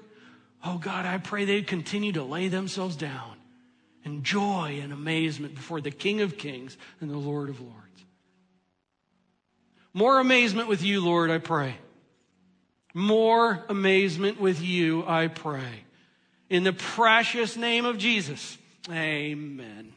Oh 0.63 0.77
God, 0.77 1.07
I 1.07 1.19
pray 1.19 1.45
they 1.45 1.63
continue 1.63 2.13
to 2.13 2.25
lay 2.25 2.49
themselves 2.49 2.97
down 2.97 3.37
in 4.05 4.25
joy 4.25 4.81
and 4.83 4.93
amazement 4.93 5.55
before 5.55 5.81
the 5.81 5.93
King 5.93 6.21
of 6.21 6.37
Kings 6.37 6.77
and 7.01 7.09
the 7.09 7.17
Lord 7.17 7.49
of 7.49 7.61
Lords. 7.61 7.88
More 9.95 10.21
amazement 10.21 10.69
with 10.69 10.83
you, 10.83 11.05
Lord, 11.05 11.31
I 11.31 11.39
pray. 11.39 11.75
More 12.95 13.65
amazement 13.69 14.41
with 14.41 14.63
you, 14.63 15.05
I 15.07 15.29
pray. 15.29 15.85
In 16.51 16.65
the 16.65 16.73
precious 16.73 17.57
name 17.57 17.85
of 17.85 17.99
Jesus, 17.99 18.57
amen. 18.91 19.93